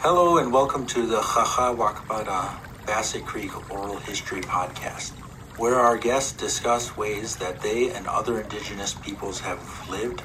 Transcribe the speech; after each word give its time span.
Hello 0.00 0.36
and 0.36 0.52
welcome 0.52 0.86
to 0.88 1.06
the 1.06 1.20
Ȟaȟa 1.20 1.74
Wakpadaŋ 1.74 2.86
Bassett 2.86 3.24
Creek 3.24 3.50
Oral 3.70 3.96
History 3.96 4.42
Podcast, 4.42 5.12
where 5.56 5.76
our 5.76 5.96
guests 5.96 6.32
discuss 6.32 6.96
ways 6.98 7.36
that 7.36 7.62
they 7.62 7.90
and 7.90 8.06
other 8.06 8.38
indigenous 8.40 8.92
peoples 8.94 9.40
have 9.40 9.88
lived, 9.90 10.22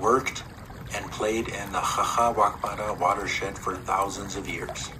worked, 0.00 0.42
and 0.92 1.10
played 1.12 1.46
in 1.48 1.70
the 1.72 1.78
Ȟaȟa 1.78 2.34
Wakpadaŋ 2.34 2.98
watershed 2.98 3.56
for 3.56 3.76
thousands 3.76 4.34
of 4.36 4.48
years. 4.48 4.90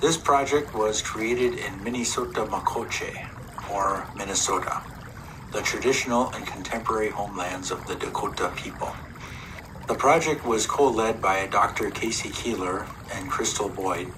This 0.00 0.16
project 0.16 0.72
was 0.72 1.02
created 1.02 1.54
in 1.54 1.80
Mni 1.80 2.02
Sóta 2.06 2.48
Makoce, 2.48 3.12
or 3.68 4.06
Minnesota, 4.16 4.82
the 5.50 5.62
traditional 5.62 6.30
and 6.30 6.46
contemporary 6.46 7.10
homelands 7.10 7.72
of 7.72 7.86
the 7.86 7.96
Dakota 7.96 8.52
people. 8.56 8.94
The 9.88 9.94
project 9.94 10.46
was 10.46 10.64
co-led 10.64 11.20
by 11.20 11.48
Dr. 11.48 11.90
Kasey 11.90 12.32
Keeler 12.32 12.86
and 13.14 13.28
Crystal 13.28 13.68
Boyd, 13.68 14.12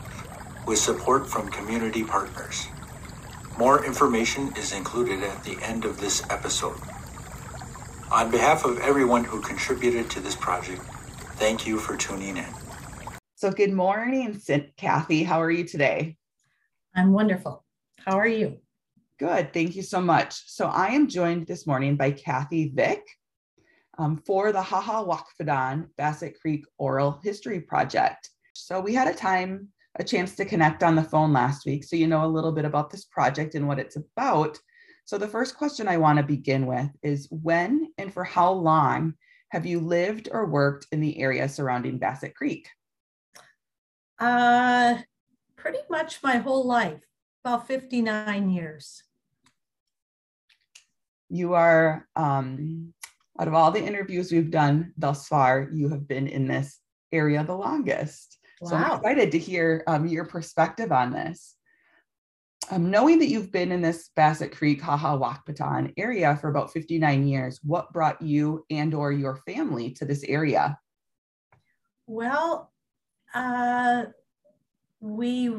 with 0.67 0.79
support 0.79 1.27
from 1.27 1.51
community 1.51 2.05
partners. 2.05 2.67
More 3.59 3.83
information 3.83 4.53
is 4.59 4.75
included 4.75 5.23
at 5.23 5.43
the 5.43 5.57
end 5.63 5.87
of 5.87 6.01
this 6.01 6.23
episode. 6.29 6.79
On 8.13 8.31
behalf 8.31 8.67
of 8.67 8.79
everyone 8.81 9.25
who 9.25 9.41
contributed 9.41 10.11
to 10.11 10.21
this 10.21 10.37
project, 10.37 10.83
thank 11.37 11.67
you 11.67 11.79
for 11.79 11.97
tuning 11.97 12.37
in. 12.37 12.47
So, 13.37 13.51
good 13.51 13.73
morning, 13.73 14.35
Cathee. 14.35 15.25
How 15.25 15.41
are 15.41 15.51
you 15.51 15.65
today? 15.65 16.19
I'm 16.95 17.13
wonderful. 17.13 17.65
How 18.05 18.19
are 18.19 18.27
you? 18.27 18.59
Good. 19.19 19.55
Thank 19.55 19.77
you 19.77 19.83
so 19.83 20.03
much. 20.03 20.43
So, 20.47 20.67
I 20.67 20.89
am 20.89 21.09
joined 21.09 21.47
this 21.47 21.67
morning 21.67 21.97
by 21.97 22.13
Cathee 22.13 22.75
Vick 22.75 23.03
um, 23.99 24.23
for 24.27 24.53
the 24.53 24.63
Haha 24.63 25.05
Wakpadan 25.05 25.89
Bassett 25.97 26.39
Creek 26.41 26.65
Oral 26.79 27.21
History 27.23 27.61
Project. 27.61 28.31
So, 28.55 28.81
we 28.81 28.95
had 28.95 29.09
a 29.09 29.15
time 29.15 29.69
a 29.97 30.05
chance 30.05 30.35
to 30.35 30.45
connect 30.45 30.83
on 30.83 30.97
the 30.97 31.03
phone 31.05 31.33
last 31.33 31.67
week. 31.67 31.85
So, 31.85 31.97
you 31.97 32.07
know 32.07 32.25
a 32.25 32.27
little 32.27 32.53
bit 32.53 32.65
about 32.65 32.91
this 32.91 33.05
project 33.05 33.55
and 33.55 33.69
what 33.69 33.79
it's 33.79 33.97
about. 33.97 34.59
So, 35.05 35.19
the 35.19 35.29
first 35.29 35.57
question 35.57 35.89
I 35.89 35.99
want 35.99 36.19
to 36.19 36.25
begin 36.25 36.67
with 36.67 36.91
is 37.03 37.29
when 37.31 37.89
and 37.99 38.13
for 38.13 38.25
how 38.25 38.53
long 38.53 39.15
have 39.51 39.67
you 39.67 39.79
lived 39.79 40.29
or 40.33 40.47
worked 40.47 40.87
in 40.91 41.01
the 41.01 41.19
area 41.21 41.49
surrounding 41.49 41.99
Bassett 41.99 42.35
Creek? 42.35 42.69
Uh, 44.19 44.97
pretty 45.57 45.81
much 45.91 46.23
my 46.23 46.39
whole 46.39 46.67
life, 46.67 47.03
about 47.45 47.67
59 47.69 48.51
years. 48.51 49.03
You 51.29 51.55
are, 51.55 52.09
um, 52.17 52.94
out 53.39 53.49
of 53.49 53.55
all 53.55 53.71
the 53.71 53.85
interviews 53.85 54.31
we've 54.31 54.51
done 54.51 54.93
thus 54.97 55.27
far, 55.27 55.69
you 55.73 55.89
have 55.89 56.07
been 56.07 56.29
in 56.29 56.47
this 56.47 56.79
area 57.13 57.45
the 57.45 57.55
longest. 57.55 58.39
Wow. 58.61 58.69
So 58.69 58.77
I'm 58.77 58.97
excited 58.99 59.33
to 59.33 59.39
hear 59.39 59.83
um, 59.87 60.07
your 60.07 60.25
perspective 60.25 60.93
on 60.93 61.13
this. 61.13 61.57
Um, 62.71 62.91
knowing 62.91 63.19
that 63.19 63.29
you've 63.29 63.53
been 63.53 63.73
in 63.73 63.83
this 63.83 64.11
Bassett 64.17 64.53
Creek, 64.53 64.81
Haha 64.81 65.19
Wakpadan 65.19 65.93
area 65.99 66.37
for 66.37 66.49
about 66.49 66.73
59 66.73 67.27
years, 67.27 67.61
what 67.63 67.93
brought 67.93 68.23
you 68.23 68.65
and 68.71 68.95
or 68.95 69.13
your 69.13 69.37
family 69.47 69.91
to 69.93 70.05
this 70.07 70.25
area? 70.25 70.79
Well, 72.07 72.73
uh, 73.35 74.05
we 75.01 75.55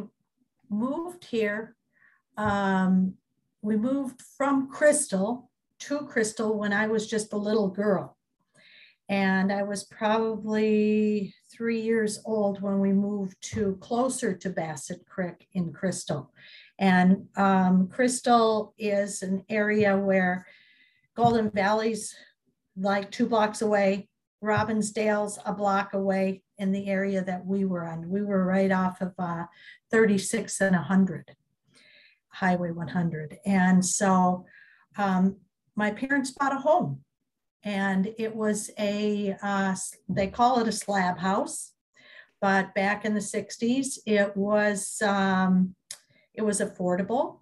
moved 0.70 1.26
here. 1.26 1.76
Um, 2.38 3.16
we 3.62 3.76
moved 3.76 4.22
from 4.38 4.70
Crystal 4.70 5.52
to 5.80 6.00
Crystal 6.08 6.58
when 6.58 6.73
I 6.73 6.88
was 6.88 7.08
just 7.08 7.34
a 7.34 7.38
little 7.38 7.70
girl. 7.70 8.18
And 9.08 9.52
I 9.52 9.64
was 9.64 9.84
probably 9.84 11.34
three 11.52 11.80
years 11.80 12.20
old 12.26 12.62
when 12.62 12.80
we 12.80 12.92
moved 12.92 13.36
to 13.54 13.78
closer 13.80 14.34
to 14.34 14.50
Bassett 14.50 15.06
Creek 15.08 15.48
in 15.53 15.72
Crystal. 15.72 16.31
And 16.80 17.28
um, 17.36 17.88
Crystal 17.88 18.73
is 18.78 19.22
an 19.22 19.44
area 19.47 19.96
where 19.96 20.47
Golden 21.16 21.52
Valley's 21.52 22.16
like 22.75 23.12
two 23.12 23.28
blocks 23.28 23.62
away, 23.62 24.09
Robbinsdale's 24.44 25.40
a 25.46 25.53
block 25.53 25.94
away 25.94 26.44
in 26.58 26.72
the 26.72 26.88
area 26.88 27.24
that 27.24 27.46
we 27.46 27.66
were 27.66 27.85
on. 27.85 28.09
We 28.09 28.22
were 28.22 28.46
right 28.46 28.72
off 28.72 29.02
of 29.02 29.14
uh, 29.18 29.46
36 29.91 30.62
and 30.62 30.75
100, 30.75 31.35
Highway 32.30 32.72
100. 32.72 33.38
And 33.46 33.85
so 33.85 34.46
um, 34.97 35.38
my 35.75 35.91
parents 35.91 36.31
bought 36.31 36.53
a 36.53 36.59
home. 36.59 37.02
And 37.63 38.13
it 38.18 38.36
was 38.36 38.69
a 38.78 39.36
uh, 39.41 39.75
they 40.08 40.28
call 40.28 40.59
it 40.59 40.68
a 40.68 40.72
slab 40.72 41.18
house. 41.18 41.72
But 42.41 42.75
back 42.75 43.06
in 43.06 43.13
the 43.13 43.19
60s 43.19 43.97
it 44.06 44.35
was 44.38 45.02
um, 45.02 45.75
it 46.34 46.44
was 46.44 46.62
affordable. 46.62 47.40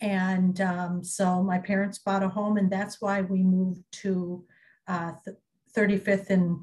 And 0.00 0.60
um, 0.60 1.04
so 1.04 1.42
my 1.42 1.58
parents 1.58 1.98
bought 1.98 2.22
a 2.22 2.28
home 2.28 2.56
and 2.56 2.70
that's 2.70 3.00
why 3.00 3.22
we 3.22 3.42
moved 3.42 3.82
to 4.02 4.44
uh, 4.86 5.12
35th 5.76 6.30
and 6.30 6.60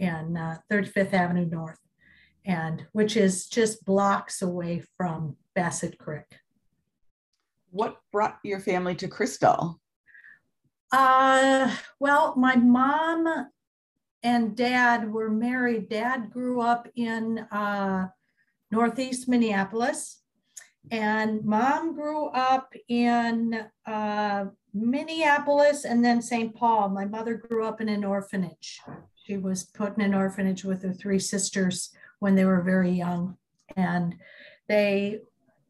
and 0.00 0.38
uh, 0.38 0.56
35th 0.70 1.12
avenue 1.12 1.46
north 1.46 1.78
and 2.44 2.84
which 2.92 3.16
is 3.16 3.46
just 3.46 3.84
blocks 3.84 4.42
away 4.42 4.82
from 4.96 5.36
bassett 5.54 5.98
creek. 5.98 6.38
What 7.70 7.98
brought 8.10 8.38
your 8.42 8.60
family 8.60 8.94
to 8.96 9.08
crystal 9.08 9.80
uh, 10.92 11.74
well, 12.00 12.34
my 12.36 12.56
mom 12.56 13.48
and 14.22 14.56
dad 14.56 15.12
were 15.12 15.30
married. 15.30 15.88
Dad 15.88 16.30
grew 16.30 16.60
up 16.60 16.88
in 16.96 17.38
uh, 17.50 18.08
Northeast 18.70 19.28
Minneapolis, 19.28 20.22
and 20.90 21.44
mom 21.44 21.94
grew 21.94 22.28
up 22.28 22.72
in 22.88 23.66
uh, 23.86 24.46
Minneapolis 24.74 25.84
and 25.84 26.04
then 26.04 26.22
St. 26.22 26.54
Paul. 26.54 26.88
My 26.88 27.04
mother 27.04 27.34
grew 27.34 27.64
up 27.64 27.80
in 27.80 27.88
an 27.88 28.04
orphanage. 28.04 28.80
She 29.14 29.36
was 29.36 29.64
put 29.64 29.96
in 29.96 30.02
an 30.02 30.14
orphanage 30.14 30.64
with 30.64 30.82
her 30.82 30.92
three 30.92 31.18
sisters 31.18 31.90
when 32.20 32.34
they 32.34 32.44
were 32.44 32.62
very 32.62 32.90
young. 32.90 33.36
And 33.76 34.16
they 34.68 35.20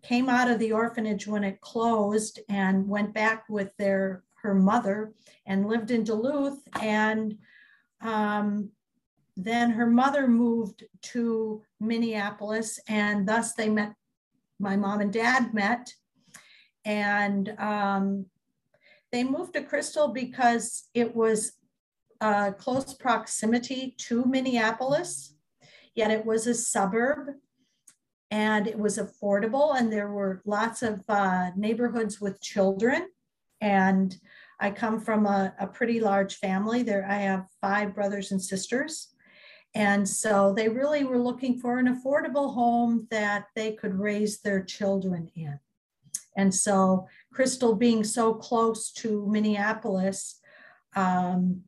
came 0.03 0.29
out 0.29 0.50
of 0.50 0.59
the 0.59 0.73
orphanage 0.73 1.27
when 1.27 1.45
it 1.45 1.61
closed 1.61 2.41
and 2.49 2.89
went 2.89 3.15
back 3.15 3.45
with 3.49 3.77
their 3.77 4.23
her 4.49 4.55
mother 4.55 5.13
and 5.47 5.69
lived 5.69 5.91
in 5.91 6.03
Duluth. 6.05 6.61
And 6.81 7.37
um, 8.01 8.71
then 9.37 9.71
her 9.71 9.87
mother 9.87 10.27
moved 10.27 10.85
to 11.13 11.63
Minneapolis, 11.79 12.81
and 12.89 13.29
thus 13.29 13.55
they 13.55 13.69
met. 13.69 13.93
My 14.61 14.77
mom 14.77 15.01
and 15.01 15.13
dad 15.13 15.55
met, 15.55 15.93
and 16.85 17.55
um, 17.61 18.27
they 19.13 19.23
moved 19.23 19.53
to 19.53 19.63
Crystal 19.63 20.09
because 20.09 20.89
it 20.95 21.15
was 21.15 21.53
close 22.59 22.95
proximity 22.95 23.95
to 23.99 24.25
Minneapolis, 24.25 25.37
yet 25.95 26.11
it 26.11 26.27
was 26.27 26.49
a 26.49 26.55
suburb 26.55 27.29
and 28.31 28.67
it 28.67 28.79
was 28.79 28.99
affordable, 28.99 29.79
and 29.79 29.93
there 29.93 30.11
were 30.11 30.43
lots 30.45 30.83
of 30.83 31.03
uh, 31.09 31.51
neighborhoods 31.57 32.21
with 32.21 32.43
children. 32.43 33.09
And 33.61 34.15
I 34.61 34.71
come 34.71 35.01
from 35.01 35.27
a, 35.27 35.55
a 35.59 35.67
pretty 35.67 36.01
large 36.01 36.37
family. 36.37 36.83
There, 36.83 37.07
I 37.09 37.15
have 37.17 37.47
five 37.61 37.95
brothers 37.95 38.33
and 38.33 38.43
sisters. 38.43 39.15
And 39.75 40.09
so 40.09 40.55
they 40.57 40.69
really 40.69 41.05
were 41.05 41.19
looking 41.19 41.59
for 41.59 41.79
an 41.79 41.87
affordable 41.87 42.55
home 42.55 43.07
that 43.11 43.47
they 43.55 43.73
could 43.73 43.95
raise 43.95 44.41
their 44.41 44.63
children 44.63 45.31
in. 45.37 45.59
And 46.37 46.55
so 46.55 47.07
Crystal 47.33 47.75
being 47.75 48.03
so 48.05 48.35
close 48.35 48.93
to 48.93 49.27
Minneapolis, 49.29 50.41
um, 50.97 51.63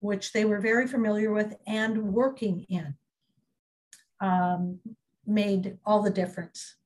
which 0.00 0.32
they 0.32 0.44
were 0.44 0.60
very 0.60 0.86
familiar 0.86 1.32
with 1.32 1.54
and 1.66 2.12
working 2.12 2.66
in, 2.68 2.94
um, 4.20 4.80
made 5.26 5.78
all 5.84 6.02
the 6.02 6.10
difference. 6.10 6.76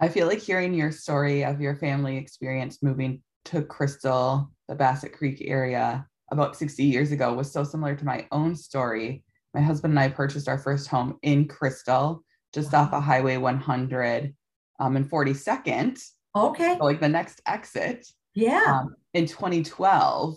I 0.00 0.08
feel 0.08 0.26
like 0.26 0.40
hearing 0.40 0.74
your 0.74 0.92
story 0.92 1.44
of 1.44 1.60
your 1.60 1.76
family 1.76 2.16
experience 2.16 2.82
moving 2.82 3.22
to 3.46 3.62
Crystal, 3.62 4.50
the 4.68 4.74
Bassett 4.74 5.12
Creek 5.12 5.42
area, 5.46 6.06
about 6.30 6.56
60 6.56 6.82
years 6.82 7.12
ago 7.12 7.32
was 7.32 7.52
so 7.52 7.64
similar 7.64 7.94
to 7.94 8.04
my 8.04 8.26
own 8.32 8.56
story. 8.56 9.22
My 9.52 9.60
husband 9.60 9.92
and 9.92 10.00
I 10.00 10.08
purchased 10.08 10.48
our 10.48 10.58
first 10.58 10.88
home 10.88 11.18
in 11.22 11.46
Crystal, 11.46 12.24
just 12.52 12.72
wow. 12.72 12.82
off 12.82 12.92
of 12.92 13.02
Highway 13.02 13.36
100 13.36 14.34
um, 14.80 14.96
and 14.96 15.08
42nd. 15.08 16.02
Okay. 16.36 16.76
So 16.78 16.84
like 16.84 17.00
the 17.00 17.08
next 17.08 17.40
exit. 17.46 18.06
Yeah. 18.34 18.80
Um, 18.80 18.96
in 19.12 19.26
2012. 19.26 20.36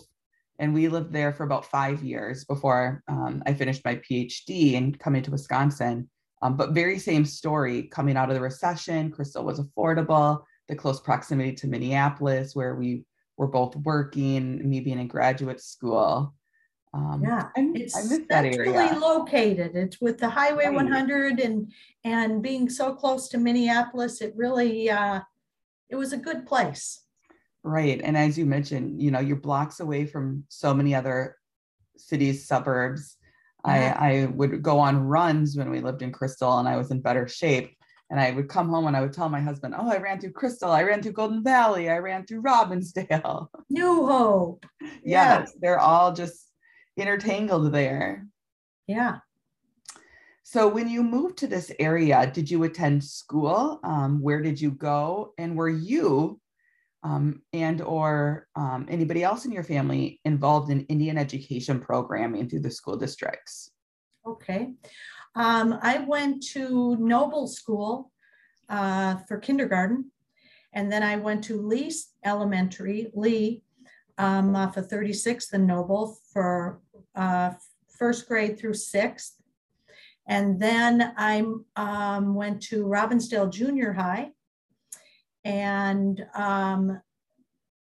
And 0.60 0.74
we 0.74 0.88
lived 0.88 1.12
there 1.12 1.32
for 1.32 1.44
about 1.44 1.66
five 1.66 2.02
years 2.02 2.44
before 2.44 3.02
um, 3.08 3.42
I 3.46 3.54
finished 3.54 3.84
my 3.84 3.96
PhD 3.96 4.76
and 4.76 4.98
coming 4.98 5.22
to 5.22 5.30
Wisconsin. 5.30 6.08
Um, 6.42 6.56
but 6.56 6.70
very 6.70 6.98
same 6.98 7.24
story 7.24 7.84
coming 7.84 8.16
out 8.16 8.28
of 8.28 8.34
the 8.34 8.40
recession. 8.40 9.10
Crystal 9.10 9.44
was 9.44 9.60
affordable 9.60 10.42
the 10.68 10.76
close 10.76 11.00
proximity 11.00 11.52
to 11.52 11.66
Minneapolis, 11.66 12.54
where 12.54 12.74
we 12.74 13.04
were 13.36 13.46
both 13.46 13.74
working, 13.76 14.68
me 14.68 14.80
being 14.80 14.98
in 14.98 15.08
graduate 15.08 15.60
school. 15.60 16.34
Um, 16.94 17.22
yeah, 17.22 17.48
I, 17.56 17.70
it's 17.74 17.96
I 17.96 18.02
miss 18.02 18.26
that 18.28 18.44
area. 18.44 18.60
It's 18.60 18.68
really 18.68 18.98
located. 18.98 19.76
It's 19.76 20.00
with 20.00 20.18
the 20.18 20.28
Highway 20.28 20.66
right. 20.66 20.74
100 20.74 21.40
and 21.40 21.70
and 22.04 22.42
being 22.42 22.68
so 22.68 22.94
close 22.94 23.28
to 23.30 23.38
Minneapolis. 23.38 24.20
It 24.20 24.34
really 24.36 24.90
uh, 24.90 25.20
it 25.88 25.96
was 25.96 26.12
a 26.12 26.16
good 26.16 26.46
place. 26.46 27.02
Right, 27.62 28.00
and 28.02 28.16
as 28.16 28.38
you 28.38 28.46
mentioned, 28.46 29.02
you 29.02 29.10
know, 29.10 29.18
you're 29.18 29.36
blocks 29.36 29.80
away 29.80 30.06
from 30.06 30.44
so 30.48 30.72
many 30.72 30.94
other 30.94 31.36
cities, 31.96 32.46
suburbs. 32.46 33.16
Yeah. 33.66 33.96
I, 33.98 34.12
I 34.12 34.26
would 34.26 34.62
go 34.62 34.78
on 34.78 35.00
runs 35.00 35.56
when 35.56 35.68
we 35.68 35.80
lived 35.80 36.02
in 36.02 36.12
Crystal, 36.12 36.58
and 36.58 36.68
I 36.68 36.76
was 36.76 36.90
in 36.90 37.00
better 37.00 37.26
shape. 37.28 37.77
And 38.10 38.18
I 38.18 38.30
would 38.30 38.48
come 38.48 38.68
home 38.68 38.86
and 38.86 38.96
I 38.96 39.02
would 39.02 39.12
tell 39.12 39.28
my 39.28 39.40
husband, 39.40 39.74
"Oh, 39.76 39.90
I 39.90 39.98
ran 39.98 40.18
through 40.20 40.32
Crystal, 40.32 40.70
I 40.70 40.82
ran 40.82 41.02
through 41.02 41.12
Golden 41.12 41.42
Valley, 41.42 41.90
I 41.90 41.98
ran 41.98 42.24
through 42.24 42.42
Robbinsdale." 42.42 43.48
New 43.70 44.06
Hope. 44.06 44.64
yes, 44.80 45.02
yeah. 45.04 45.44
they're 45.60 45.80
all 45.80 46.12
just 46.12 46.50
intertangled 46.96 47.72
there. 47.72 48.26
Yeah. 48.86 49.18
So 50.42 50.66
when 50.66 50.88
you 50.88 51.02
moved 51.02 51.36
to 51.38 51.46
this 51.46 51.70
area, 51.78 52.30
did 52.32 52.50
you 52.50 52.64
attend 52.64 53.04
school? 53.04 53.80
Um, 53.84 54.22
where 54.22 54.40
did 54.40 54.58
you 54.58 54.70
go? 54.70 55.34
And 55.36 55.56
were 55.56 55.68
you 55.68 56.40
um, 57.02 57.42
and 57.52 57.80
or 57.80 58.48
um, 58.56 58.86
anybody 58.88 59.22
else 59.22 59.44
in 59.44 59.52
your 59.52 59.62
family 59.62 60.20
involved 60.24 60.70
in 60.70 60.86
Indian 60.86 61.18
education 61.18 61.80
programming 61.80 62.48
through 62.48 62.60
the 62.60 62.70
school 62.70 62.96
districts? 62.96 63.70
Okay. 64.26 64.72
Um, 65.34 65.78
I 65.82 65.98
went 65.98 66.42
to 66.48 66.96
Noble 66.96 67.46
School 67.46 68.10
uh, 68.68 69.16
for 69.28 69.38
kindergarten, 69.38 70.10
and 70.72 70.90
then 70.90 71.02
I 71.02 71.16
went 71.16 71.44
to 71.44 71.60
Lee 71.60 71.92
Elementary, 72.24 73.10
Lee, 73.14 73.62
um, 74.18 74.56
off 74.56 74.76
of 74.76 74.88
36th 74.88 75.52
and 75.52 75.66
Noble 75.66 76.18
for 76.32 76.80
uh, 77.14 77.52
first 77.88 78.28
grade 78.28 78.58
through 78.58 78.74
sixth. 78.74 79.34
And 80.26 80.60
then 80.60 81.14
I 81.16 81.42
um, 81.76 82.34
went 82.34 82.62
to 82.64 82.84
Robbinsdale 82.84 83.50
Junior 83.50 83.92
High. 83.92 84.32
And 85.44 86.26
um, 86.34 87.00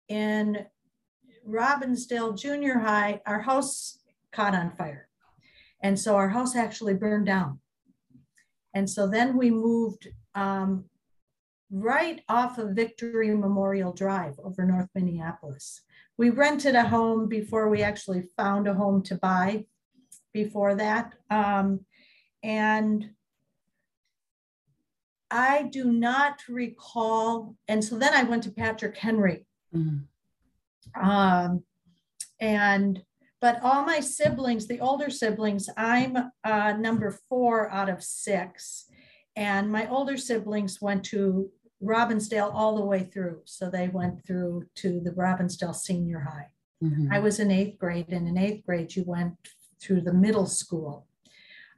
in 0.07 0.65
Robbinsdale 1.47 2.37
Junior 2.37 2.77
High, 2.77 3.21
our 3.25 3.39
house 3.39 3.99
caught 4.31 4.53
on 4.53 4.69
fire. 4.71 5.06
And 5.81 5.99
so 5.99 6.15
our 6.15 6.29
house 6.29 6.55
actually 6.55 6.95
burned 6.95 7.25
down. 7.25 7.59
And 8.73 8.89
so 8.89 9.07
then 9.07 9.37
we 9.37 9.49
moved 9.49 10.07
um, 10.35 10.85
right 11.71 12.21
off 12.29 12.57
of 12.57 12.71
Victory 12.71 13.33
Memorial 13.35 13.93
Drive 13.93 14.39
over 14.43 14.65
North 14.65 14.89
Minneapolis 14.93 15.81
we 16.17 16.31
rented 16.31 16.75
a 16.75 16.83
home 16.83 17.29
before 17.29 17.69
we 17.69 17.83
actually 17.83 18.23
found 18.35 18.67
a 18.67 18.73
home 18.73 19.03
to 19.03 19.15
buy 19.15 19.65
before 20.33 20.75
that. 20.75 21.13
Um, 21.29 21.85
and 22.43 23.11
I 25.29 25.63
do 25.63 25.85
not 25.85 26.39
recall. 26.49 27.55
And 27.67 27.83
so 27.83 27.97
then 27.97 28.13
I 28.13 28.23
went 28.23 28.43
to 28.43 28.51
Patrick 28.51 28.97
Henry. 28.97 29.45
Mm-hmm. 29.75 31.09
Um, 31.09 31.63
and, 32.39 33.01
but 33.39 33.61
all 33.63 33.85
my 33.85 33.99
siblings, 33.99 34.67
the 34.67 34.79
older 34.79 35.09
siblings, 35.09 35.69
I'm 35.77 36.17
uh, 36.43 36.73
number 36.73 37.19
four 37.29 37.69
out 37.71 37.89
of 37.89 38.03
six. 38.03 38.85
And 39.35 39.71
my 39.71 39.87
older 39.89 40.17
siblings 40.17 40.81
went 40.81 41.03
to 41.05 41.51
Robbinsdale 41.83 42.51
all 42.53 42.75
the 42.75 42.85
way 42.85 43.03
through. 43.03 43.41
So 43.45 43.69
they 43.69 43.87
went 43.87 44.25
through 44.25 44.65
to 44.77 44.99
the 44.99 45.11
Robbinsdale 45.11 45.75
Senior 45.75 46.21
High. 46.21 46.47
Mm-hmm. 46.83 47.13
I 47.13 47.19
was 47.19 47.39
in 47.39 47.51
eighth 47.51 47.77
grade, 47.77 48.09
and 48.09 48.27
in 48.27 48.37
eighth 48.37 48.65
grade, 48.65 48.95
you 48.95 49.03
went 49.05 49.35
through 49.79 50.01
the 50.01 50.13
middle 50.13 50.47
school, 50.47 51.07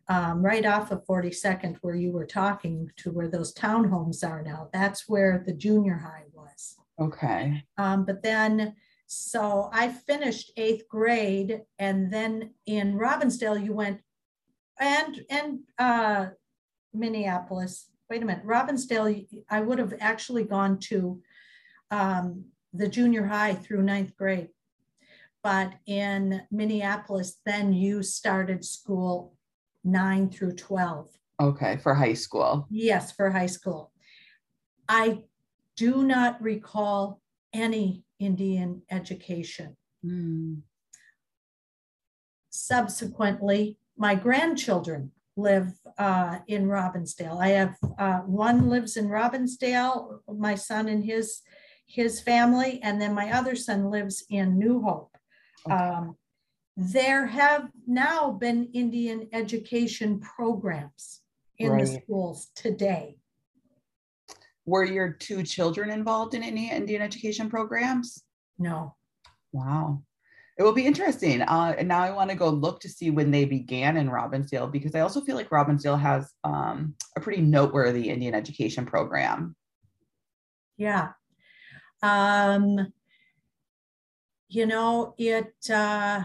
um, 0.07 0.43
right 0.43 0.65
off 0.65 0.91
of 0.91 1.05
42nd, 1.05 1.77
where 1.81 1.95
you 1.95 2.11
were 2.11 2.25
talking 2.25 2.89
to 2.97 3.11
where 3.11 3.27
those 3.27 3.53
townhomes 3.53 4.27
are 4.27 4.41
now. 4.41 4.69
That's 4.73 5.07
where 5.07 5.43
the 5.45 5.53
junior 5.53 5.97
high 5.97 6.25
was. 6.33 6.77
Okay. 6.99 7.63
Um, 7.77 8.05
but 8.05 8.23
then, 8.23 8.75
so 9.11 9.71
I 9.73 9.87
finished 9.89 10.51
eighth 10.55 10.87
grade, 10.87 11.63
and 11.79 12.13
then 12.13 12.51
in 12.67 12.93
Robbinsdale, 12.93 13.63
you 13.63 13.73
went, 13.73 14.01
and 14.79 15.19
and 15.31 15.59
uh, 15.79 16.27
Minneapolis, 16.93 17.89
wait 18.07 18.21
a 18.21 18.25
minute, 18.25 18.45
Robbinsdale, 18.45 19.27
I 19.49 19.61
would 19.61 19.79
have 19.79 19.95
actually 19.99 20.43
gone 20.43 20.77
to 20.91 21.19
um, 21.89 22.45
the 22.71 22.87
junior 22.87 23.25
high 23.25 23.55
through 23.55 23.81
ninth 23.81 24.15
grade. 24.15 24.49
But 25.41 25.73
in 25.87 26.43
Minneapolis, 26.51 27.37
then 27.47 27.73
you 27.73 28.03
started 28.03 28.63
school 28.63 29.33
nine 29.83 30.29
through 30.29 30.53
12. 30.53 31.09
Okay, 31.41 31.77
for 31.77 31.95
high 31.95 32.13
school. 32.13 32.67
Yes, 32.69 33.11
for 33.11 33.31
high 33.31 33.47
school. 33.47 33.91
I 34.87 35.23
do 35.75 36.03
not 36.03 36.39
recall 36.43 37.21
any 37.53 38.03
Indian 38.19 38.81
education. 38.91 39.75
Mm. 40.05 40.61
Subsequently, 42.49 43.77
my 43.97 44.15
grandchildren 44.15 45.11
live 45.35 45.73
uh, 45.97 46.39
in 46.47 46.67
Robbinsdale. 46.67 47.41
I 47.41 47.49
have 47.49 47.75
uh, 47.97 48.19
one 48.19 48.69
lives 48.69 48.97
in 48.97 49.07
Robbinsdale, 49.07 50.19
my 50.27 50.55
son 50.55 50.87
and 50.87 51.03
his 51.03 51.41
his 51.85 52.21
family, 52.21 52.79
and 52.83 53.01
then 53.01 53.15
my 53.15 53.31
other 53.31 53.55
son 53.55 53.89
lives 53.89 54.23
in 54.29 54.59
New 54.59 54.81
Hope. 54.81 55.17
Okay. 55.65 55.75
Um, 55.75 56.15
there 56.77 57.25
have 57.25 57.69
now 57.87 58.31
been 58.31 58.69
Indian 58.73 59.27
education 59.33 60.19
programs 60.19 61.21
in 61.57 61.71
right. 61.71 61.81
the 61.81 61.87
schools 61.87 62.51
today. 62.55 63.18
Were 64.65 64.83
your 64.83 65.13
two 65.13 65.43
children 65.43 65.89
involved 65.89 66.33
in 66.33 66.43
any 66.43 66.71
Indian 66.71 67.01
education 67.01 67.49
programs? 67.49 68.23
No. 68.57 68.95
Wow 69.51 70.03
it 70.59 70.63
will 70.63 70.73
be 70.73 70.85
interesting. 70.85 71.41
Uh, 71.41 71.73
and 71.77 71.87
now 71.87 72.01
I 72.01 72.11
want 72.11 72.29
to 72.31 72.35
go 72.35 72.49
look 72.49 72.81
to 72.81 72.89
see 72.89 73.11
when 73.11 73.31
they 73.31 73.45
began 73.45 73.95
in 73.95 74.09
Robbinsdale 74.09 74.69
because 74.69 74.93
I 74.93 74.99
also 74.99 75.21
feel 75.21 75.37
like 75.37 75.49
Robbinsdale 75.49 75.99
has 75.99 76.33
um, 76.43 76.95
a 77.15 77.21
pretty 77.21 77.41
noteworthy 77.41 78.09
Indian 78.09 78.35
education 78.35 78.85
program. 78.85 79.55
Yeah. 80.75 81.11
Um, 82.03 82.91
you 84.49 84.65
know, 84.65 85.15
it, 85.17 85.53
uh, 85.69 86.23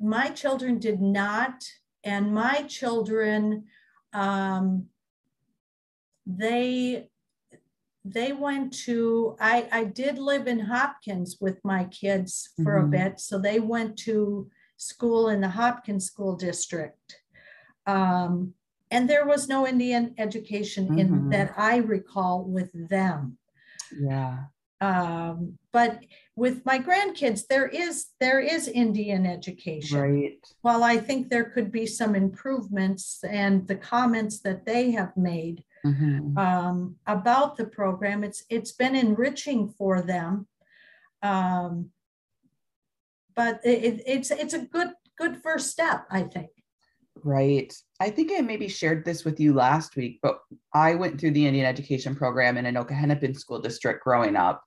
my 0.00 0.30
children 0.30 0.80
did 0.80 1.00
not, 1.00 1.62
and 2.02 2.34
my 2.34 2.62
children, 2.62 3.66
um, 4.12 4.86
they 6.26 7.10
they 8.04 8.32
went 8.32 8.72
to 8.72 9.36
I, 9.40 9.68
I 9.70 9.84
did 9.84 10.18
live 10.18 10.46
in 10.46 10.58
hopkins 10.58 11.38
with 11.40 11.58
my 11.64 11.84
kids 11.84 12.50
for 12.62 12.76
mm-hmm. 12.76 12.86
a 12.86 12.98
bit 12.98 13.20
so 13.20 13.38
they 13.38 13.60
went 13.60 13.96
to 14.00 14.50
school 14.76 15.28
in 15.28 15.40
the 15.40 15.48
hopkins 15.48 16.06
school 16.06 16.34
district. 16.34 17.20
Um, 17.86 18.54
and 18.90 19.08
there 19.08 19.26
was 19.26 19.48
no 19.48 19.66
indian 19.66 20.14
education 20.18 20.88
mm-hmm. 20.88 20.98
in 20.98 21.28
that 21.30 21.54
i 21.56 21.76
recall 21.76 22.44
with 22.44 22.70
them. 22.88 23.38
Yeah. 23.98 24.38
Um, 24.80 25.58
but 25.72 26.00
with 26.34 26.66
my 26.66 26.80
grandkids 26.80 27.46
there 27.46 27.68
is 27.68 28.06
there 28.18 28.40
is 28.40 28.66
indian 28.66 29.26
education. 29.26 30.00
Right. 30.00 30.46
While 30.62 30.82
i 30.82 30.96
think 30.96 31.28
there 31.28 31.50
could 31.50 31.70
be 31.70 31.86
some 31.86 32.16
improvements 32.16 33.22
and 33.22 33.68
the 33.68 33.76
comments 33.76 34.40
that 34.40 34.66
they 34.66 34.90
have 34.90 35.16
made 35.16 35.62
mm-hmm. 35.84 36.36
um, 36.38 36.96
about 37.06 37.56
the 37.56 37.66
program. 37.66 38.24
It's 38.24 38.44
it's 38.48 38.72
been 38.72 38.94
enriching 38.94 39.74
for 39.76 40.02
them, 40.02 40.46
um, 41.22 41.90
but 43.34 43.60
it, 43.64 44.02
it's 44.06 44.30
it's 44.30 44.54
a 44.54 44.66
good 44.66 44.90
good 45.18 45.42
first 45.42 45.70
step, 45.70 46.06
I 46.10 46.22
think. 46.22 46.50
Right. 47.24 47.72
I 48.00 48.10
think 48.10 48.32
I 48.36 48.40
maybe 48.40 48.68
shared 48.68 49.04
this 49.04 49.24
with 49.24 49.38
you 49.38 49.52
last 49.52 49.96
week, 49.96 50.18
but 50.22 50.40
I 50.72 50.94
went 50.94 51.20
through 51.20 51.32
the 51.32 51.46
Indian 51.46 51.66
education 51.66 52.14
program 52.14 52.56
in 52.56 52.64
Anoka 52.64 52.92
Hennepin 52.92 53.34
School 53.34 53.60
District 53.60 54.02
growing 54.02 54.34
up. 54.34 54.62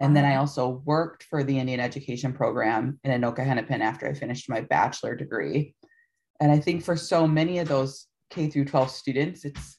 And 0.00 0.16
then 0.16 0.24
I 0.24 0.32
uh-huh. 0.32 0.40
also 0.40 0.82
worked 0.84 1.24
for 1.24 1.42
the 1.42 1.58
Indian 1.58 1.80
education 1.80 2.32
program 2.32 3.00
in 3.02 3.20
Anoka 3.20 3.44
Hennepin 3.44 3.82
after 3.82 4.06
I 4.06 4.14
finished 4.14 4.48
my 4.48 4.60
bachelor 4.60 5.16
degree. 5.16 5.74
And 6.40 6.52
I 6.52 6.58
think 6.60 6.84
for 6.84 6.96
so 6.96 7.26
many 7.26 7.58
of 7.58 7.68
those 7.68 8.06
K 8.30 8.48
through 8.48 8.66
12 8.66 8.90
students, 8.90 9.44
it's 9.44 9.77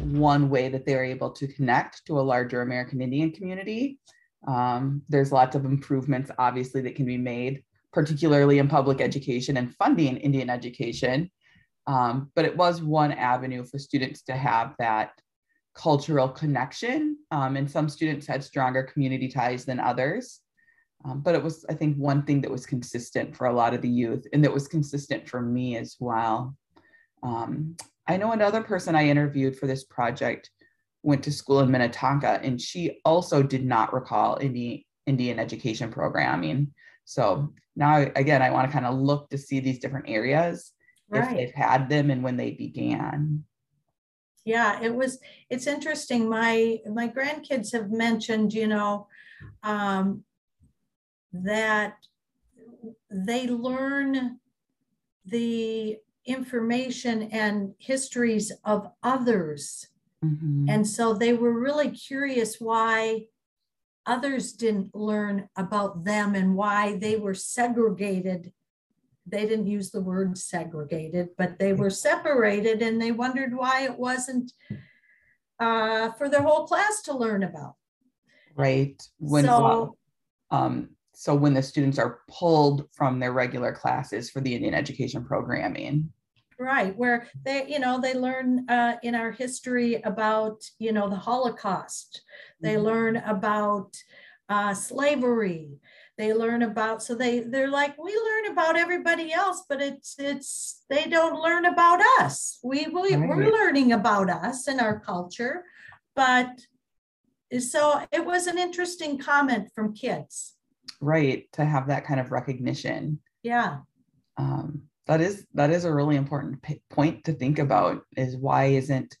one 0.00 0.50
way 0.50 0.68
that 0.68 0.86
they're 0.86 1.04
able 1.04 1.30
to 1.30 1.48
connect 1.48 2.04
to 2.06 2.18
a 2.18 2.22
larger 2.22 2.62
American 2.62 3.00
Indian 3.00 3.30
community. 3.32 3.98
Um, 4.46 5.02
there's 5.08 5.32
lots 5.32 5.56
of 5.56 5.64
improvements, 5.64 6.30
obviously, 6.38 6.80
that 6.82 6.94
can 6.94 7.06
be 7.06 7.16
made, 7.16 7.64
particularly 7.92 8.58
in 8.58 8.68
public 8.68 9.00
education 9.00 9.56
and 9.56 9.74
funding 9.76 10.16
Indian 10.16 10.50
education. 10.50 11.30
Um, 11.86 12.30
but 12.34 12.44
it 12.44 12.56
was 12.56 12.82
one 12.82 13.12
avenue 13.12 13.64
for 13.64 13.78
students 13.78 14.22
to 14.24 14.32
have 14.36 14.74
that 14.78 15.12
cultural 15.74 16.28
connection. 16.28 17.16
Um, 17.30 17.56
and 17.56 17.70
some 17.70 17.88
students 17.88 18.26
had 18.26 18.44
stronger 18.44 18.82
community 18.82 19.28
ties 19.28 19.64
than 19.64 19.80
others. 19.80 20.40
Um, 21.04 21.20
but 21.20 21.34
it 21.34 21.42
was, 21.42 21.64
I 21.68 21.74
think, 21.74 21.96
one 21.96 22.24
thing 22.24 22.40
that 22.40 22.50
was 22.50 22.66
consistent 22.66 23.36
for 23.36 23.46
a 23.46 23.52
lot 23.52 23.72
of 23.72 23.82
the 23.82 23.88
youth 23.88 24.26
and 24.32 24.42
that 24.44 24.52
was 24.52 24.66
consistent 24.66 25.28
for 25.28 25.40
me 25.40 25.76
as 25.76 25.96
well. 26.00 26.56
Um, 27.22 27.76
I 28.08 28.16
know 28.16 28.32
another 28.32 28.62
person 28.62 28.96
I 28.96 29.08
interviewed 29.08 29.56
for 29.56 29.66
this 29.66 29.84
project 29.84 30.50
went 31.02 31.22
to 31.24 31.32
school 31.32 31.60
in 31.60 31.70
Minnetonka, 31.70 32.40
and 32.42 32.60
she 32.60 33.00
also 33.04 33.42
did 33.42 33.64
not 33.64 33.92
recall 33.92 34.38
Indian, 34.40 34.82
Indian 35.06 35.38
education 35.38 35.92
programming. 35.92 36.72
So 37.04 37.52
now, 37.76 38.06
again, 38.16 38.42
I 38.42 38.50
want 38.50 38.68
to 38.68 38.72
kind 38.72 38.86
of 38.86 38.98
look 38.98 39.30
to 39.30 39.38
see 39.38 39.60
these 39.60 39.78
different 39.78 40.08
areas 40.08 40.72
right. 41.08 41.22
if 41.22 41.36
they've 41.36 41.54
had 41.54 41.88
them 41.88 42.10
and 42.10 42.22
when 42.22 42.36
they 42.36 42.52
began. 42.52 43.44
Yeah, 44.44 44.80
it 44.82 44.94
was. 44.94 45.18
It's 45.50 45.66
interesting. 45.66 46.28
My 46.28 46.78
my 46.90 47.08
grandkids 47.08 47.72
have 47.72 47.90
mentioned, 47.90 48.54
you 48.54 48.66
know, 48.66 49.06
um, 49.62 50.24
that 51.32 51.96
they 53.10 53.46
learn 53.46 54.38
the 55.26 55.98
information 56.28 57.22
and 57.32 57.74
histories 57.78 58.52
of 58.64 58.88
others. 59.02 59.88
Mm-hmm. 60.24 60.66
And 60.68 60.86
so 60.86 61.14
they 61.14 61.32
were 61.32 61.58
really 61.58 61.90
curious 61.90 62.60
why 62.60 63.26
others 64.06 64.52
didn't 64.52 64.94
learn 64.94 65.48
about 65.56 66.04
them 66.04 66.34
and 66.34 66.54
why 66.54 66.96
they 66.98 67.16
were 67.16 67.34
segregated. 67.34 68.52
They 69.26 69.46
didn't 69.46 69.66
use 69.66 69.90
the 69.90 70.00
word 70.00 70.38
segregated, 70.38 71.30
but 71.36 71.58
they 71.58 71.72
were 71.72 71.90
separated 71.90 72.82
and 72.82 73.00
they 73.00 73.12
wondered 73.12 73.54
why 73.54 73.82
it 73.82 73.98
wasn't 73.98 74.52
uh, 75.60 76.12
for 76.12 76.28
their 76.28 76.42
whole 76.42 76.66
class 76.66 77.02
to 77.02 77.16
learn 77.16 77.42
about. 77.42 77.74
Right. 78.54 79.00
When, 79.18 79.44
so, 79.44 79.96
um, 80.50 80.90
so 81.14 81.34
when 81.34 81.54
the 81.54 81.62
students 81.62 81.98
are 81.98 82.20
pulled 82.28 82.88
from 82.92 83.18
their 83.18 83.32
regular 83.32 83.72
classes 83.72 84.30
for 84.30 84.40
the 84.40 84.54
Indian 84.54 84.74
education 84.74 85.24
programming. 85.24 86.10
Right, 86.60 86.96
where 86.96 87.28
they, 87.44 87.66
you 87.68 87.78
know, 87.78 88.00
they 88.00 88.14
learn 88.14 88.68
uh, 88.68 88.96
in 89.04 89.14
our 89.14 89.30
history 89.30 90.02
about, 90.02 90.64
you 90.80 90.92
know, 90.92 91.08
the 91.08 91.16
Holocaust. 91.16 92.22
They 92.60 92.74
mm-hmm. 92.74 92.84
learn 92.84 93.16
about 93.18 93.96
uh, 94.48 94.74
slavery. 94.74 95.78
They 96.16 96.34
learn 96.34 96.62
about, 96.62 97.00
so 97.00 97.14
they 97.14 97.40
they're 97.40 97.70
like, 97.70 97.96
we 97.96 98.10
learn 98.12 98.52
about 98.52 98.76
everybody 98.76 99.32
else, 99.32 99.64
but 99.68 99.80
it's 99.80 100.16
it's 100.18 100.84
they 100.90 101.04
don't 101.04 101.40
learn 101.40 101.66
about 101.66 102.00
us. 102.20 102.58
We, 102.64 102.86
we 102.86 103.16
we're 103.16 103.52
learning 103.52 103.92
about 103.92 104.28
us 104.28 104.66
and 104.66 104.80
our 104.80 104.98
culture, 104.98 105.62
but 106.16 106.48
so 107.58 108.02
it 108.12 108.24
was 108.24 108.46
an 108.46 108.58
interesting 108.58 109.18
comment 109.18 109.70
from 109.74 109.94
kids 109.94 110.54
right 111.00 111.46
to 111.52 111.64
have 111.64 111.86
that 111.88 112.04
kind 112.04 112.20
of 112.20 112.30
recognition 112.30 113.18
yeah 113.42 113.78
um, 114.36 114.82
that 115.08 115.20
is 115.20 115.46
that 115.54 115.70
is 115.70 115.84
a 115.84 115.92
really 115.92 116.16
important 116.16 116.62
p- 116.62 116.82
point 116.90 117.24
to 117.24 117.32
think 117.32 117.58
about 117.58 118.02
is 118.16 118.36
why 118.36 118.66
isn't 118.66 119.16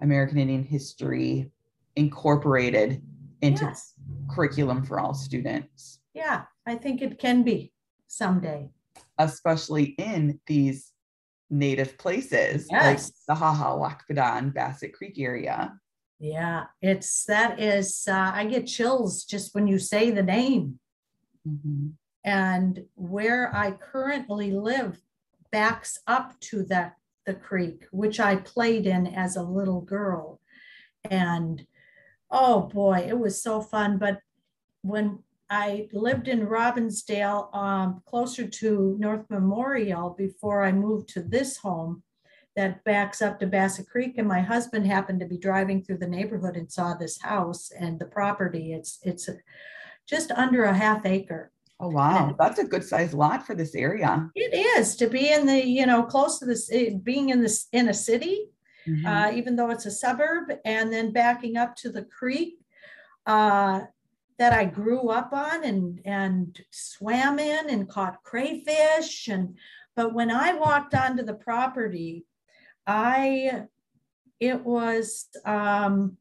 american 0.00 0.38
indian 0.38 0.62
history 0.62 1.50
incorporated 1.96 3.02
into 3.42 3.64
yes. 3.64 3.94
curriculum 4.30 4.84
for 4.84 5.00
all 5.00 5.14
students 5.14 6.00
yeah 6.14 6.42
i 6.66 6.74
think 6.74 7.02
it 7.02 7.18
can 7.18 7.42
be 7.42 7.72
someday 8.06 8.68
especially 9.18 9.94
in 9.98 10.38
these 10.46 10.92
native 11.50 11.98
places 11.98 12.68
yes. 12.70 12.84
like 12.84 13.14
the 13.26 13.34
haha 13.34 13.76
wakpadan 13.76 14.54
bassett 14.54 14.92
creek 14.92 15.18
area 15.18 15.72
yeah 16.20 16.64
it's 16.80 17.24
that 17.24 17.58
is 17.58 18.06
uh, 18.08 18.30
i 18.34 18.44
get 18.44 18.66
chills 18.66 19.24
just 19.24 19.54
when 19.54 19.66
you 19.66 19.78
say 19.78 20.10
the 20.10 20.22
name 20.22 20.78
Mm-hmm. 21.48 21.88
And 22.24 22.84
where 22.94 23.54
I 23.54 23.72
currently 23.72 24.52
live 24.52 25.00
backs 25.52 25.98
up 26.06 26.38
to 26.40 26.62
that 26.64 26.96
the 27.26 27.34
creek, 27.34 27.84
which 27.92 28.18
I 28.18 28.36
played 28.36 28.86
in 28.86 29.06
as 29.06 29.36
a 29.36 29.42
little 29.42 29.82
girl. 29.82 30.40
And 31.04 31.66
oh 32.30 32.62
boy, 32.62 33.06
it 33.06 33.18
was 33.18 33.42
so 33.42 33.60
fun. 33.60 33.98
But 33.98 34.20
when 34.82 35.20
I 35.50 35.88
lived 35.92 36.28
in 36.28 36.46
Robbinsdale, 36.46 37.54
um, 37.54 38.02
closer 38.06 38.46
to 38.46 38.96
North 38.98 39.26
Memorial, 39.28 40.10
before 40.10 40.62
I 40.62 40.72
moved 40.72 41.08
to 41.10 41.22
this 41.22 41.58
home 41.58 42.02
that 42.56 42.82
backs 42.84 43.22
up 43.22 43.38
to 43.40 43.46
Bassett 43.46 43.88
Creek. 43.88 44.18
And 44.18 44.26
my 44.26 44.40
husband 44.40 44.86
happened 44.86 45.20
to 45.20 45.26
be 45.26 45.38
driving 45.38 45.82
through 45.82 45.98
the 45.98 46.08
neighborhood 46.08 46.56
and 46.56 46.70
saw 46.70 46.94
this 46.94 47.20
house 47.20 47.70
and 47.70 47.98
the 47.98 48.06
property. 48.06 48.72
It's 48.72 48.98
it's 49.02 49.28
just 50.08 50.30
under 50.32 50.64
a 50.64 50.74
half 50.74 51.06
acre. 51.06 51.52
Oh 51.82 51.88
wow, 51.88 52.36
that's 52.38 52.58
a 52.58 52.64
good 52.64 52.84
sized 52.84 53.14
lot 53.14 53.46
for 53.46 53.54
this 53.54 53.74
area. 53.74 54.30
It 54.34 54.54
is 54.54 54.96
to 54.96 55.08
be 55.08 55.32
in 55.32 55.46
the 55.46 55.66
you 55.66 55.86
know 55.86 56.02
close 56.02 56.38
to 56.38 56.44
this 56.44 56.70
being 57.02 57.30
in 57.30 57.40
this 57.40 57.68
in 57.72 57.88
a 57.88 57.94
city, 57.94 58.50
mm-hmm. 58.86 59.06
uh, 59.06 59.30
even 59.32 59.56
though 59.56 59.70
it's 59.70 59.86
a 59.86 59.90
suburb, 59.90 60.52
and 60.66 60.92
then 60.92 61.12
backing 61.12 61.56
up 61.56 61.74
to 61.76 61.90
the 61.90 62.02
creek 62.02 62.58
uh, 63.24 63.80
that 64.38 64.52
I 64.52 64.66
grew 64.66 65.08
up 65.08 65.32
on 65.32 65.64
and 65.64 66.00
and 66.04 66.60
swam 66.70 67.38
in 67.38 67.70
and 67.70 67.88
caught 67.88 68.22
crayfish 68.22 69.28
and. 69.28 69.56
But 69.96 70.14
when 70.14 70.30
I 70.30 70.54
walked 70.54 70.94
onto 70.94 71.24
the 71.24 71.34
property, 71.34 72.24
I 72.86 73.64
it 74.38 74.64
was 74.64 75.26
um, 75.44 76.16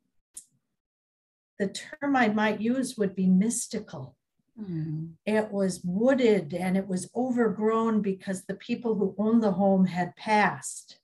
the 1.60 1.68
term 1.68 2.16
I 2.16 2.30
might 2.30 2.60
use 2.60 2.98
would 2.98 3.16
be 3.16 3.28
mystical. 3.28 4.18
Mm. 4.60 5.12
It 5.26 5.52
was 5.52 5.82
wooded 5.84 6.54
and 6.54 6.78
it 6.78 6.88
was 6.88 7.10
overgrown 7.16 8.02
because 8.02 8.44
the 8.44 8.56
people 8.56 8.96
who 8.96 9.16
owned 9.18 9.44
the 9.44 9.52
home 9.52 9.86
had 9.86 10.16
passed. 10.16 11.00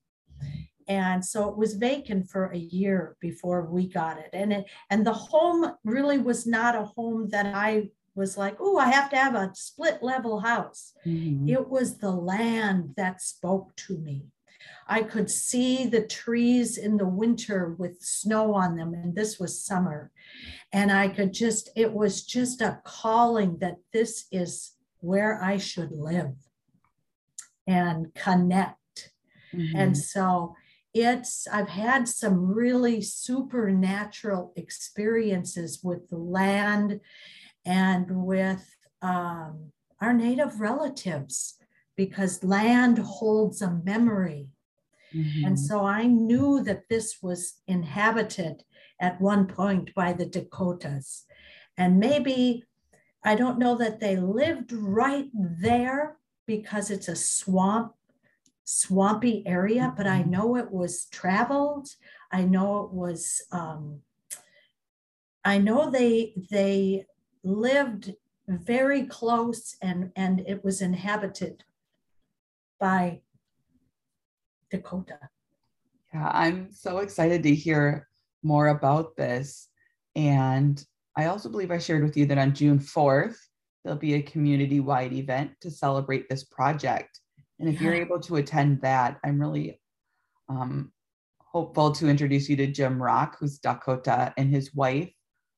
And 0.88 1.26
so 1.26 1.50
it 1.50 1.58
was 1.58 1.74
vacant 1.74 2.30
for 2.30 2.52
a 2.52 2.58
year 2.58 3.18
before 3.20 3.66
we 3.66 3.88
got 3.88 4.20
it. 4.20 4.30
And 4.34 4.54
it, 4.54 4.66
and 4.90 5.06
the 5.06 5.14
home 5.14 5.74
really 5.84 6.20
was 6.20 6.46
not 6.46 6.76
a 6.76 6.84
home 6.84 7.30
that 7.30 7.48
I 7.48 7.90
was 8.14 8.38
like, 8.38 8.58
oh, 8.60 8.78
I 8.78 8.90
have 8.90 9.10
to 9.10 9.16
have 9.16 9.36
a 9.36 9.52
split 9.56 10.02
level 10.02 10.40
house. 10.40 10.94
Mm-hmm. 11.06 11.50
It 11.50 11.70
was 11.70 11.98
the 11.98 12.12
land 12.12 12.94
that 12.98 13.22
spoke 13.22 13.76
to 13.88 13.98
me. 13.98 14.28
I 14.88 15.02
could 15.04 15.32
see 15.32 15.88
the 15.88 16.06
trees 16.06 16.78
in 16.78 16.98
the 16.98 17.08
winter 17.08 17.76
with 17.78 18.02
snow 18.02 18.54
on 18.54 18.76
them, 18.76 18.94
and 18.94 19.16
this 19.16 19.40
was 19.40 19.64
summer. 19.64 20.12
And 20.72 20.92
I 20.92 21.08
could 21.08 21.34
just, 21.34 21.70
it 21.76 21.92
was 21.92 22.24
just 22.24 22.62
a 22.62 22.80
calling 22.84 23.58
that 23.60 23.78
this 23.94 24.26
is 24.32 24.74
where 25.00 25.42
I 25.44 25.58
should 25.58 25.92
live 25.92 26.36
and 27.68 28.14
connect. 28.14 29.12
Mm-hmm. 29.54 29.76
And 29.76 29.98
so 29.98 30.56
it's, 30.94 31.48
I've 31.48 31.70
had 31.70 32.08
some 32.08 32.54
really 32.54 33.02
supernatural 33.02 34.54
experiences 34.56 35.82
with 35.84 36.10
the 36.10 36.18
land 36.18 37.02
and 37.66 38.06
with 38.10 38.66
um, 39.02 39.72
our 40.00 40.14
native 40.14 40.60
relatives 40.60 41.56
because 41.96 42.44
land 42.44 42.98
holds 42.98 43.62
a 43.62 43.72
memory. 43.72 44.50
Mm-hmm. 45.16 45.46
And 45.46 45.60
so 45.60 45.86
I 45.86 46.06
knew 46.06 46.64
that 46.64 46.90
this 46.90 47.18
was 47.22 47.62
inhabited 47.68 48.64
at 49.00 49.22
one 49.22 49.48
point 49.48 49.94
by 49.96 50.14
the 50.14 50.26
Dakotas. 50.26 51.26
And 51.78 52.00
maybe, 52.00 52.64
I 53.24 53.36
don't 53.36 53.60
know 53.60 53.76
that 53.78 54.00
they 54.00 54.18
lived 54.18 54.72
right 54.72 55.30
there 55.34 56.18
because 56.46 56.92
it's 56.92 57.08
a 57.08 57.16
swamp, 57.16 57.94
swampy 58.66 59.46
area, 59.46 59.94
but 59.96 60.08
I 60.08 60.22
mm-hmm. 60.22 60.32
know 60.32 60.56
it 60.58 60.72
was 60.72 61.06
traveled. 61.06 61.88
I 62.32 62.44
know 62.44 62.84
it 62.84 62.92
was, 62.92 63.42
um, 63.52 64.02
I 65.44 65.58
know 65.60 65.90
they, 65.90 66.34
they 66.52 67.06
lived 67.44 68.14
very 68.48 69.06
close 69.06 69.76
and, 69.82 70.12
and 70.16 70.42
it 70.42 70.64
was 70.64 70.82
inhabited 70.82 71.64
by 72.80 73.22
Dakota. 74.72 75.20
Yeah, 76.14 76.30
I'm 76.34 76.72
so 76.72 77.00
excited 77.00 77.44
to 77.44 77.54
hear 77.54 78.08
more 78.44 78.68
about 78.70 79.16
this. 79.16 79.68
And 80.16 80.84
I 81.18 81.26
also 81.26 81.50
believe 81.50 81.72
I 81.72 81.78
shared 81.78 82.04
with 82.04 82.16
you 82.16 82.26
that 82.28 82.38
on 82.38 82.54
June 82.54 82.80
4th, 82.80 83.38
there'll 83.84 84.00
be 84.00 84.16
a 84.16 84.22
community 84.22 84.80
wide 84.80 85.14
event 85.14 85.52
to 85.62 85.72
celebrate 85.72 86.30
this 86.30 86.44
project. 86.44 87.20
And 87.60 87.70
if 87.70 87.76
yeah. 87.76 87.82
you're 87.84 87.96
able 87.96 88.20
to 88.22 88.38
attend 88.38 88.82
that, 88.82 89.20
I'm 89.24 89.40
really 89.40 89.80
um, 90.50 90.92
hopeful 91.40 91.92
to 91.94 92.10
introduce 92.10 92.50
you 92.50 92.56
to 92.58 92.68
Jim 92.68 93.02
Rock, 93.02 93.38
who's 93.40 93.60
Dakota, 93.60 94.34
and 94.38 94.50
his 94.50 94.74
wife, 94.74 95.12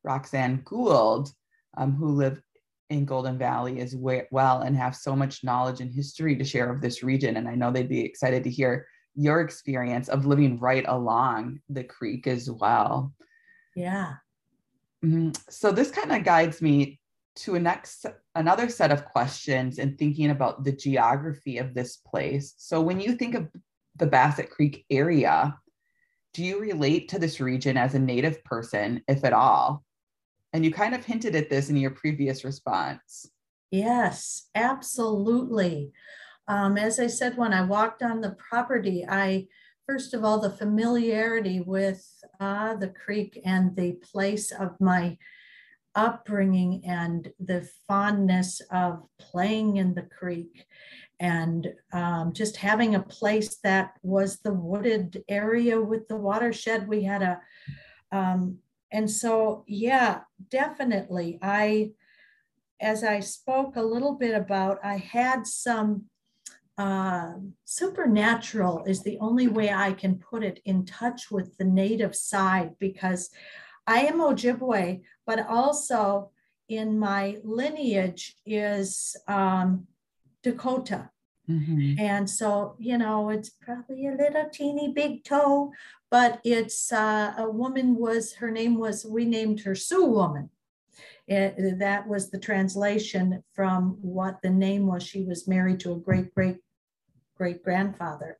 Roxanne 0.04 0.62
Gould, 0.64 1.30
um, 1.78 1.94
who 1.94 2.10
live 2.10 2.42
in 2.90 3.06
Golden 3.06 3.38
Valley 3.38 3.80
as 3.80 3.96
well 3.96 4.62
and 4.62 4.78
have 4.78 4.96
so 4.96 5.16
much 5.16 5.44
knowledge 5.44 5.82
and 5.82 5.94
history 5.94 6.36
to 6.38 6.44
share 6.44 6.72
of 6.72 6.82
this 6.82 7.04
region. 7.04 7.38
And 7.38 7.48
I 7.48 7.56
know 7.56 7.72
they'd 7.72 7.90
be 7.90 8.06
excited 8.06 8.44
to 8.44 8.50
hear 8.50 8.88
your 9.18 9.42
experience 9.42 10.08
of 10.08 10.26
living 10.26 10.60
right 10.60 10.86
along 10.88 11.60
the 11.70 11.84
creek 11.84 12.28
as 12.28 12.50
well. 12.50 13.12
Yeah. 13.76 14.14
Mm-hmm. 15.04 15.32
So 15.50 15.72
this 15.72 15.92
kind 15.92 16.12
of 16.12 16.24
guides 16.24 16.62
me 16.62 17.00
to 17.38 17.56
a 17.56 17.60
next 17.60 18.06
another 18.36 18.70
set 18.70 18.92
of 18.92 19.06
questions 19.06 19.80
and 19.80 19.98
thinking 19.98 20.30
about 20.30 20.64
the 20.64 20.72
geography 20.72 21.58
of 21.58 21.74
this 21.74 21.98
place. 21.98 22.54
So 22.58 22.82
when 22.82 23.00
you 23.00 23.16
think 23.16 23.36
of 23.36 23.48
the 23.96 24.08
Bassett 24.08 24.50
Creek 24.50 24.86
area, 24.90 25.58
do 26.34 26.44
you 26.44 26.60
relate 26.60 27.10
to 27.10 27.20
this 27.20 27.40
region 27.40 27.78
as 27.78 27.96
a 27.96 28.00
native 28.00 28.44
person, 28.44 29.02
if 29.08 29.24
at 29.24 29.34
all? 29.34 29.84
And 30.54 30.64
you 30.64 30.72
kind 30.72 30.94
of 30.94 31.04
hinted 31.04 31.36
at 31.36 31.50
this 31.50 31.70
in 31.70 31.78
your 31.78 31.92
previous 31.92 32.44
response. 32.44 33.28
Yes, 33.72 34.48
absolutely. 34.56 35.92
Um, 36.48 36.78
as 36.78 37.00
I 37.00 37.08
said, 37.08 37.38
when 37.38 37.54
I 37.54 37.64
walked 37.64 38.02
on 38.02 38.22
the 38.22 38.36
property, 38.50 39.06
I 39.08 39.48
first 39.88 40.14
of 40.14 40.24
all 40.24 40.40
the 40.40 40.50
familiarity 40.50 41.62
with 41.62 42.06
uh, 42.40 42.76
the 42.76 42.90
creek 42.90 43.40
and 43.46 43.76
the 43.76 43.94
place 43.94 44.52
of 44.52 44.80
my 44.80 45.18
upbringing 45.96 46.84
and 46.86 47.32
the 47.40 47.68
fondness 47.88 48.62
of 48.72 49.04
playing 49.18 49.78
in 49.78 49.96
the 49.96 50.04
creek 50.04 50.68
and 51.20 51.74
um, 51.92 52.32
just 52.34 52.58
having 52.58 52.94
a 52.94 53.02
place 53.02 53.58
that 53.64 53.94
was 54.04 54.40
the 54.40 54.54
wooded 54.54 55.24
area 55.28 55.82
with 55.82 56.08
the 56.08 56.16
watershed 56.16 56.88
we 56.88 57.02
had 57.04 57.24
a 57.24 57.42
um, 58.12 58.60
and 58.92 59.10
so 59.10 59.64
yeah 59.68 60.20
definitely 60.50 61.40
i 61.42 61.90
as 62.80 63.04
i 63.04 63.20
spoke 63.20 63.76
a 63.76 63.82
little 63.82 64.14
bit 64.14 64.36
about 64.36 64.78
i 64.84 64.98
had 64.98 65.48
some 65.48 66.06
uh, 66.78 67.34
supernatural 67.66 68.84
is 68.86 69.02
the 69.02 69.18
only 69.20 69.48
way 69.48 69.72
i 69.72 69.92
can 69.94 70.16
put 70.16 70.44
it 70.44 70.60
in 70.66 70.86
touch 70.86 71.32
with 71.32 71.58
the 71.58 71.66
native 71.66 72.16
side 72.16 72.76
because 72.80 73.30
I 73.88 74.02
am 74.02 74.20
Ojibwe, 74.20 75.02
but 75.26 75.48
also 75.48 76.32
in 76.68 77.00
my 77.00 77.38
lineage 77.44 78.36
is 78.46 79.16
um, 79.28 79.88
Dakota. 80.44 81.10
Mm-hmm. 81.50 81.94
And 81.98 82.30
so, 82.30 82.76
you 82.78 82.98
know, 82.98 83.30
it's 83.30 83.50
probably 83.50 84.08
a 84.08 84.12
little 84.12 84.50
teeny 84.52 84.92
big 84.94 85.24
toe, 85.24 85.72
but 86.12 86.42
it's 86.44 86.92
uh, 86.92 87.34
a 87.38 87.50
woman 87.50 87.96
was, 87.96 88.34
her 88.36 88.52
name 88.52 88.78
was, 88.78 89.06
we 89.06 89.24
named 89.24 89.62
her 89.62 89.74
Sioux 89.74 90.06
Woman. 90.06 90.50
It, 91.26 91.80
that 91.80 92.08
was 92.08 92.30
the 92.30 92.40
translation 92.40 93.44
from 93.54 93.98
what 94.02 94.42
the 94.42 94.50
name 94.50 94.88
was. 94.88 95.04
She 95.04 95.24
was 95.24 95.48
married 95.48 95.80
to 95.82 95.94
a 95.94 95.98
great, 95.98 96.34
great, 96.34 96.58
great 97.38 97.64
grandfather. 97.64 98.38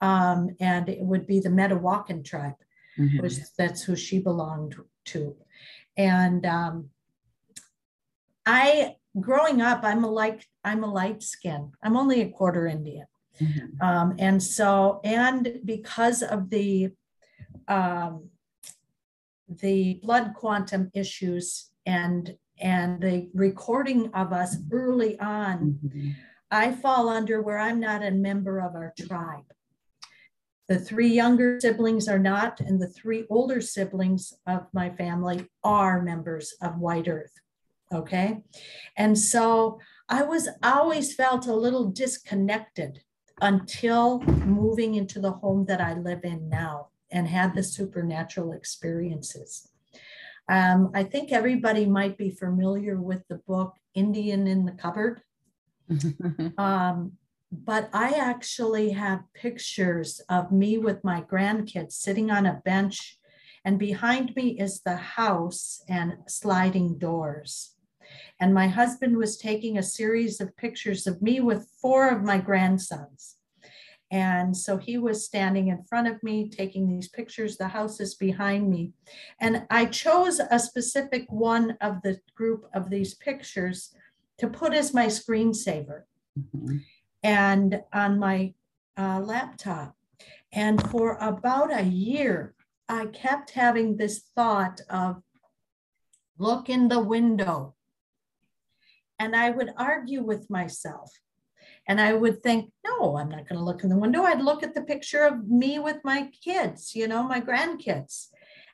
Um, 0.00 0.56
and 0.60 0.88
it 0.88 1.00
would 1.00 1.26
be 1.26 1.40
the 1.40 1.50
Mdewakan 1.50 2.24
tribe 2.24 2.54
mm-hmm. 3.00 3.22
which 3.22 3.38
that's 3.56 3.82
who 3.82 3.96
she 3.96 4.18
belonged 4.18 4.76
to. 5.06 5.36
And 5.96 6.44
um, 6.46 6.90
I, 8.46 8.96
growing 9.18 9.60
up, 9.62 9.80
I'm 9.82 10.04
a 10.04 10.10
light, 10.10 10.46
I'm 10.64 10.84
a 10.84 10.92
light 10.92 11.22
skin. 11.22 11.72
I'm 11.82 11.96
only 11.96 12.20
a 12.20 12.30
quarter 12.30 12.66
Indian. 12.66 13.06
Mm-hmm. 13.40 13.82
Um, 13.82 14.16
and 14.18 14.42
so, 14.42 15.00
and 15.02 15.60
because 15.64 16.22
of 16.22 16.50
the 16.50 16.90
um, 17.68 18.28
the 19.48 19.94
blood 20.02 20.34
quantum 20.34 20.90
issues 20.94 21.70
and 21.86 22.36
and 22.60 23.00
the 23.00 23.30
recording 23.32 24.10
of 24.12 24.32
us 24.32 24.56
early 24.70 25.18
on, 25.18 25.78
mm-hmm. 25.84 26.10
I 26.50 26.72
fall 26.72 27.08
under 27.08 27.40
where 27.40 27.58
I'm 27.58 27.80
not 27.80 28.02
a 28.02 28.10
member 28.10 28.60
of 28.60 28.74
our 28.74 28.92
tribe. 28.98 29.44
The 30.68 30.78
three 30.78 31.08
younger 31.08 31.58
siblings 31.60 32.08
are 32.08 32.18
not, 32.18 32.60
and 32.60 32.80
the 32.80 32.88
three 32.88 33.26
older 33.28 33.60
siblings 33.60 34.32
of 34.46 34.66
my 34.72 34.90
family 34.90 35.46
are 35.64 36.02
members 36.02 36.54
of 36.62 36.78
White 36.78 37.08
Earth. 37.08 37.32
Okay. 37.92 38.42
And 38.96 39.18
so 39.18 39.80
I 40.08 40.22
was 40.22 40.48
always 40.62 41.14
felt 41.14 41.46
a 41.46 41.54
little 41.54 41.90
disconnected 41.90 43.00
until 43.40 44.20
moving 44.20 44.94
into 44.94 45.20
the 45.20 45.32
home 45.32 45.64
that 45.66 45.80
I 45.80 45.94
live 45.94 46.24
in 46.24 46.48
now 46.48 46.88
and 47.10 47.26
had 47.26 47.54
the 47.54 47.62
supernatural 47.62 48.52
experiences. 48.52 49.68
Um, 50.48 50.90
I 50.94 51.04
think 51.04 51.32
everybody 51.32 51.86
might 51.86 52.16
be 52.16 52.30
familiar 52.30 53.00
with 53.00 53.26
the 53.28 53.40
book 53.46 53.74
Indian 53.94 54.46
in 54.46 54.64
the 54.64 54.72
Cupboard. 54.72 55.22
um, 56.58 57.12
but 57.52 57.90
I 57.92 58.10
actually 58.10 58.90
have 58.90 59.24
pictures 59.34 60.20
of 60.28 60.52
me 60.52 60.78
with 60.78 61.02
my 61.02 61.22
grandkids 61.22 61.92
sitting 61.92 62.30
on 62.30 62.46
a 62.46 62.60
bench, 62.64 63.18
and 63.64 63.78
behind 63.78 64.34
me 64.36 64.58
is 64.58 64.80
the 64.80 64.96
house 64.96 65.82
and 65.88 66.18
sliding 66.28 66.98
doors. 66.98 67.74
And 68.40 68.54
my 68.54 68.68
husband 68.68 69.16
was 69.16 69.36
taking 69.36 69.76
a 69.78 69.82
series 69.82 70.40
of 70.40 70.56
pictures 70.56 71.06
of 71.06 71.20
me 71.20 71.40
with 71.40 71.70
four 71.80 72.08
of 72.08 72.22
my 72.22 72.38
grandsons. 72.38 73.36
And 74.12 74.56
so 74.56 74.76
he 74.76 74.98
was 74.98 75.24
standing 75.24 75.68
in 75.68 75.84
front 75.84 76.08
of 76.08 76.20
me 76.22 76.48
taking 76.48 76.88
these 76.88 77.08
pictures. 77.08 77.56
The 77.56 77.68
house 77.68 78.00
is 78.00 78.14
behind 78.14 78.68
me. 78.68 78.92
And 79.40 79.66
I 79.70 79.84
chose 79.86 80.40
a 80.40 80.58
specific 80.58 81.30
one 81.30 81.76
of 81.80 82.02
the 82.02 82.18
group 82.34 82.68
of 82.74 82.90
these 82.90 83.14
pictures 83.14 83.94
to 84.40 84.48
put 84.48 84.74
as 84.74 84.92
my 84.92 85.06
screensaver. 85.06 86.02
Mm-hmm 86.38 86.78
and 87.22 87.82
on 87.92 88.18
my 88.18 88.54
uh, 88.96 89.20
laptop. 89.20 89.94
And 90.52 90.82
for 90.90 91.16
about 91.20 91.72
a 91.72 91.84
year, 91.84 92.54
I 92.88 93.06
kept 93.06 93.50
having 93.50 93.96
this 93.96 94.24
thought 94.34 94.80
of 94.90 95.22
look 96.38 96.68
in 96.68 96.88
the 96.88 97.00
window. 97.00 97.74
And 99.18 99.36
I 99.36 99.50
would 99.50 99.70
argue 99.76 100.22
with 100.22 100.50
myself. 100.50 101.12
And 101.86 102.00
I 102.00 102.14
would 102.14 102.42
think, 102.42 102.72
no, 102.84 103.16
I'm 103.16 103.28
not 103.28 103.48
going 103.48 103.58
to 103.58 103.64
look 103.64 103.84
in 103.84 103.90
the 103.90 103.98
window. 103.98 104.22
I'd 104.22 104.42
look 104.42 104.62
at 104.62 104.74
the 104.74 104.82
picture 104.82 105.24
of 105.24 105.48
me 105.48 105.78
with 105.78 105.98
my 106.04 106.30
kids, 106.42 106.94
you 106.94 107.06
know, 107.06 107.22
my 107.22 107.40
grandkids. 107.40 108.28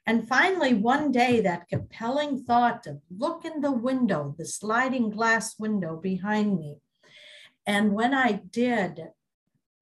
And 0.06 0.28
finally, 0.28 0.72
one 0.72 1.10
day, 1.10 1.40
that 1.40 1.68
compelling 1.68 2.44
thought 2.44 2.86
of 2.86 3.00
look 3.10 3.44
in 3.44 3.60
the 3.60 3.72
window, 3.72 4.34
the 4.38 4.46
sliding 4.46 5.10
glass 5.10 5.58
window 5.58 5.96
behind 5.96 6.56
me, 6.56 6.76
and 7.66 7.92
when 7.92 8.14
I 8.14 8.32
did, 8.50 9.08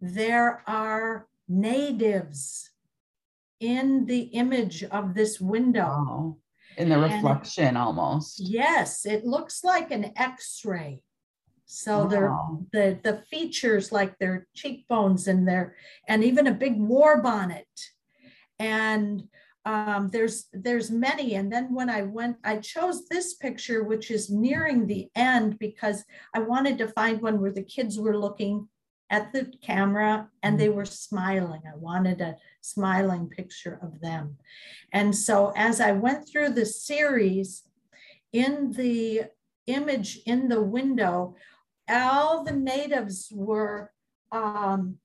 there 0.00 0.62
are 0.66 1.28
natives 1.46 2.70
in 3.60 4.06
the 4.06 4.20
image 4.20 4.82
of 4.84 5.14
this 5.14 5.40
window. 5.40 5.88
Oh, 5.88 6.38
in 6.76 6.88
the 6.88 6.98
reflection 6.98 7.64
and 7.64 7.78
almost. 7.78 8.40
Yes, 8.40 9.06
it 9.06 9.24
looks 9.24 9.62
like 9.62 9.90
an 9.90 10.12
x-ray. 10.16 11.02
So 11.66 12.04
wow. 12.06 12.60
the 12.72 12.98
the 13.02 13.22
features 13.30 13.90
like 13.90 14.18
their 14.18 14.46
cheekbones 14.54 15.28
and 15.28 15.48
their 15.48 15.76
and 16.06 16.22
even 16.22 16.46
a 16.46 16.52
big 16.52 16.78
war 16.78 17.22
bonnet. 17.22 17.66
And 18.58 19.24
um, 19.64 20.08
there's 20.08 20.46
there's 20.52 20.90
many. 20.90 21.34
And 21.34 21.50
then 21.52 21.74
when 21.74 21.88
i 21.88 22.02
went 22.02 22.36
i 22.44 22.56
chose 22.58 23.08
this 23.08 23.34
picture 23.34 23.82
which 23.82 24.10
is 24.10 24.30
nearing 24.30 24.86
the 24.86 25.08
end 25.14 25.58
because 25.58 26.04
i 26.34 26.38
wanted 26.38 26.78
to 26.78 26.88
find 26.88 27.20
one 27.20 27.40
where 27.40 27.52
the 27.52 27.62
kids 27.62 27.98
were 27.98 28.18
looking 28.18 28.68
at 29.10 29.32
the 29.32 29.52
camera 29.62 30.28
and 30.42 30.58
they 30.58 30.70
were 30.70 30.86
smiling. 30.86 31.60
I 31.66 31.76
wanted 31.76 32.20
a 32.20 32.36
smiling 32.62 33.28
picture 33.28 33.78
of 33.82 34.00
them. 34.00 34.36
And 34.92 35.14
so 35.14 35.52
as 35.56 35.80
i 35.80 35.92
went 35.92 36.28
through 36.28 36.50
the 36.50 36.66
series 36.66 37.62
in 38.32 38.72
the 38.72 39.22
image 39.66 40.20
in 40.26 40.48
the 40.48 40.60
window 40.60 41.34
all 41.88 42.44
the 42.44 42.52
natives 42.52 43.28
were 43.32 43.90
um, 44.32 44.96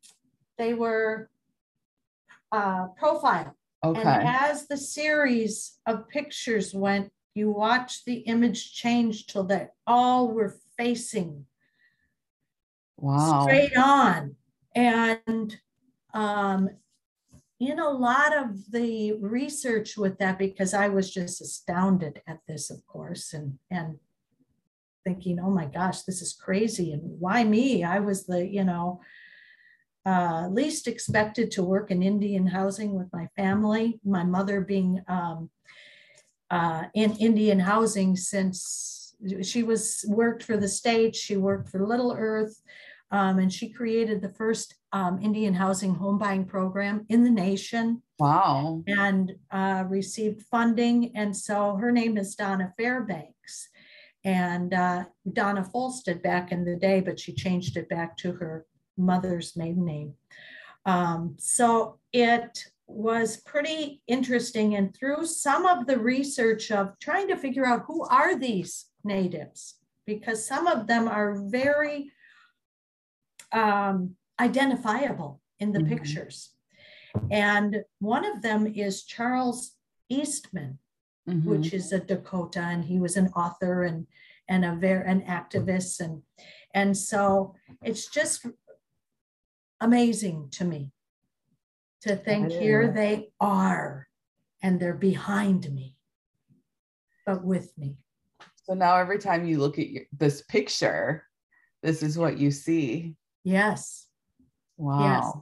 they 0.58 0.74
were 0.74 1.30
uh, 2.52 2.88
profiled 2.98 3.54
Okay. 3.84 4.02
And 4.02 4.28
as 4.28 4.68
the 4.68 4.78
series 4.78 5.80
of 5.86 6.10
pictures 6.10 6.74
went, 6.74 7.12
you 7.34 7.52
watch 7.52 8.04
the 8.06 8.16
image 8.16 8.74
change 8.74 9.28
till 9.28 9.44
they 9.44 9.68
all 9.88 10.30
were 10.30 10.58
facing 10.78 11.46
wow. 12.98 13.44
straight 13.44 13.78
on. 13.78 14.36
And 14.76 15.58
um, 16.14 16.70
in 17.60 17.80
a 17.80 17.90
lot 17.90 18.36
of 18.36 18.72
the 18.72 19.14
research 19.14 19.98
with 19.98 20.18
that, 20.20 20.38
because 20.38 20.74
I 20.74 20.90
was 20.90 21.12
just 21.12 21.42
astounded 21.42 22.22
at 22.28 22.40
this, 22.48 22.70
of 22.70 22.86
course, 22.86 23.34
and 23.34 23.60
and 23.72 23.98
thinking, 25.06 25.40
oh 25.40 25.50
my 25.50 25.66
gosh, 25.66 26.02
this 26.02 26.22
is 26.22 26.34
crazy. 26.34 26.92
And 26.92 27.02
why 27.20 27.44
me? 27.44 27.84
I 27.84 28.00
was 28.00 28.26
the, 28.26 28.46
you 28.46 28.64
know, 28.64 29.02
uh, 30.10 30.48
least 30.60 30.88
expected 30.88 31.48
to 31.52 31.70
work 31.74 31.92
in 31.92 32.02
Indian 32.14 32.48
housing 32.48 32.92
with 33.00 33.10
my 33.14 33.26
family. 33.36 33.88
My 34.04 34.24
mother 34.24 34.58
being 34.62 34.92
um, 35.08 35.50
uh, 36.58 36.84
in 37.02 37.12
Indian 37.18 37.60
housing 37.60 38.16
since 38.16 39.16
she 39.50 39.62
was 39.72 39.82
worked 40.08 40.42
for 40.44 40.58
the 40.58 40.68
state, 40.82 41.16
she 41.16 41.36
worked 41.38 41.68
for 41.70 41.86
Little 41.86 42.14
Earth, 42.18 42.56
um, 43.12 43.38
and 43.42 43.52
she 43.58 43.70
created 43.80 44.22
the 44.22 44.34
first 44.42 44.68
um, 45.00 45.20
Indian 45.22 45.54
housing 45.54 45.94
home 45.94 46.18
buying 46.18 46.46
program 46.46 47.06
in 47.10 47.24
the 47.24 47.36
nation. 47.50 48.02
Wow. 48.18 48.84
And 48.88 49.26
uh, 49.52 49.84
received 49.88 50.42
funding. 50.50 50.98
And 51.16 51.32
so 51.36 51.76
her 51.76 51.92
name 51.92 52.18
is 52.18 52.36
Donna 52.36 52.74
Fairbanks. 52.78 53.70
and 54.24 54.74
uh, 54.74 55.06
Donna 55.32 55.64
Folstead 55.74 56.22
back 56.22 56.52
in 56.52 56.66
the 56.66 56.76
day, 56.76 57.00
but 57.00 57.20
she 57.20 57.34
changed 57.34 57.78
it 57.78 57.88
back 57.90 58.18
to 58.18 58.34
her 58.34 58.66
mother's 59.00 59.56
maiden 59.56 59.86
name. 59.86 60.14
Um, 60.86 61.36
so 61.40 62.00
it 62.14 62.66
was 62.88 63.38
pretty 63.38 64.02
interesting. 64.08 64.76
And 64.76 64.96
through 64.96 65.26
some 65.26 65.66
of 65.66 65.88
the 65.88 65.98
research 65.98 66.72
of 66.72 66.98
trying 67.00 67.28
to 67.30 67.38
figure 67.38 67.66
out 67.66 67.86
who 67.88 68.06
are 68.06 68.38
these 68.38 68.86
natives, 69.04 69.76
because 70.06 70.48
some 70.48 70.68
of 70.68 70.88
them 70.88 71.08
are 71.08 71.42
very 71.50 72.12
um, 73.52 74.16
identifiable 74.40 75.42
in 75.60 75.72
the 75.72 75.80
mm-hmm. 75.80 75.90
pictures. 75.90 76.52
And 77.32 77.84
one 78.00 78.26
of 78.26 78.42
them 78.42 78.68
is 78.68 79.04
Charles 79.04 79.76
Eastman, 80.10 80.80
mm-hmm. 81.28 81.50
which 81.50 81.74
is 81.74 81.92
a 81.92 82.00
Dakota, 82.00 82.62
and 82.62 82.84
he 82.86 83.00
was 83.00 83.18
an 83.18 83.28
author 83.30 83.84
and 83.84 84.08
and 84.48 84.66
a 84.66 84.76
very 84.76 85.08
an 85.08 85.22
activist, 85.22 86.00
and 86.00 86.24
and 86.74 86.98
so 86.98 87.54
it's 87.84 88.08
just 88.08 88.46
amazing 89.82 90.50
to 90.52 90.66
me 90.66 90.92
to 92.02 92.16
think 92.16 92.52
here 92.52 92.92
they 92.92 93.30
are, 93.40 94.08
and 94.62 94.80
they're 94.80 94.94
behind 94.94 95.70
me, 95.74 95.96
but 97.26 97.44
with 97.44 97.78
me. 97.78 97.98
So 98.64 98.74
now 98.74 98.96
every 98.96 99.20
time 99.20 99.46
you 99.46 99.58
look 99.58 99.80
at 99.80 99.90
your, 99.90 100.04
this 100.18 100.42
picture, 100.44 101.24
this 101.84 102.04
is 102.04 102.18
what 102.18 102.38
you 102.38 102.52
see. 102.52 103.16
Yes. 103.44 104.08
Wow. 104.78 105.00
Yes. 105.02 105.34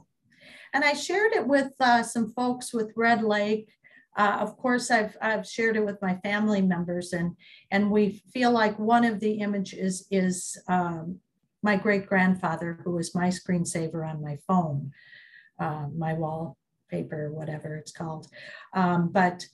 And 0.74 0.84
I 0.84 0.94
shared 0.94 1.32
it 1.32 1.46
with 1.46 1.72
uh, 1.80 2.02
some 2.02 2.32
folks 2.32 2.72
with 2.72 2.92
Red 2.96 3.22
Lake. 3.22 3.70
Uh, 4.16 4.38
of 4.40 4.56
course, 4.56 4.90
I've 4.90 5.16
I've 5.22 5.46
shared 5.46 5.76
it 5.76 5.84
with 5.84 6.02
my 6.02 6.16
family 6.24 6.60
members, 6.60 7.12
and 7.12 7.36
and 7.70 7.90
we 7.90 8.22
feel 8.32 8.50
like 8.50 8.76
one 8.78 9.04
of 9.04 9.20
the 9.20 9.34
images 9.34 10.06
is 10.10 10.60
um, 10.68 11.20
my 11.62 11.76
great 11.76 12.06
grandfather, 12.06 12.80
who 12.84 12.92
was 12.92 13.14
my 13.14 13.28
screensaver 13.28 14.08
on 14.08 14.22
my 14.22 14.38
phone, 14.46 14.92
uh, 15.58 15.86
my 15.96 16.14
wallpaper, 16.14 17.32
whatever 17.32 17.76
it's 17.76 17.92
called. 17.92 18.28
Um, 18.74 19.10
but 19.10 19.46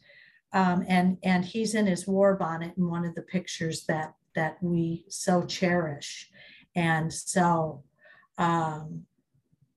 um, 0.53 0.85
and 0.87 1.19
and 1.23 1.45
he's 1.45 1.75
in 1.75 1.87
his 1.87 2.07
war 2.07 2.37
bonnet 2.37 2.75
in 2.77 2.89
one 2.89 3.05
of 3.05 3.15
the 3.15 3.23
pictures 3.23 3.85
that 3.87 4.15
that 4.35 4.57
we 4.63 5.05
so 5.09 5.45
cherish, 5.45 6.31
and 6.77 7.13
so 7.13 7.83
um, 8.39 9.03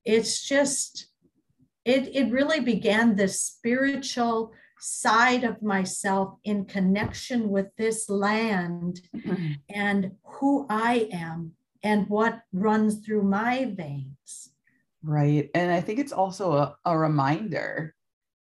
it's 0.05 0.47
just 0.47 1.07
it 1.85 2.15
it 2.15 2.31
really 2.31 2.59
began 2.59 3.15
this 3.15 3.41
spiritual 3.41 4.53
side 4.79 5.43
of 5.43 5.61
myself 5.63 6.35
in 6.43 6.65
connection 6.65 7.49
with 7.49 7.67
this 7.77 8.09
land 8.09 9.01
mm-hmm. 9.15 9.53
and 9.69 10.11
who 10.23 10.67
I 10.69 11.09
am 11.11 11.53
and 11.87 12.05
what 12.09 12.41
runs 12.51 12.97
through 12.97 13.23
my 13.23 13.73
veins. 13.73 14.49
Right. 15.01 15.49
And 15.55 15.71
I 15.71 15.79
think 15.79 15.99
it's 15.99 16.11
also 16.11 16.51
a, 16.51 16.75
a 16.83 16.97
reminder 16.97 17.95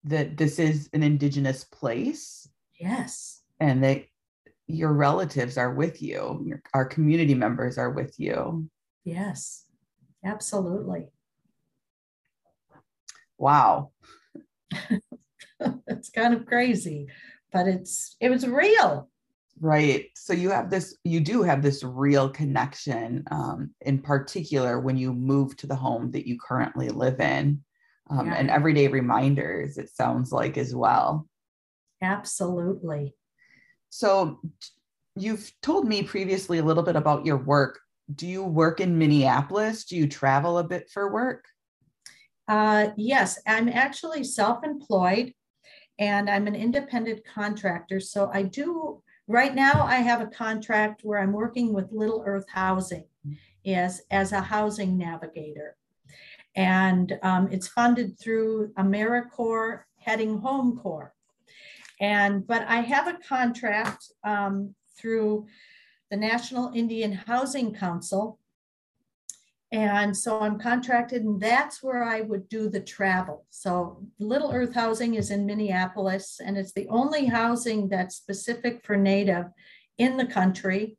that 0.04 0.38
this 0.38 0.58
is 0.58 0.88
an 0.94 1.02
indigenous 1.02 1.62
place. 1.62 2.48
Yes. 2.80 3.42
And 3.60 3.84
that 3.84 4.06
your 4.66 4.94
relatives 4.94 5.58
are 5.58 5.74
with 5.74 6.00
you, 6.00 6.42
your, 6.46 6.62
our 6.72 6.86
community 6.86 7.34
members 7.34 7.76
are 7.76 7.90
with 7.90 8.18
you. 8.18 8.66
Yes, 9.04 9.66
absolutely. 10.24 11.08
Wow. 13.36 13.90
it's 15.86 16.08
kind 16.08 16.32
of 16.32 16.46
crazy, 16.46 17.08
but 17.52 17.68
it's 17.68 18.16
it 18.20 18.30
was 18.30 18.46
real. 18.46 19.10
Right. 19.60 20.06
So 20.14 20.32
you 20.32 20.50
have 20.50 20.70
this, 20.70 20.96
you 21.04 21.20
do 21.20 21.42
have 21.42 21.62
this 21.62 21.82
real 21.82 22.28
connection, 22.28 23.24
um, 23.30 23.70
in 23.80 23.98
particular 24.00 24.78
when 24.78 24.96
you 24.96 25.12
move 25.12 25.56
to 25.56 25.66
the 25.66 25.74
home 25.74 26.10
that 26.12 26.26
you 26.26 26.38
currently 26.38 26.88
live 26.88 27.20
in 27.20 27.62
um, 28.10 28.26
yeah. 28.26 28.34
and 28.34 28.50
everyday 28.50 28.88
reminders, 28.88 29.78
it 29.78 29.90
sounds 29.90 30.32
like 30.32 30.56
as 30.56 30.74
well. 30.74 31.28
Absolutely. 32.02 33.14
So 33.90 34.40
you've 35.16 35.50
told 35.62 35.86
me 35.86 36.02
previously 36.02 36.58
a 36.58 36.64
little 36.64 36.82
bit 36.82 36.96
about 36.96 37.26
your 37.26 37.38
work. 37.38 37.80
Do 38.14 38.26
you 38.26 38.44
work 38.44 38.80
in 38.80 38.98
Minneapolis? 38.98 39.84
Do 39.84 39.96
you 39.96 40.06
travel 40.06 40.58
a 40.58 40.64
bit 40.64 40.88
for 40.90 41.12
work? 41.12 41.44
Uh, 42.46 42.88
yes, 42.96 43.38
I'm 43.46 43.68
actually 43.68 44.24
self 44.24 44.64
employed 44.64 45.34
and 45.98 46.30
I'm 46.30 46.46
an 46.46 46.54
independent 46.54 47.22
contractor. 47.26 48.00
So 48.00 48.30
I 48.32 48.42
do, 48.42 49.02
right 49.28 49.54
now, 49.54 49.84
I 49.84 49.96
have 49.96 50.20
a 50.20 50.26
contract 50.26 51.04
where 51.04 51.20
I'm 51.20 51.32
working 51.32 51.72
with 51.72 51.92
Little 51.92 52.22
Earth 52.26 52.46
Housing 52.48 53.04
as, 53.66 54.02
as 54.10 54.32
a 54.32 54.40
housing 54.40 54.98
navigator 54.98 55.76
and 56.58 57.16
um, 57.22 57.48
it's 57.52 57.68
funded 57.68 58.18
through 58.18 58.72
AmeriCorps 58.76 59.82
Heading 60.00 60.38
Home 60.38 60.76
Corps. 60.76 61.14
And 62.00 62.44
but 62.46 62.66
I 62.66 62.80
have 62.80 63.06
a 63.06 63.18
contract 63.28 64.06
um, 64.24 64.74
through 64.96 65.46
the 66.10 66.16
National 66.16 66.72
Indian 66.74 67.12
Housing 67.12 67.72
Council. 67.72 68.40
And 69.70 70.16
so 70.16 70.40
I'm 70.40 70.58
contracted, 70.58 71.24
and 71.24 71.40
that's 71.40 71.82
where 71.82 72.02
I 72.02 72.22
would 72.22 72.48
do 72.48 72.70
the 72.70 72.80
travel. 72.80 73.44
So 73.50 74.02
Little 74.18 74.50
Earth 74.50 74.74
Housing 74.74 75.14
is 75.14 75.30
in 75.30 75.44
Minneapolis, 75.44 76.40
and 76.42 76.56
it's 76.56 76.72
the 76.72 76.88
only 76.88 77.26
housing 77.26 77.88
that's 77.88 78.16
specific 78.16 78.82
for 78.82 78.96
Native 78.96 79.46
in 79.98 80.16
the 80.16 80.26
country. 80.26 80.96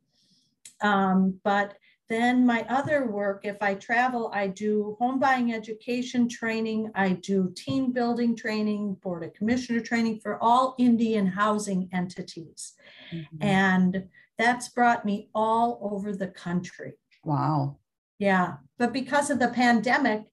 Um, 0.82 1.40
but 1.42 1.74
then 2.08 2.44
my 2.44 2.64
other 2.68 3.06
work, 3.06 3.44
if 3.44 3.56
I 3.60 3.74
travel, 3.74 4.30
I 4.34 4.48
do 4.48 4.96
home 4.98 5.20
buying 5.20 5.52
education 5.52 6.28
training, 6.28 6.90
I 6.94 7.10
do 7.10 7.52
team 7.56 7.92
building 7.92 8.34
training, 8.36 8.94
board 8.94 9.24
of 9.24 9.32
commissioner 9.34 9.80
training 9.80 10.18
for 10.20 10.36
all 10.42 10.74
Indian 10.78 11.26
housing 11.26 11.88
entities. 11.92 12.74
Mm-hmm. 13.12 13.36
And 13.40 14.04
that's 14.38 14.68
brought 14.68 15.04
me 15.04 15.28
all 15.34 15.78
over 15.82 16.14
the 16.14 16.28
country. 16.28 16.94
Wow. 17.24 17.76
Yeah. 18.20 18.56
But 18.78 18.92
because 18.92 19.30
of 19.30 19.38
the 19.38 19.48
pandemic, 19.48 20.24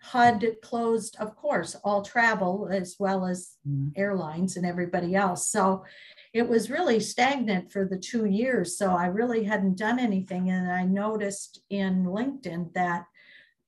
HUD 0.00 0.56
closed, 0.62 1.16
of 1.20 1.36
course, 1.36 1.76
all 1.84 2.02
travel 2.02 2.68
as 2.72 2.96
well 2.98 3.24
as 3.24 3.56
mm-hmm. 3.68 3.90
airlines 3.94 4.56
and 4.56 4.66
everybody 4.66 5.14
else. 5.14 5.48
So 5.52 5.84
it 6.32 6.48
was 6.48 6.70
really 6.70 6.98
stagnant 6.98 7.70
for 7.70 7.84
the 7.84 7.98
two 7.98 8.24
years. 8.24 8.76
So 8.76 8.90
I 8.96 9.06
really 9.06 9.44
hadn't 9.44 9.78
done 9.78 10.00
anything. 10.00 10.50
And 10.50 10.72
I 10.72 10.84
noticed 10.84 11.60
in 11.70 12.04
LinkedIn 12.04 12.72
that 12.72 13.04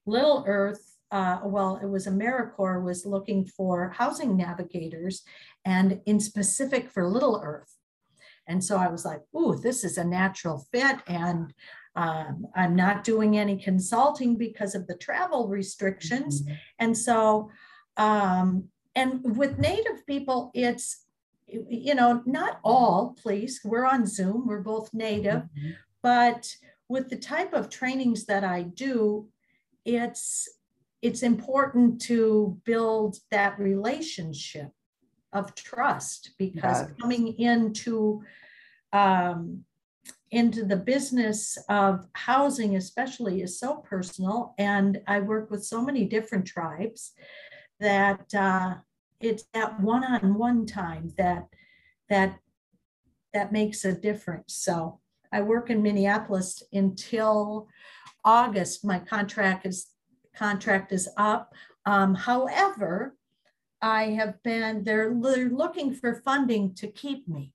Little 0.07 0.43
Earth, 0.49 0.97
uh, 1.13 1.41
well, 1.45 1.79
it 1.81 1.87
was 1.87 2.07
AmeriCorps, 2.07 2.83
was 2.83 3.07
looking 3.07 3.45
for 3.45 3.91
housing 3.91 4.37
navigators 4.37 5.23
and 5.65 6.01
in 6.07 6.19
specific 6.19 6.91
for 6.91 7.07
Little 7.07 7.41
Earth. 7.45 7.77
And 8.47 8.63
so 8.63 8.77
I 8.77 8.89
was 8.89 9.05
like, 9.05 9.23
ooh, 9.37 9.55
this 9.55 9.85
is 9.85 9.99
a 9.99 10.05
natural 10.05 10.67
fit. 10.73 10.97
And 11.07 11.55
um, 11.97 12.47
I'm 12.55 12.75
not 12.75 13.05
doing 13.05 13.39
any 13.39 13.57
consulting 13.57 14.37
because 14.37 14.75
of 14.75 14.87
the 14.87 14.97
travel 14.97 15.49
restrictions. 15.49 16.43
Mm-hmm. 16.43 16.55
And 16.81 16.97
so, 16.97 17.51
um, 17.97 18.65
and 18.97 19.37
with 19.37 19.59
Native 19.59 20.07
people, 20.07 20.51
it's 20.55 21.05
you 21.47 21.95
know, 21.95 22.23
not 22.27 22.59
all, 22.65 23.17
please, 23.21 23.61
we're 23.65 23.85
on 23.87 24.07
Zoom, 24.07 24.47
we're 24.47 24.61
both 24.61 24.93
native, 24.95 25.43
mm-hmm. 25.43 25.71
but 26.03 26.55
with 26.89 27.09
the 27.11 27.17
type 27.17 27.53
of 27.53 27.69
trainings 27.69 28.27
that 28.27 28.45
I 28.45 28.63
do, 28.63 29.29
it's 29.85 30.49
it's 31.03 31.23
important 31.23 32.01
to 32.01 32.59
build 32.65 33.19
that 33.31 33.59
relationship 33.59 34.71
of 35.35 35.55
trust 35.55 36.31
because 36.39 36.87
coming 36.99 37.39
into 37.39 38.23
um, 38.93 39.65
into 40.31 40.65
the 40.65 40.77
business 40.77 41.59
of 41.69 42.07
housing 42.15 42.77
especially 42.77 43.43
is 43.43 43.59
so 43.59 43.77
personal 43.77 44.55
and 44.59 45.01
i 45.07 45.21
work 45.21 45.51
with 45.51 45.65
so 45.65 45.83
many 45.83 46.05
different 46.05 46.47
tribes 46.47 47.13
that 47.81 48.35
uh, 48.35 48.75
it's 49.21 49.45
that 49.53 49.81
one-on-one 49.81 50.67
time 50.67 51.13
that 51.17 51.47
that 52.09 52.39
that 53.33 53.53
makes 53.53 53.85
a 53.85 53.93
difference. 53.93 54.55
So 54.55 55.01
I 55.33 55.43
work 55.43 55.69
in 55.69 55.83
Minneapolis 55.83 56.63
until 56.73 57.69
August. 58.25 58.85
My 58.85 59.01
contract 59.01 59.67
is 59.67 59.89
contract 60.35 60.93
is 60.93 61.09
up. 61.17 61.53
Um, 61.85 62.15
however, 62.15 63.17
I 63.83 64.11
have 64.11 64.43
been 64.43 64.85
they're, 64.85 65.13
they're 65.21 65.51
looking 65.51 65.95
for 65.95 66.23
funding 66.25 66.75
to 66.77 66.87
keep 66.87 67.29
me. 67.29 67.54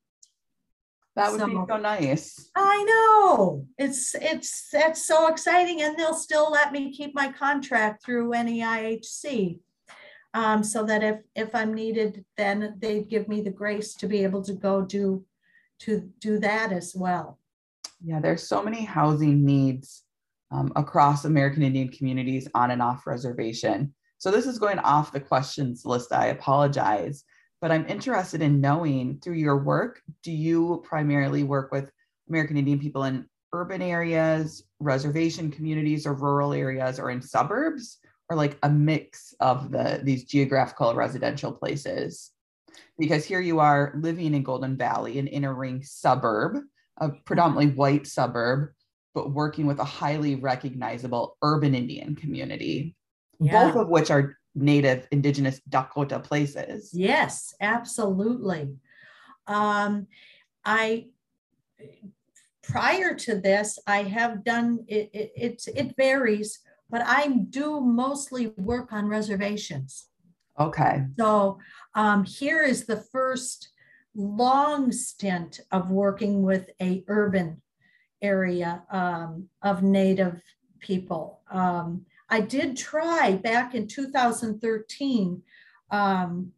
That 1.19 1.31
would 1.31 1.41
so, 1.41 1.47
be 1.47 1.53
so 1.67 1.77
nice. 1.77 2.49
I 2.55 2.83
know. 2.83 3.65
It's 3.77 4.15
it's 4.15 4.69
that's 4.71 5.05
so 5.05 5.27
exciting, 5.27 5.81
and 5.81 5.97
they'll 5.97 6.13
still 6.13 6.51
let 6.51 6.71
me 6.71 6.93
keep 6.93 7.13
my 7.13 7.31
contract 7.31 8.05
through 8.05 8.31
NAIHC 8.31 9.59
um, 10.33 10.63
so 10.63 10.83
that 10.85 11.03
if 11.03 11.19
if 11.35 11.53
I'm 11.53 11.73
needed, 11.73 12.23
then 12.37 12.75
they'd 12.79 13.09
give 13.09 13.27
me 13.27 13.41
the 13.41 13.51
grace 13.51 13.93
to 13.95 14.07
be 14.07 14.23
able 14.23 14.41
to 14.43 14.53
go 14.53 14.81
do 14.81 15.25
to 15.79 16.09
do 16.19 16.39
that 16.39 16.71
as 16.71 16.95
well. 16.95 17.39
Yeah, 18.03 18.19
there's 18.19 18.47
so 18.47 18.63
many 18.63 18.83
housing 18.83 19.45
needs 19.45 20.03
um, 20.51 20.71
across 20.75 21.25
American 21.25 21.63
Indian 21.63 21.89
communities 21.89 22.47
on 22.53 22.71
and 22.71 22.81
off 22.81 23.05
reservation. 23.05 23.93
So 24.17 24.31
this 24.31 24.45
is 24.45 24.59
going 24.59 24.79
off 24.79 25.11
the 25.11 25.19
questions 25.19 25.85
list. 25.85 26.11
I 26.11 26.27
apologize, 26.27 27.23
but 27.61 27.71
I'm 27.71 27.87
interested 27.87 28.41
in 28.41 28.61
knowing 28.61 29.19
through 29.19 29.35
your 29.35 29.57
work, 29.57 30.01
do 30.23 30.31
you 30.31 30.83
primarily 30.85 31.43
work 31.43 31.71
with 31.71 31.91
American 32.29 32.57
Indian 32.57 32.79
people 32.79 33.03
in 33.03 33.25
urban 33.53 33.81
areas, 33.81 34.63
reservation 34.79 35.51
communities, 35.51 36.05
or 36.05 36.13
rural 36.13 36.53
areas, 36.53 36.99
or 36.99 37.09
in 37.09 37.21
suburbs, 37.21 37.97
or 38.29 38.37
like 38.37 38.57
a 38.63 38.69
mix 38.69 39.33
of 39.39 39.71
the 39.71 39.99
these 40.03 40.23
geographical 40.23 40.93
residential 40.93 41.51
places? 41.51 42.31
Because 42.97 43.25
here 43.25 43.41
you 43.41 43.59
are 43.59 43.93
living 43.97 44.33
in 44.33 44.43
Golden 44.43 44.77
Valley, 44.77 45.19
an 45.19 45.27
inner 45.27 45.53
ring 45.53 45.83
suburb, 45.83 46.63
a 46.97 47.09
predominantly 47.25 47.75
white 47.75 48.07
suburb, 48.07 48.69
but 49.13 49.31
working 49.31 49.65
with 49.65 49.79
a 49.79 49.85
highly 49.85 50.35
recognizable 50.35 51.35
urban 51.41 51.75
Indian 51.75 52.15
community, 52.15 52.95
yeah. 53.39 53.51
both 53.65 53.75
of 53.75 53.89
which 53.89 54.11
are 54.11 54.37
native 54.55 55.07
indigenous 55.11 55.61
Dakota 55.69 56.19
places. 56.19 56.91
Yes, 56.93 57.53
absolutely. 57.61 58.75
Um, 59.47 60.07
I 60.65 61.07
prior 62.61 63.15
to 63.15 63.35
this, 63.35 63.79
I 63.87 64.03
have 64.03 64.43
done 64.43 64.85
it, 64.87 65.09
it, 65.13 65.31
it, 65.35 65.63
it 65.75 65.95
varies, 65.97 66.59
but 66.89 67.01
I 67.03 67.27
do 67.49 67.81
mostly 67.81 68.47
work 68.57 68.93
on 68.93 69.07
reservations. 69.07 70.07
Okay. 70.59 71.05
So 71.17 71.57
um, 71.95 72.23
here 72.25 72.63
is 72.63 72.85
the 72.85 73.03
first 73.11 73.69
long 74.15 74.91
stint 74.91 75.61
of 75.71 75.89
working 75.89 76.43
with 76.43 76.69
a 76.81 77.03
urban 77.07 77.61
area 78.21 78.83
um, 78.91 79.47
of 79.61 79.81
Native 79.81 80.41
people. 80.79 81.41
Um, 81.49 82.05
I 82.29 82.41
did 82.41 82.77
try 82.77 83.33
back 83.33 83.73
in 83.73 83.87
2013. 83.87 85.41
Um, 85.91 86.51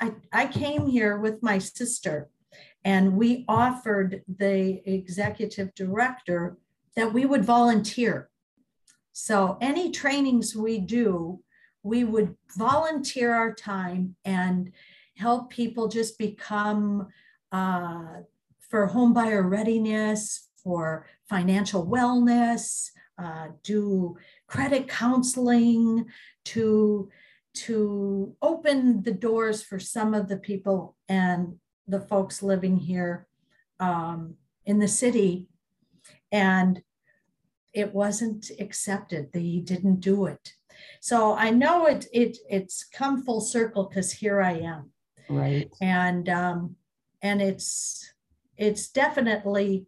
I, 0.00 0.12
I 0.32 0.46
came 0.46 0.86
here 0.86 1.18
with 1.18 1.42
my 1.42 1.58
sister 1.58 2.28
and 2.84 3.16
we 3.16 3.44
offered 3.48 4.22
the 4.38 4.80
executive 4.88 5.74
director 5.74 6.56
that 6.94 7.12
we 7.12 7.26
would 7.26 7.44
volunteer. 7.44 8.30
So 9.12 9.58
any 9.60 9.90
trainings 9.90 10.54
we 10.54 10.78
do, 10.78 11.40
we 11.82 12.04
would 12.04 12.36
volunteer 12.56 13.34
our 13.34 13.52
time 13.54 14.14
and 14.24 14.72
help 15.16 15.50
people 15.50 15.88
just 15.88 16.18
become 16.18 17.08
uh, 17.50 18.20
for 18.60 18.88
homebuyer 18.88 19.48
readiness, 19.48 20.48
for 20.62 21.06
financial 21.28 21.86
wellness, 21.86 22.90
uh, 23.18 23.48
do 23.62 24.16
credit 24.46 24.88
counseling, 24.88 26.06
to 26.46 27.08
to 27.54 28.34
open 28.42 29.02
the 29.02 29.12
doors 29.12 29.62
for 29.62 29.78
some 29.78 30.12
of 30.12 30.28
the 30.28 30.36
people 30.36 30.94
and 31.08 31.56
the 31.88 32.00
folks 32.00 32.42
living 32.42 32.76
here 32.76 33.26
um, 33.80 34.34
in 34.66 34.78
the 34.78 34.88
city. 34.88 35.46
And 36.30 36.82
it 37.72 37.94
wasn't 37.94 38.50
accepted. 38.60 39.32
They 39.32 39.62
didn't 39.64 40.00
do 40.00 40.26
it. 40.26 40.52
So 41.00 41.34
i 41.34 41.50
know 41.50 41.86
it 41.86 42.06
it 42.12 42.38
it's 42.48 42.84
come 42.84 43.22
full 43.22 43.40
circle 43.40 43.84
because 43.84 44.12
here 44.12 44.40
i 44.42 44.52
am. 44.52 44.90
Right. 45.28 45.70
And 45.80 46.28
um 46.28 46.76
and 47.22 47.40
it's 47.42 48.12
it's 48.56 48.88
definitely 48.88 49.86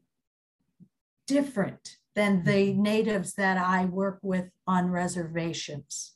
different 1.27 1.97
than 2.15 2.45
the 2.45 2.73
natives 2.75 3.35
that 3.35 3.57
i 3.59 3.85
work 3.85 4.19
with 4.23 4.51
on 4.67 4.91
reservations 4.91 6.15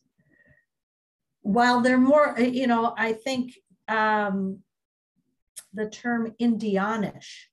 while 1.40 1.81
they're 1.81 1.98
more 1.98 2.38
you 2.38 2.66
know 2.66 2.94
i 2.96 3.12
think 3.12 3.55
um 3.88 4.62
the 5.72 5.88
term 5.88 6.35
Indianish 6.40 7.46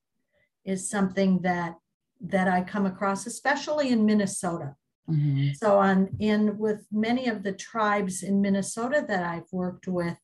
is 0.65 0.89
something 0.89 1.39
that 1.41 1.75
that 2.21 2.49
I 2.49 2.61
come 2.61 2.85
across, 2.85 3.25
especially 3.25 3.89
in 3.89 4.05
Minnesota. 4.05 4.75
Mm-hmm. 5.09 5.53
So 5.53 5.79
on 5.79 6.09
in 6.19 6.57
with 6.57 6.85
many 6.91 7.27
of 7.27 7.43
the 7.43 7.53
tribes 7.53 8.23
in 8.23 8.41
Minnesota 8.41 9.05
that 9.07 9.23
I've 9.23 9.51
worked 9.51 9.87
with, 9.87 10.17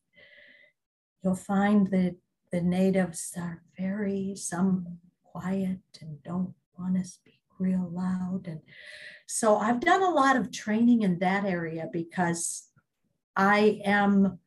you'll 1.22 1.34
find 1.34 1.86
that 1.88 2.16
the 2.52 2.60
natives 2.60 3.32
are 3.36 3.62
very 3.78 4.34
some 4.36 4.98
quiet 5.24 5.80
and 6.00 6.22
don't 6.22 6.54
want 6.78 6.96
to 6.96 7.04
speak 7.04 7.35
real 7.58 7.90
loud. 7.92 8.42
And 8.46 8.60
so 9.26 9.56
I've 9.56 9.80
done 9.80 10.02
a 10.02 10.10
lot 10.10 10.36
of 10.36 10.52
training 10.52 11.02
in 11.02 11.18
that 11.18 11.44
area 11.44 11.88
because 11.92 12.68
I 13.36 13.80
am 13.84 14.38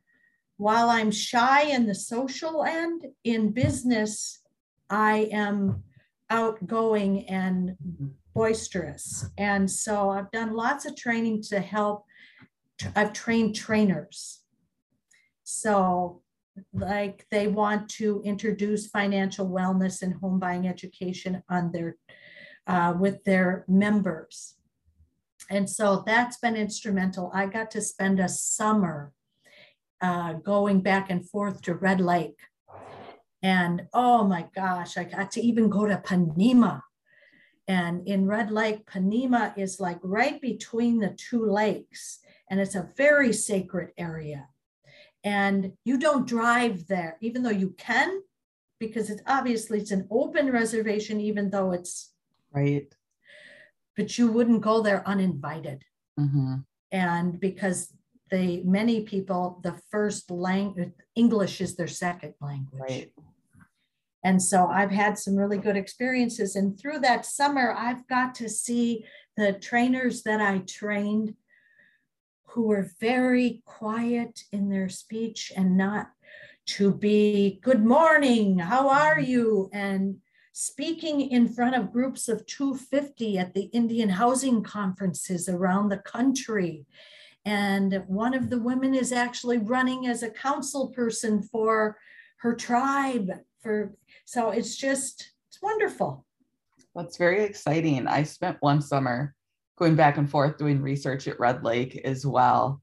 while 0.59 0.89
I'm 0.89 1.09
shy 1.09 1.63
in 1.63 1.87
the 1.87 1.95
social 1.95 2.65
end, 2.65 3.05
in 3.23 3.51
business, 3.51 4.41
I 4.89 5.29
am 5.31 5.83
outgoing 6.29 7.29
and 7.29 7.69
mm-hmm. 7.69 8.07
boisterous. 8.33 9.25
And 9.37 9.71
so 9.71 10.09
I've 10.09 10.29
done 10.31 10.53
lots 10.53 10.85
of 10.85 10.97
training 10.97 11.43
to 11.43 11.61
help. 11.61 12.03
I've 12.93 13.13
trained 13.13 13.55
trainers. 13.55 14.41
So, 15.45 16.21
like, 16.73 17.25
they 17.31 17.47
want 17.47 17.89
to 17.91 18.21
introduce 18.25 18.87
financial 18.87 19.49
wellness 19.49 20.01
and 20.01 20.13
home 20.13 20.39
buying 20.39 20.67
education 20.67 21.41
on 21.49 21.71
their 21.71 21.95
uh, 22.69 22.93
with 22.97 23.23
their 23.23 23.65
members. 23.67 24.53
And 25.49 25.67
so 25.67 26.03
that's 26.05 26.37
been 26.37 26.55
instrumental. 26.55 27.31
I 27.33 27.47
got 27.47 27.71
to 27.71 27.81
spend 27.81 28.19
a 28.19 28.29
summer 28.29 29.11
uh, 30.01 30.33
going 30.33 30.81
back 30.81 31.09
and 31.09 31.27
forth 31.27 31.63
to 31.63 31.73
Red 31.73 31.99
Lake. 31.99 32.37
And 33.41 33.87
oh 33.91 34.23
my 34.23 34.45
gosh, 34.53 34.97
I 34.97 35.03
got 35.03 35.31
to 35.31 35.41
even 35.41 35.69
go 35.69 35.87
to 35.87 35.97
Ponemah. 35.97 36.81
And 37.67 38.07
in 38.07 38.27
Red 38.27 38.51
Lake, 38.51 38.85
Ponemah 38.85 39.57
is 39.57 39.79
like 39.79 39.99
right 40.03 40.39
between 40.39 40.99
the 40.99 41.15
two 41.17 41.45
lakes, 41.45 42.19
and 42.49 42.59
it's 42.59 42.75
a 42.75 42.89
very 42.97 43.33
sacred 43.33 43.89
area. 43.97 44.47
And 45.23 45.73
you 45.85 45.97
don't 45.97 46.27
drive 46.27 46.87
there, 46.87 47.17
even 47.21 47.43
though 47.43 47.49
you 47.49 47.75
can, 47.77 48.21
because 48.79 49.09
it's 49.09 49.21
obviously 49.27 49.79
it's 49.79 49.91
an 49.91 50.07
open 50.11 50.51
reservation, 50.51 51.19
even 51.19 51.49
though 51.49 51.71
it's 51.71 52.13
right. 52.51 52.93
But 53.95 54.17
you 54.17 54.31
wouldn't 54.31 54.61
go 54.61 54.81
there 54.81 55.07
uninvited. 55.07 55.83
Mm-hmm. 56.19 56.55
And 56.91 57.39
because 57.39 57.93
they 58.29 58.61
many 58.65 59.01
people 59.01 59.59
the 59.63 59.75
first 59.89 60.29
language 60.31 60.91
english 61.15 61.61
is 61.61 61.75
their 61.75 61.87
second 61.87 62.33
language 62.41 62.81
right. 62.81 63.11
and 64.23 64.41
so 64.41 64.67
i've 64.67 64.91
had 64.91 65.17
some 65.17 65.35
really 65.35 65.57
good 65.57 65.77
experiences 65.77 66.55
and 66.55 66.79
through 66.79 66.99
that 66.99 67.25
summer 67.25 67.73
i've 67.77 68.07
got 68.07 68.35
to 68.35 68.49
see 68.49 69.05
the 69.37 69.53
trainers 69.53 70.23
that 70.23 70.41
i 70.41 70.59
trained 70.59 71.33
who 72.45 72.63
were 72.63 72.89
very 72.99 73.61
quiet 73.65 74.43
in 74.51 74.69
their 74.69 74.89
speech 74.89 75.51
and 75.55 75.77
not 75.77 76.09
to 76.65 76.93
be 76.93 77.59
good 77.63 77.83
morning 77.83 78.59
how 78.59 78.89
are 78.89 79.15
mm-hmm. 79.15 79.31
you 79.31 79.69
and 79.73 80.17
speaking 80.51 81.21
in 81.21 81.47
front 81.47 81.75
of 81.75 81.91
groups 81.91 82.27
of 82.27 82.45
250 82.45 83.37
at 83.37 83.53
the 83.53 83.69
indian 83.73 84.09
housing 84.09 84.63
conferences 84.63 85.47
around 85.47 85.89
the 85.89 85.97
country. 85.97 86.85
And 87.45 88.03
one 88.07 88.33
of 88.33 88.49
the 88.49 88.59
women 88.59 88.93
is 88.93 89.11
actually 89.11 89.57
running 89.57 90.07
as 90.07 90.23
a 90.23 90.29
council 90.29 90.89
person 90.89 91.41
for 91.41 91.97
her 92.37 92.53
tribe 92.53 93.31
for 93.61 93.93
so 94.25 94.51
it's 94.51 94.75
just 94.75 95.31
it's 95.49 95.61
wonderful. 95.61 96.25
That's 96.95 97.17
very 97.17 97.43
exciting. 97.43 98.07
I 98.07 98.23
spent 98.23 98.57
one 98.59 98.81
summer 98.81 99.33
going 99.77 99.95
back 99.95 100.17
and 100.17 100.29
forth 100.29 100.57
doing 100.57 100.81
research 100.81 101.27
at 101.27 101.39
red 101.39 101.63
lake 101.63 102.01
as 102.03 102.25
well. 102.25 102.81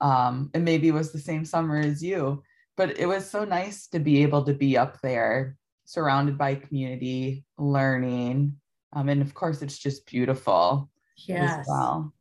Um, 0.00 0.50
and 0.54 0.64
maybe 0.64 0.88
it 0.88 0.94
was 0.94 1.12
the 1.12 1.18
same 1.18 1.44
summer 1.44 1.78
as 1.78 2.02
you 2.02 2.42
but 2.78 2.96
it 2.96 3.06
was 3.06 3.28
so 3.28 3.44
nice 3.44 3.88
to 3.88 3.98
be 3.98 4.22
able 4.22 4.44
to 4.44 4.54
be 4.54 4.78
up 4.78 4.98
there 5.02 5.56
surrounded 5.88 6.36
by 6.36 6.54
community 6.54 7.44
learning 7.56 8.54
um, 8.92 9.08
and 9.08 9.22
of 9.22 9.32
course 9.32 9.62
it's 9.62 9.78
just 9.78 10.06
beautiful 10.06 10.90
yes 11.26 11.64
well 11.68 12.12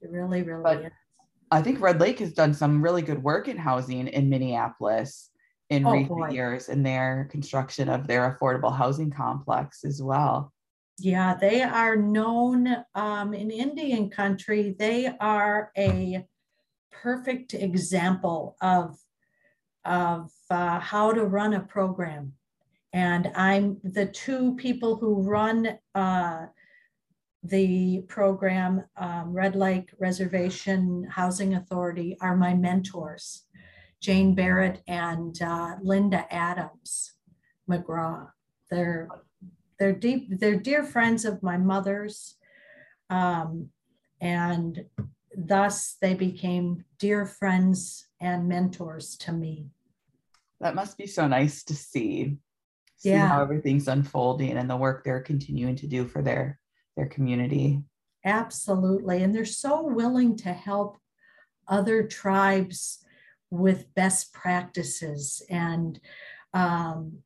it 0.00 0.10
really 0.10 0.42
really 0.42 0.62
but, 0.62 0.84
is. 0.84 0.92
I 1.50 1.62
think 1.62 1.80
Red 1.80 2.00
Lake 2.00 2.18
has 2.18 2.32
done 2.32 2.52
some 2.52 2.82
really 2.82 3.02
good 3.02 3.22
work 3.22 3.46
in 3.46 3.56
housing 3.56 4.08
in 4.08 4.28
Minneapolis 4.28 5.30
in 5.70 5.86
oh, 5.86 5.92
recent 5.92 6.08
boy. 6.08 6.30
years 6.30 6.68
in 6.68 6.82
their 6.82 7.28
construction 7.30 7.88
of 7.88 8.06
their 8.06 8.36
affordable 8.36 8.76
housing 8.76 9.10
complex 9.10 9.84
as 9.84 10.02
well. 10.02 10.52
Yeah, 10.98 11.34
they 11.34 11.62
are 11.62 11.96
known 11.96 12.76
um, 12.94 13.34
in 13.34 13.50
Indian 13.50 14.10
country. 14.10 14.74
They 14.78 15.12
are 15.20 15.70
a 15.76 16.24
perfect 16.90 17.54
example 17.54 18.56
of, 18.60 18.96
of 19.84 20.30
uh, 20.50 20.78
how 20.78 21.12
to 21.12 21.24
run 21.24 21.54
a 21.54 21.60
program. 21.60 22.32
And 22.94 23.32
I'm 23.34 23.80
the 23.82 24.06
two 24.06 24.54
people 24.54 24.94
who 24.94 25.20
run 25.20 25.80
uh, 25.96 26.46
the 27.42 28.04
program, 28.06 28.84
um, 28.96 29.32
Red 29.32 29.56
Lake 29.56 29.90
Reservation 29.98 31.04
Housing 31.10 31.54
Authority, 31.54 32.16
are 32.20 32.36
my 32.36 32.54
mentors, 32.54 33.46
Jane 34.00 34.36
Barrett 34.36 34.80
and 34.86 35.42
uh, 35.42 35.74
Linda 35.82 36.24
Adams 36.32 37.14
McGraw. 37.68 38.28
They're 38.70 39.08
they're 39.80 39.92
deep, 39.92 40.38
they're 40.38 40.60
dear 40.60 40.84
friends 40.84 41.24
of 41.24 41.42
my 41.42 41.56
mother's, 41.56 42.36
um, 43.10 43.70
and 44.20 44.84
thus 45.36 45.96
they 46.00 46.14
became 46.14 46.84
dear 47.00 47.26
friends 47.26 48.06
and 48.20 48.48
mentors 48.48 49.16
to 49.16 49.32
me. 49.32 49.66
That 50.60 50.76
must 50.76 50.96
be 50.96 51.08
so 51.08 51.26
nice 51.26 51.64
to 51.64 51.74
see. 51.74 52.38
See 53.04 53.10
Yeah. 53.10 53.28
how 53.28 53.42
everything's 53.42 53.86
unfolding 53.86 54.56
and 54.56 54.70
the 54.70 54.78
work 54.78 55.04
they're 55.04 55.20
continuing 55.20 55.76
to 55.76 55.86
do 55.86 56.06
for 56.06 56.22
their 56.22 56.58
their 56.96 57.04
community. 57.06 57.82
Absolutely. 58.24 59.22
And 59.22 59.34
they're 59.34 59.44
so 59.44 59.82
willing 59.82 60.36
to 60.38 60.54
help 60.54 60.96
other 61.68 62.04
tribes 62.06 63.04
with 63.50 63.94
best 63.94 64.32
practices 64.32 65.42
and 65.50 66.00
um, 66.54 67.18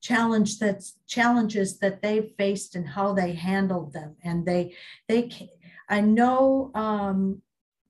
challenge 0.00 0.58
that's 0.58 0.96
challenges 1.06 1.78
that 1.80 2.00
they've 2.00 2.32
faced 2.38 2.74
and 2.74 2.88
how 2.88 3.12
they 3.12 3.32
handled 3.34 3.92
them. 3.92 4.16
And 4.24 4.46
they 4.46 4.74
they 5.06 5.50
I 5.90 6.00
know 6.00 6.70
um, 6.74 7.42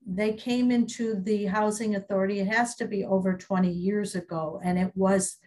they 0.05 0.33
came 0.33 0.69
into 0.69 1.15
the 1.15 1.45
housing 1.45 1.95
authority. 1.95 2.41
It 2.41 2.47
has 2.47 2.75
to 2.75 2.85
be 2.85 3.05
over 3.05 3.37
20 3.37 3.71
years 3.71 4.15
ago, 4.15 4.59
and 4.65 4.77
it 4.77 4.91
was 4.95 5.37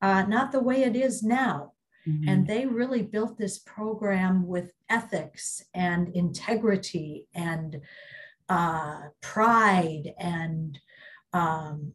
uh, 0.00 0.22
not 0.22 0.52
the 0.52 0.60
way 0.60 0.82
it 0.82 0.96
is 0.96 1.22
now. 1.22 1.72
Mhm. 2.06 2.28
And 2.28 2.46
they 2.46 2.66
really 2.66 3.02
built 3.02 3.36
this 3.36 3.58
program 3.58 4.46
with 4.46 4.72
ethics 4.88 5.64
and 5.74 6.08
integrity 6.08 7.26
and 7.34 7.80
uh, 8.48 9.08
pride. 9.20 10.14
And 10.18 10.80
um, 11.32 11.92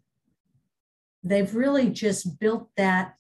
they've 1.24 1.54
really 1.56 1.90
just 1.90 2.40
built 2.40 2.70
that, 2.78 3.16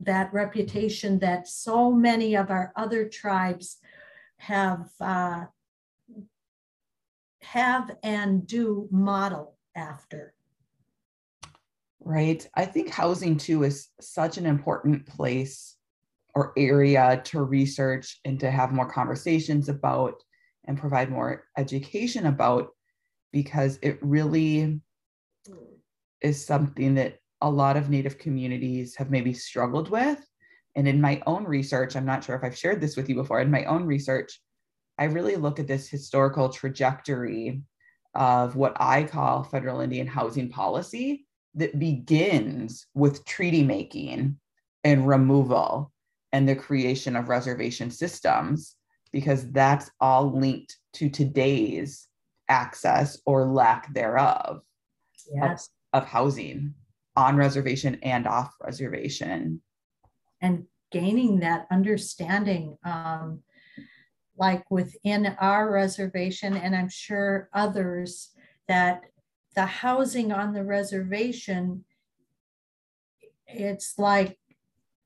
that 0.00 0.32
reputation 0.32 1.20
that 1.20 1.46
so 1.46 1.92
many 1.92 2.34
of 2.34 2.50
our 2.50 2.72
other 2.74 3.08
tribes 3.08 3.78
have, 4.38 4.90
uh, 5.00 5.44
have 7.42 7.96
and 8.02 8.46
do 8.46 8.88
model 8.90 9.56
after. 9.76 10.34
Right. 12.04 12.48
I 12.56 12.64
think 12.64 12.90
housing 12.90 13.36
too 13.36 13.62
is 13.62 13.88
such 14.00 14.36
an 14.36 14.44
important 14.44 15.06
place 15.06 15.76
or 16.34 16.52
area 16.56 17.20
to 17.24 17.42
research 17.42 18.20
and 18.24 18.40
to 18.40 18.50
have 18.50 18.72
more 18.72 18.90
conversations 18.90 19.68
about 19.68 20.14
and 20.66 20.78
provide 20.78 21.10
more 21.10 21.44
education 21.56 22.26
about 22.26 22.70
because 23.32 23.78
it 23.82 23.98
really 24.02 24.80
is 26.20 26.44
something 26.44 26.94
that 26.96 27.18
a 27.40 27.50
lot 27.50 27.76
of 27.76 27.90
Native 27.90 28.18
communities 28.18 28.96
have 28.96 29.10
maybe 29.10 29.32
struggled 29.32 29.90
with. 29.90 30.24
And 30.74 30.88
in 30.88 31.00
my 31.00 31.22
own 31.26 31.44
research, 31.44 31.94
I'm 31.94 32.06
not 32.06 32.24
sure 32.24 32.34
if 32.34 32.42
I've 32.42 32.56
shared 32.56 32.80
this 32.80 32.96
with 32.96 33.08
you 33.08 33.14
before, 33.14 33.40
in 33.40 33.50
my 33.50 33.64
own 33.64 33.84
research, 33.84 34.40
I 34.98 35.04
really 35.04 35.36
look 35.36 35.60
at 35.60 35.66
this 35.66 35.88
historical 35.88 36.48
trajectory 36.48 37.62
of 38.14 38.56
what 38.56 38.76
I 38.80 39.04
call 39.04 39.44
federal 39.44 39.80
Indian 39.80 40.06
housing 40.06 40.48
policy 40.50 41.26
that 41.54 41.78
begins 41.78 42.86
with 42.94 43.24
treaty 43.24 43.62
making 43.62 44.38
and 44.84 45.06
removal 45.06 45.92
and 46.32 46.48
the 46.48 46.56
creation 46.56 47.14
of 47.16 47.28
reservation 47.28 47.90
systems, 47.90 48.76
because 49.12 49.50
that's 49.52 49.90
all 50.00 50.32
linked 50.38 50.76
to 50.94 51.08
today's 51.10 52.08
access 52.48 53.20
or 53.26 53.46
lack 53.46 53.92
thereof 53.94 54.62
Yes. 55.34 55.68
of 55.92 56.04
housing 56.06 56.74
on 57.16 57.36
reservation 57.36 57.98
and 58.02 58.26
off 58.26 58.54
reservation. 58.62 59.60
and 60.40 60.66
gaining 60.90 61.40
that 61.40 61.66
understanding 61.70 62.76
um, 62.84 63.42
like 64.36 64.68
within 64.70 65.26
our 65.40 65.70
reservation 65.70 66.56
and 66.56 66.74
i'm 66.76 66.88
sure 66.88 67.48
others 67.54 68.30
that 68.68 69.02
the 69.54 69.66
housing 69.66 70.32
on 70.32 70.52
the 70.52 70.64
reservation 70.64 71.84
it's 73.46 73.98
like 73.98 74.38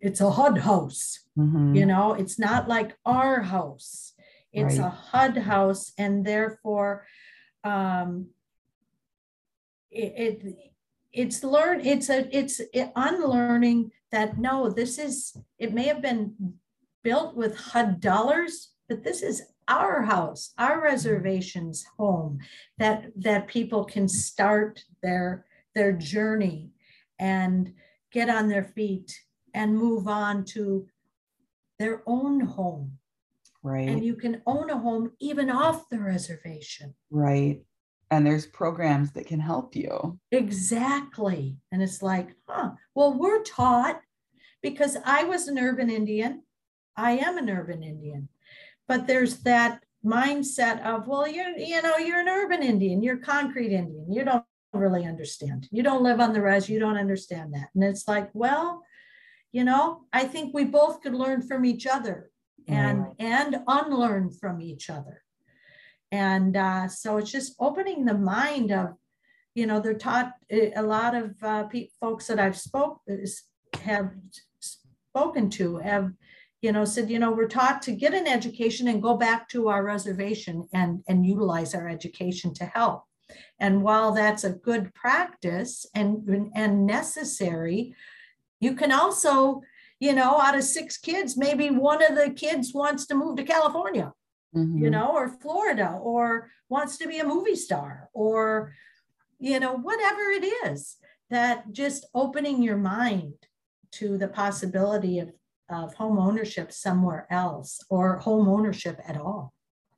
it's 0.01 0.21
a 0.21 0.31
hud 0.31 0.59
house 0.59 1.21
Mhm. 1.37 1.77
you 1.77 1.85
know? 1.85 2.15
It's 2.15 2.39
not 2.39 2.67
like 2.67 2.97
our 3.05 3.43
house. 3.43 4.15
It's 4.53 4.79
a 4.79 4.89
hud 4.89 5.37
house 5.37 5.93
and 5.99 6.25
therefore 6.25 7.07
um 7.65 8.29
it, 9.91 10.13
it 10.27 10.57
it's 11.13 11.43
learn 11.45 11.81
it's 11.85 12.09
a 12.09 12.19
it's 12.37 12.61
it 12.73 12.91
unlearning 12.97 13.91
that 14.13 14.39
no 14.39 14.71
this 14.71 14.99
is 14.99 15.37
it 15.59 15.75
may 15.75 15.87
have 15.93 16.01
been 16.01 16.55
built 17.03 17.37
with 17.37 17.57
hud 17.57 18.01
dollars 18.01 18.73
but 18.89 19.03
this 19.05 19.21
is 19.23 19.43
our 19.69 20.03
house 20.03 20.53
our 20.59 20.81
reservations 20.83 21.85
home 21.99 22.39
that 22.79 23.07
that 23.17 23.49
people 23.49 23.85
can 23.85 24.07
start 24.09 24.83
their 25.03 25.45
their 25.75 25.93
journey 25.93 26.71
and 27.19 27.73
get 28.13 28.29
on 28.29 28.49
their 28.49 28.65
feet 28.65 29.19
and 29.55 29.77
move 29.77 30.07
on 30.07 30.45
to 30.45 30.87
their 31.79 32.03
own 32.07 32.41
home 32.41 32.93
Right. 33.63 33.89
and 33.89 34.05
you 34.05 34.15
can 34.15 34.43
own 34.47 34.71
a 34.71 34.79
home 34.79 35.11
even 35.19 35.51
off 35.51 35.89
the 35.89 35.99
reservation 35.99 36.95
right. 37.11 37.63
And 38.09 38.25
there's 38.25 38.47
programs 38.47 39.11
that 39.15 39.27
can 39.27 39.41
help 39.41 39.75
you. 39.75 40.21
exactly 40.31 41.57
and 41.73 41.83
it's 41.83 42.03
like 42.03 42.29
huh 42.49 42.71
well 42.95 43.19
we're 43.19 43.43
taught 43.43 44.01
because 44.63 44.97
i 45.05 45.25
was 45.25 45.49
an 45.49 45.59
urban 45.59 45.91
indian 45.91 46.43
i 46.97 47.13
am 47.13 47.37
an 47.39 47.51
urban 47.51 47.83
indian 47.83 48.29
but 48.89 49.07
there's 49.07 49.39
that 49.39 49.83
mindset 50.05 50.85
of 50.85 51.09
well 51.09 51.27
you're 51.27 51.51
you 51.57 51.81
know 51.83 51.97
you're 51.97 52.21
an 52.21 52.29
urban 52.29 52.63
indian 52.63 53.03
you're 53.03 53.17
concrete 53.17 53.73
indian 53.73 54.07
you 54.13 54.25
don't 54.25 54.45
really 54.73 55.07
understand. 55.07 55.67
You 55.71 55.83
don't 55.83 56.03
live 56.03 56.21
on 56.21 56.33
the 56.35 56.43
res 56.43 56.69
you 56.69 56.79
don't 56.79 56.99
understand 56.99 57.55
that. 57.55 57.69
And 57.75 57.83
it's 57.83 58.07
like 58.07 58.29
well 58.35 58.83
you 59.53 59.65
know 59.65 60.03
i 60.13 60.25
think 60.25 60.53
we 60.55 60.65
both 60.65 61.01
could 61.03 61.15
learn 61.15 61.41
from 61.43 61.65
each 61.65 61.87
other 61.87 62.31
and 62.69 63.01
Right. 63.01 63.15
and 63.19 63.57
unlearn 63.67 64.31
from 64.31 64.61
each 64.61 64.91
other. 64.91 65.23
And 66.13 66.57
uh, 66.57 66.89
so 66.89 67.17
it's 67.17 67.31
just 67.31 67.55
opening 67.59 68.05
the 68.05 68.15
mind 68.15 68.71
of 68.71 68.89
you 69.55 69.67
know 69.67 69.81
they're 69.81 69.95
taught 69.95 70.35
eh, 70.51 70.71
a 70.77 70.83
lot 70.83 71.15
of 71.15 71.35
uh, 71.43 71.65
pe- 71.65 71.89
folks 72.01 72.27
that 72.27 72.39
i've 72.39 72.59
spoke 72.59 73.01
is- 73.07 73.43
have 73.91 74.11
spoken 74.61 75.49
to 75.51 75.79
have 75.79 76.13
you 76.67 76.73
know 76.73 76.85
said 76.85 77.09
you 77.09 77.21
know 77.21 77.31
we're 77.31 77.55
taught 77.61 77.81
to 77.83 77.93
get 78.03 78.13
an 78.21 78.27
education 78.27 78.89
and 78.89 79.01
go 79.09 79.17
back 79.17 79.49
to 79.49 79.69
our 79.69 79.85
reservation 79.85 80.69
and 80.73 80.93
and 81.09 81.25
utilize 81.25 81.73
our 81.77 81.89
education 81.89 82.53
to 82.53 82.65
help 82.65 83.05
and 83.61 83.83
while 83.87 84.11
that's 84.13 84.43
a 84.45 84.59
good 84.69 84.85
practice 85.03 85.73
and 85.95 86.11
and 86.57 86.85
necessary 86.85 87.95
you 88.65 88.73
can 88.81 88.91
also 88.91 89.63
you 90.01 90.13
know 90.19 90.33
out 90.45 90.59
of 90.59 90.65
six 90.65 90.99
kids 90.99 91.37
maybe 91.37 91.67
one 91.71 92.03
of 92.03 92.17
the 92.17 92.31
kids 92.45 92.75
wants 92.75 93.07
to 93.07 93.15
move 93.15 93.37
to 93.37 93.45
california 93.55 94.13
you 94.57 94.89
Mhm. 94.89 94.95
know, 94.97 95.09
or 95.19 95.29
Florida, 95.43 95.89
or 96.13 96.27
wants 96.75 96.97
to 96.99 97.07
be 97.13 97.19
a 97.19 97.31
movie 97.35 97.61
star, 97.67 98.09
or, 98.15 98.73
you 99.39 99.59
know, 99.61 99.75
whatever 99.89 100.25
it 100.39 100.45
is, 100.67 100.97
that 101.29 101.57
just 101.73 102.07
opening 102.15 102.63
your 102.63 102.79
mind 102.79 103.35
to 103.99 104.07
the 104.17 104.29
possibility 104.43 105.19
of, 105.23 105.29
of 105.69 105.95
home 105.95 106.19
ownership 106.19 106.73
somewhere 106.73 107.27
else 107.31 107.81
or 107.91 108.19
home 108.19 108.49
ownership 108.49 109.01
at 109.07 109.17
all. 109.17 109.53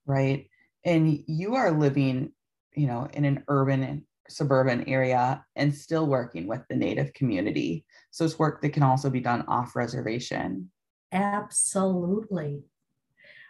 Right. 0.06 0.48
And 0.84 1.22
you 1.26 1.54
are 1.54 1.70
living, 1.70 2.32
you 2.74 2.86
know, 2.86 3.08
in 3.12 3.24
an 3.24 3.44
urban 3.48 3.82
and 3.82 4.02
suburban 4.28 4.88
area 4.88 5.44
and 5.56 5.74
still 5.74 6.06
working 6.06 6.46
with 6.46 6.62
the 6.68 6.76
Native 6.76 7.12
community. 7.12 7.84
So 8.10 8.24
it's 8.24 8.38
work 8.38 8.62
that 8.62 8.70
can 8.70 8.82
also 8.82 9.10
be 9.10 9.20
done 9.20 9.44
off 9.48 9.76
reservation. 9.76 10.70
Absolutely. 11.12 12.62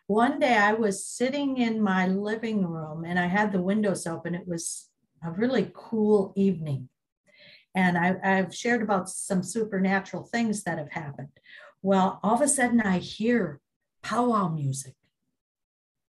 One 0.06 0.38
day 0.38 0.56
I 0.56 0.72
was 0.72 1.04
sitting 1.04 1.58
in 1.58 1.82
my 1.82 2.06
living 2.06 2.64
room 2.64 3.04
and 3.04 3.18
I 3.18 3.26
had 3.26 3.52
the 3.52 3.62
windows 3.62 4.06
open. 4.06 4.34
It 4.34 4.46
was 4.46 4.88
a 5.22 5.30
really 5.30 5.70
cool 5.74 6.32
evening. 6.36 6.88
And 7.74 7.98
I, 7.98 8.16
I've 8.24 8.54
shared 8.54 8.82
about 8.82 9.08
some 9.08 9.42
supernatural 9.42 10.24
things 10.24 10.64
that 10.64 10.78
have 10.78 10.90
happened. 10.90 11.28
Well, 11.82 12.20
all 12.22 12.34
of 12.34 12.40
a 12.40 12.48
sudden 12.48 12.80
I 12.80 12.98
hear 12.98 13.60
powwow 14.02 14.48
music. 14.48 14.94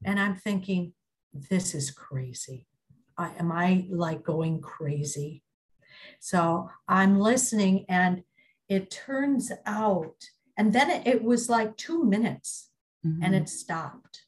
And 0.04 0.18
I'm 0.20 0.36
thinking, 0.36 0.92
this 1.32 1.74
is 1.74 1.90
crazy. 1.90 2.66
I, 3.16 3.32
am 3.38 3.50
I 3.52 3.86
like 3.90 4.22
going 4.22 4.60
crazy? 4.60 5.42
So 6.20 6.70
I'm 6.86 7.18
listening, 7.18 7.84
and 7.88 8.22
it 8.68 8.90
turns 8.90 9.50
out 9.66 10.14
And 10.60 10.72
then 10.72 10.90
it, 10.90 11.06
it 11.06 11.22
was 11.22 11.48
like 11.48 11.76
two 11.76 12.04
minutes 12.04 12.70
Mhm. 13.06 13.20
and 13.22 13.32
it 13.36 13.48
stopped. 13.48 14.24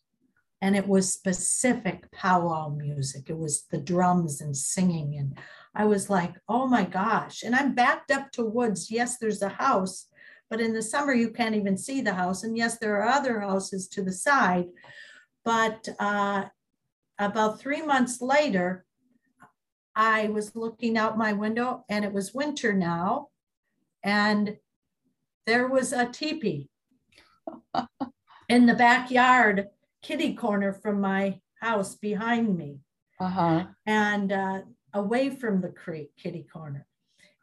And 0.62 0.76
it 0.76 0.86
was 0.86 1.12
specific 1.12 2.08
powwow 2.12 2.68
music. 2.68 3.28
It 3.28 3.36
was 3.36 3.64
the 3.64 3.78
drums 3.78 4.40
and 4.40 4.56
singing. 4.56 5.16
And 5.18 5.36
I 5.74 5.86
was 5.86 6.08
like, 6.08 6.34
oh 6.48 6.68
my 6.68 6.84
gosh. 6.84 7.42
And 7.42 7.52
I'm 7.56 7.74
backed 7.74 8.12
up 8.12 8.30
to 8.32 8.44
woods. 8.44 8.92
Yes, 8.92 9.18
there's 9.18 9.42
a 9.42 9.48
house, 9.48 10.06
but 10.50 10.60
in 10.60 10.74
the 10.74 10.82
summer, 10.82 11.14
you 11.14 11.30
can't 11.30 11.54
even 11.54 11.78
see 11.78 12.00
the 12.00 12.12
house. 12.12 12.42
And 12.42 12.56
yes, 12.56 12.76
there 12.78 13.00
are 13.00 13.08
other 13.08 13.40
houses 13.40 13.86
to 13.88 14.02
the 14.02 14.12
side. 14.12 14.66
But 15.44 15.88
uh, 16.00 16.46
about 17.18 17.60
three 17.60 17.82
months 17.82 18.20
later, 18.20 18.84
I 19.94 20.28
was 20.28 20.56
looking 20.56 20.96
out 20.96 21.16
my 21.16 21.32
window 21.32 21.84
and 21.88 22.04
it 22.04 22.12
was 22.12 22.34
winter 22.34 22.72
now. 22.72 23.28
And 24.02 24.56
there 25.46 25.68
was 25.68 25.92
a 25.92 26.06
teepee 26.06 26.68
in 28.48 28.66
the 28.66 28.74
backyard 28.74 29.68
kitty 30.02 30.34
corner 30.34 30.72
from 30.72 31.00
my 31.00 31.40
house 31.60 31.94
behind 31.94 32.56
me 32.56 32.80
uh-huh. 33.20 33.66
and 33.86 34.32
uh, 34.32 34.62
away 34.94 35.30
from 35.30 35.60
the 35.60 35.68
creek 35.68 36.10
kitty 36.16 36.46
corner. 36.52 36.86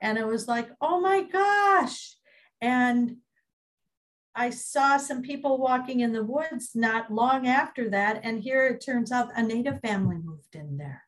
And 0.02 0.18
it 0.18 0.28
was 0.28 0.48
like, 0.48 0.70
oh 0.82 1.00
my 1.00 1.24
gosh. 1.24 2.17
And 2.62 3.18
I 4.36 4.52
saw 4.52 4.98
some 4.98 5.22
people 5.24 5.58
walking 5.58 6.02
in 6.02 6.14
the 6.14 6.24
woods 6.24 6.72
not 6.76 7.12
long 7.12 7.48
after 7.48 7.90
that. 7.90 8.22
And 8.24 8.40
here 8.40 8.68
it 8.68 8.84
turns 8.86 9.12
out 9.12 9.32
a 9.36 9.42
native 9.42 9.80
family 9.82 10.18
moved 10.24 10.54
in 10.54 10.78
there 10.78 11.04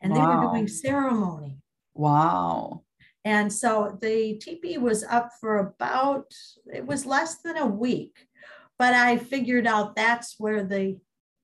and 0.00 0.16
they 0.16 0.20
were 0.20 0.40
doing 0.40 0.66
ceremony. 0.66 1.58
Wow. 1.94 2.84
And 3.24 3.52
so 3.52 3.98
the 4.00 4.34
teepee 4.38 4.78
was 4.78 5.04
up 5.04 5.30
for 5.40 5.58
about, 5.58 6.32
it 6.72 6.86
was 6.86 7.06
less 7.06 7.36
than 7.42 7.56
a 7.56 7.66
week, 7.66 8.26
but 8.78 8.94
I 8.94 9.18
figured 9.18 9.66
out 9.66 9.94
that's 9.94 10.36
where 10.38 10.64
the 10.64 10.98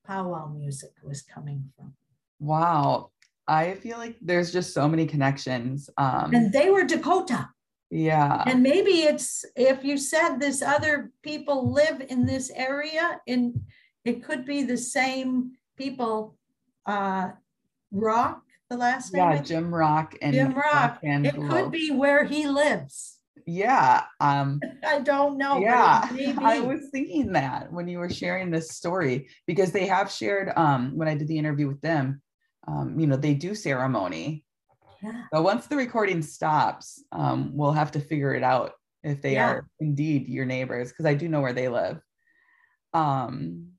powwow 0.07 0.49
music 0.49 0.93
was 1.03 1.23
coming 1.23 1.71
from. 1.77 1.95
Wow. 2.41 3.11
I 3.47 3.75
feel 3.75 3.99
like 3.99 4.17
there's 4.21 4.53
just 4.53 4.75
so 4.75 4.89
many 4.89 5.07
connections. 5.07 5.89
Um, 5.97 6.35
And 6.35 6.53
they 6.53 6.71
were 6.71 6.85
Dakota. 6.85 7.51
Yeah. 7.91 8.43
And 8.47 8.63
maybe 8.63 9.03
it's, 9.03 9.45
if 9.57 9.85
you 9.85 9.97
said 9.99 10.39
this 10.39 10.63
other 10.63 11.11
people 11.23 11.73
live 11.73 12.03
in 12.09 12.27
this 12.27 12.51
area, 12.55 13.21
and 13.27 13.61
it 14.05 14.25
could 14.25 14.45
be 14.45 14.63
the 14.63 14.77
same 14.77 15.53
people, 15.77 16.37
uh, 16.87 17.31
Rock, 17.91 18.43
the 18.69 18.77
last 18.77 19.13
name? 19.13 19.23
Yeah? 19.23 19.43
Jim 19.43 19.75
Rock 19.75 20.15
and 20.21 20.35
Jim 20.35 20.53
Rock. 20.53 21.01
and 21.03 21.27
It 21.27 21.35
could 21.35 21.71
be 21.71 21.91
where 21.91 22.25
he 22.25 22.47
lives. 22.47 23.19
Yeah. 23.47 24.05
Um, 24.21 24.61
I 24.87 25.01
don't 25.01 25.39
know. 25.39 25.59
yeah. 25.59 26.07
I 26.41 26.61
was 26.61 26.89
thinking 26.93 27.33
that 27.33 27.73
when 27.73 27.89
you 27.89 27.99
were 27.99 28.11
sharing 28.11 28.51
this 28.51 28.71
story, 28.71 29.29
because 29.47 29.73
they 29.73 29.87
have 29.87 30.11
shared 30.11 30.53
um 30.57 30.93
when 30.97 31.09
I 31.09 31.15
did 31.15 31.29
the 31.29 31.39
interview 31.39 31.67
with 31.67 31.81
them, 31.81 32.21
um, 32.67 32.99
you 33.01 33.07
know, 33.07 33.17
they 33.17 33.35
do 33.35 33.55
ceremony. 33.55 34.45
Yeah. 35.03 35.25
But 35.31 35.43
once 35.45 35.67
the 35.67 35.77
recording 35.77 36.23
stops, 36.23 37.03
um, 37.13 37.57
we'll 37.57 37.73
have 37.73 37.93
to 37.93 38.01
figure 38.01 38.35
it 38.35 38.43
out 38.43 38.73
if 39.03 39.23
they 39.23 39.35
Yeah. 39.35 39.51
are 39.51 39.69
indeed 39.81 40.29
your 40.29 40.45
neighbors, 40.45 40.89
because 40.91 41.07
I 41.07 41.15
do 41.15 41.29
know 41.29 41.41
where 41.41 41.53
they 41.53 41.69
live. 41.69 42.01
Um, 42.93 43.73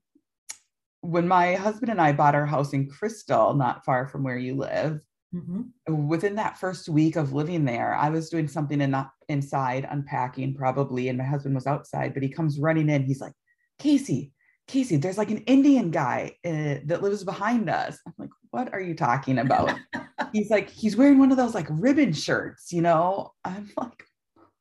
when 1.02 1.26
my 1.28 1.54
husband 1.54 1.90
and 1.90 2.00
I 2.00 2.12
bought 2.12 2.34
our 2.34 2.46
house 2.46 2.72
in 2.72 2.88
Crystal, 2.88 3.54
not 3.54 3.84
far 3.84 4.06
from 4.06 4.22
where 4.22 4.38
you 4.38 4.54
live, 4.54 5.00
Mhm. 5.34 5.70
within 6.08 6.34
that 6.36 6.58
first 6.58 6.88
week 6.88 7.16
of 7.16 7.32
living 7.32 7.64
there, 7.64 7.94
I 7.94 8.10
was 8.10 8.30
doing 8.30 8.48
something 8.48 8.80
in 8.80 8.90
the, 8.90 9.06
inside, 9.28 9.86
unpacking 9.88 10.54
probably, 10.54 11.08
and 11.08 11.18
my 11.18 11.24
husband 11.24 11.54
was 11.54 11.66
outside, 11.66 12.14
but 12.14 12.22
he 12.22 12.28
comes 12.28 12.58
running 12.58 12.88
in. 12.88 13.04
He's 13.04 13.20
like, 13.20 13.34
Kasey, 13.78 14.32
Kasey, 14.70 15.00
there's 15.00 15.18
like 15.18 15.30
an 15.30 15.42
Indian 15.46 15.90
guy 15.90 16.36
uh, 16.44 16.80
that 16.84 17.02
lives 17.02 17.24
behind 17.24 17.68
us. 17.68 17.98
I'm 18.06 18.14
like, 18.18 18.30
what 18.50 18.72
are 18.72 18.80
you 18.80 18.94
talking 18.94 19.38
about? 19.38 19.74
he's 20.32 20.50
like, 20.50 20.70
he's 20.70 20.96
wearing 20.96 21.18
one 21.18 21.30
of 21.30 21.36
those 21.36 21.54
like 21.54 21.66
ribbon 21.70 22.12
shirts, 22.12 22.72
you 22.72 22.80
know? 22.80 23.32
I'm 23.44 23.70
like, 23.76 24.04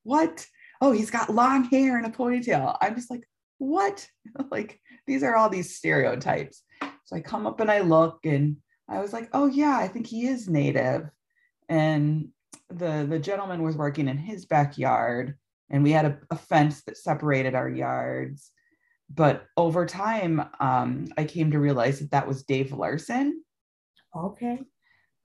what? 0.03 0.45
Oh, 0.81 0.91
he's 0.91 1.11
got 1.11 1.29
long 1.29 1.65
hair 1.65 1.97
and 1.97 2.07
a 2.07 2.09
ponytail. 2.09 2.77
I'm 2.81 2.95
just 2.95 3.11
like, 3.11 3.23
what? 3.59 4.07
like, 4.51 4.79
these 5.05 5.21
are 5.21 5.35
all 5.35 5.49
these 5.49 5.75
stereotypes. 5.75 6.63
So 7.05 7.15
I 7.15 7.21
come 7.21 7.45
up 7.45 7.59
and 7.59 7.69
I 7.69 7.81
look 7.81 8.19
and 8.25 8.57
I 8.87 8.99
was 8.99 9.13
like, 9.13 9.29
oh 9.33 9.45
yeah, 9.45 9.77
I 9.77 9.87
think 9.87 10.07
he 10.07 10.27
is 10.27 10.49
native. 10.49 11.09
And 11.67 12.29
the 12.69 13.05
the 13.09 13.19
gentleman 13.19 13.63
was 13.63 13.75
working 13.75 14.07
in 14.07 14.17
his 14.17 14.45
backyard 14.45 15.35
and 15.69 15.83
we 15.83 15.91
had 15.91 16.05
a, 16.05 16.19
a 16.31 16.35
fence 16.35 16.83
that 16.83 16.97
separated 16.97 17.55
our 17.55 17.69
yards. 17.69 18.51
But 19.13 19.45
over 19.57 19.85
time, 19.85 20.43
um, 20.59 21.07
I 21.17 21.23
came 21.23 21.51
to 21.51 21.59
realize 21.59 21.99
that 21.99 22.11
that 22.11 22.27
was 22.27 22.43
Dave 22.43 22.71
Larson. 22.71 23.43
Okay. 24.15 24.59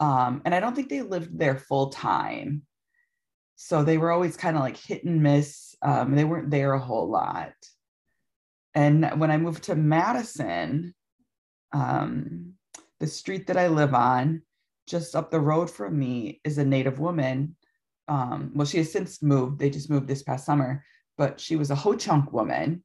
Um, 0.01 0.43
and 0.45 0.55
I 0.55 0.61
don't 0.61 0.75
think 0.75 0.89
they 0.89 1.03
lived 1.03 1.39
there 1.39 1.57
full 1.57 1.91
time. 1.91 2.63
So 3.57 3.85
they 3.85 3.99
were 3.99 4.11
always 4.11 4.37
kind 4.37 4.57
of 4.57 4.63
like 4.63 4.77
hit 4.77 5.05
and 5.05 5.23
miss. 5.23 5.75
Um, 5.83 6.17
they 6.17 6.25
weren't 6.25 6.51
there 6.51 6.73
a 6.73 6.79
whole 6.79 7.09
lot. 7.09 7.53
And 8.75 9.21
when 9.21 9.31
I 9.31 9.37
moved 9.37 9.65
to 9.65 9.77
Madison, 9.77 10.95
um, 11.73 12.55
the 13.01 13.07
street 13.07 13.47
that 13.47 13.57
I 13.57 13.69
live 13.69 13.95
on, 13.95 14.43
just 14.89 15.15
up 15.15 15.31
the 15.31 15.41
road 15.41 15.71
from 15.71 15.99
me, 15.99 16.41
is 16.43 16.59
a 16.59 16.65
Native 16.65 16.99
woman. 16.99 17.57
Um, 18.09 18.51
well, 18.55 18.67
she 18.67 18.79
has 18.79 18.91
since 18.91 19.23
moved. 19.23 19.59
They 19.59 19.71
just 19.71 19.91
moved 19.91 20.09
this 20.09 20.23
past 20.23 20.45
summer, 20.45 20.85
but 21.17 21.39
she 21.39 21.57
was 21.57 21.71
a 21.71 21.75
Ho 21.77 21.95
Chunk 21.95 22.33
woman 22.33 22.83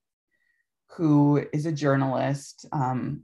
who 0.91 1.45
is 1.53 1.65
a 1.65 1.71
journalist, 1.71 2.65
um, 2.71 3.21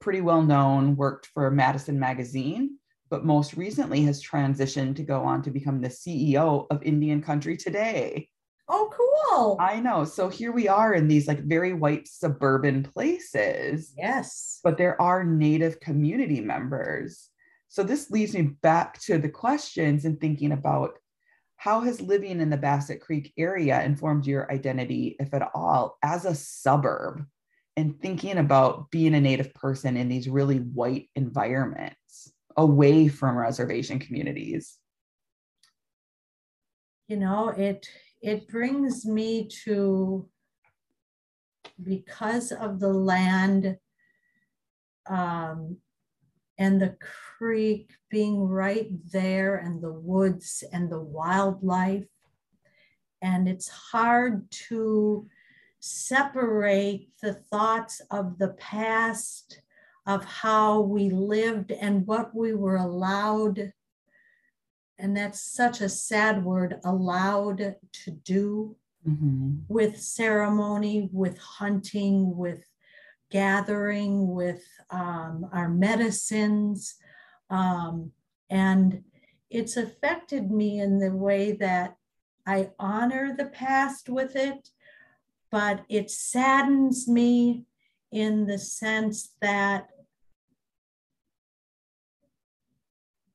pretty 0.00 0.20
well 0.20 0.42
known, 0.42 0.96
worked 0.96 1.26
for 1.26 1.50
Madison 1.50 1.98
Magazine, 1.98 2.78
but 3.10 3.24
most 3.24 3.54
recently 3.54 4.02
has 4.02 4.22
transitioned 4.22 4.96
to 4.96 5.02
go 5.02 5.22
on 5.22 5.42
to 5.42 5.50
become 5.50 5.80
the 5.80 5.88
CEO 5.88 6.66
of 6.70 6.82
Indian 6.82 7.22
Country 7.22 7.56
Today. 7.56 8.28
Oh, 8.68 8.90
cool. 8.92 9.56
I 9.60 9.78
know. 9.78 10.04
So 10.04 10.28
here 10.28 10.50
we 10.50 10.66
are 10.66 10.94
in 10.94 11.06
these 11.06 11.28
like 11.28 11.40
very 11.40 11.72
white 11.72 12.08
suburban 12.08 12.82
places, 12.82 13.92
yes. 13.96 14.60
but 14.64 14.76
there 14.76 15.00
are 15.00 15.24
Native 15.24 15.78
community 15.78 16.40
members. 16.40 17.28
So 17.68 17.82
this 17.82 18.10
leads 18.10 18.34
me 18.34 18.42
back 18.62 19.00
to 19.02 19.18
the 19.18 19.28
questions 19.28 20.04
and 20.04 20.20
thinking 20.20 20.52
about 20.52 20.98
how 21.56 21.80
has 21.80 22.00
living 22.00 22.40
in 22.40 22.50
the 22.50 22.56
Bassett 22.56 23.00
Creek 23.00 23.32
area 23.36 23.82
informed 23.82 24.26
your 24.26 24.50
identity, 24.52 25.16
if 25.18 25.32
at 25.34 25.50
all, 25.54 25.98
as 26.02 26.24
a 26.24 26.34
suburb 26.34 27.24
and 27.76 28.00
thinking 28.00 28.38
about 28.38 28.90
being 28.90 29.14
a 29.14 29.20
Native 29.20 29.52
person 29.54 29.96
in 29.96 30.08
these 30.08 30.28
really 30.28 30.58
white 30.58 31.08
environments 31.16 32.32
away 32.56 33.08
from 33.08 33.36
reservation 33.36 33.98
communities? 33.98 34.78
you 37.08 37.16
know 37.16 37.48
it 37.48 37.88
it 38.22 38.48
brings 38.48 39.06
me 39.06 39.48
to 39.64 40.28
because 41.82 42.52
of 42.52 42.80
the 42.80 42.88
land 42.88 43.76
um, 45.08 45.76
and 46.58 46.80
the 46.80 46.96
creek 47.38 47.90
being 48.10 48.40
right 48.40 48.88
there 49.12 49.56
and 49.56 49.82
the 49.82 49.92
woods 49.92 50.64
and 50.72 50.90
the 50.90 51.00
wildlife 51.00 52.06
and 53.22 53.48
it's 53.48 53.68
hard 53.68 54.48
to 54.50 55.26
separate 55.80 57.10
the 57.22 57.34
thoughts 57.34 58.00
of 58.10 58.38
the 58.38 58.48
past 58.50 59.60
of 60.06 60.24
how 60.24 60.80
we 60.80 61.10
lived 61.10 61.72
and 61.72 62.06
what 62.06 62.34
we 62.34 62.54
were 62.54 62.76
allowed 62.76 63.72
and 64.98 65.16
that's 65.16 65.40
such 65.40 65.80
a 65.82 65.88
sad 65.88 66.42
word 66.44 66.80
allowed 66.84 67.76
to 67.92 68.10
do 68.10 68.76
Mhm. 69.06 69.62
with 69.68 70.00
ceremony 70.00 71.08
with 71.12 71.38
hunting 71.38 72.36
with 72.36 72.64
gathering 73.36 74.32
with 74.34 74.62
um, 74.90 75.46
our 75.52 75.68
medicines 75.68 76.94
um, 77.50 78.10
and 78.48 79.02
it's 79.50 79.76
affected 79.76 80.50
me 80.50 80.80
in 80.80 80.98
the 80.98 81.12
way 81.26 81.52
that 81.52 81.96
i 82.46 82.70
honor 82.78 83.34
the 83.36 83.44
past 83.64 84.08
with 84.08 84.34
it 84.36 84.70
but 85.50 85.84
it 85.90 86.10
saddens 86.10 87.06
me 87.06 87.64
in 88.10 88.46
the 88.46 88.58
sense 88.58 89.18
that 89.42 89.88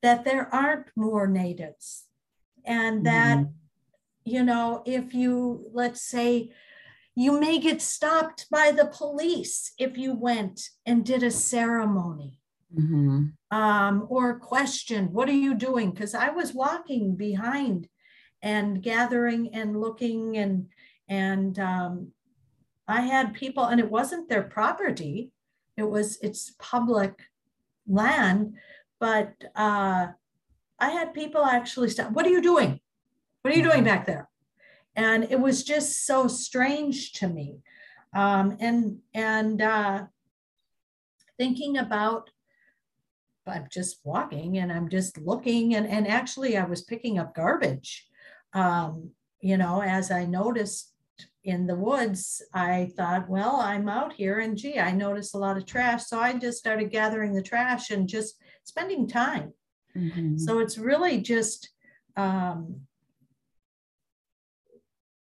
that 0.02 0.24
there 0.24 0.52
aren't 0.52 0.88
more 0.96 1.26
natives 1.28 2.06
and 2.64 3.06
that 3.06 3.38
Mhm. 3.38 3.52
you 4.24 4.42
know 4.42 4.82
if 4.98 5.14
you 5.14 5.34
let's 5.72 6.02
say 6.16 6.52
you 7.14 7.38
may 7.38 7.58
get 7.58 7.82
stopped 7.82 8.46
by 8.50 8.72
the 8.72 8.86
police 8.86 9.72
if 9.78 9.98
you 9.98 10.14
went 10.14 10.70
and 10.86 11.04
did 11.04 11.22
a 11.22 11.30
ceremony 11.30 12.38
Mhm. 12.74 13.32
um, 13.50 14.06
or 14.08 14.38
questioned 14.38 15.12
what 15.12 15.28
are 15.28 15.42
you 15.46 15.54
doing 15.54 15.90
because 15.90 16.14
i 16.14 16.30
was 16.30 16.54
walking 16.54 17.16
behind 17.16 17.88
and 18.40 18.82
gathering 18.82 19.54
and 19.54 19.80
looking 19.80 20.36
and 20.36 20.68
And 21.08 21.58
um, 21.58 22.12
I 22.88 23.02
had 23.02 23.34
people, 23.34 23.64
and 23.64 23.78
it 23.80 23.90
wasn't 23.90 24.28
their 24.28 24.42
property, 24.42 25.30
it 25.76 25.82
was 25.82 26.18
it's 26.22 26.54
public 26.58 27.14
land, 27.86 28.54
but 28.98 29.32
uh, 29.54 30.08
I 30.78 30.88
had 30.88 31.12
people 31.12 31.44
actually 31.44 31.90
stop, 31.90 32.12
what 32.12 32.24
are 32.24 32.30
you 32.30 32.40
doing? 32.40 32.80
What 33.42 33.52
are 33.52 33.56
you 33.56 33.62
doing 33.62 33.84
mm-hmm. 33.84 33.92
back 33.92 34.06
there? 34.06 34.28
And 34.94 35.24
it 35.30 35.40
was 35.40 35.64
just 35.64 36.06
so 36.06 36.28
strange 36.28 37.12
to 37.14 37.28
me. 37.28 37.58
Um, 38.14 38.56
and 38.60 38.98
and 39.14 39.62
uh, 39.62 40.04
thinking 41.38 41.78
about 41.78 42.30
I'm 43.46 43.66
just 43.70 44.00
walking 44.04 44.58
and 44.58 44.70
I'm 44.70 44.88
just 44.88 45.18
looking 45.18 45.74
and, 45.74 45.86
and 45.86 46.06
actually 46.06 46.56
I 46.56 46.64
was 46.64 46.82
picking 46.82 47.18
up 47.18 47.34
garbage. 47.34 48.06
Um, 48.52 49.10
you 49.40 49.56
know, 49.56 49.82
as 49.82 50.10
I 50.10 50.24
noticed 50.24 50.92
in 51.44 51.66
the 51.66 51.74
woods, 51.74 52.40
I 52.54 52.92
thought, 52.96 53.28
well, 53.28 53.56
I'm 53.56 53.88
out 53.88 54.12
here 54.12 54.38
and 54.38 54.56
gee, 54.56 54.78
I 54.78 54.92
noticed 54.92 55.34
a 55.34 55.38
lot 55.38 55.56
of 55.56 55.66
trash. 55.66 56.04
So 56.04 56.20
I 56.20 56.34
just 56.34 56.58
started 56.58 56.90
gathering 56.90 57.34
the 57.34 57.42
trash 57.42 57.90
and 57.90 58.08
just 58.08 58.36
spending 58.62 59.08
time. 59.08 59.52
Mm-hmm. 59.96 60.38
So 60.38 60.60
it's 60.60 60.78
really 60.78 61.20
just 61.20 61.70
um, 62.16 62.82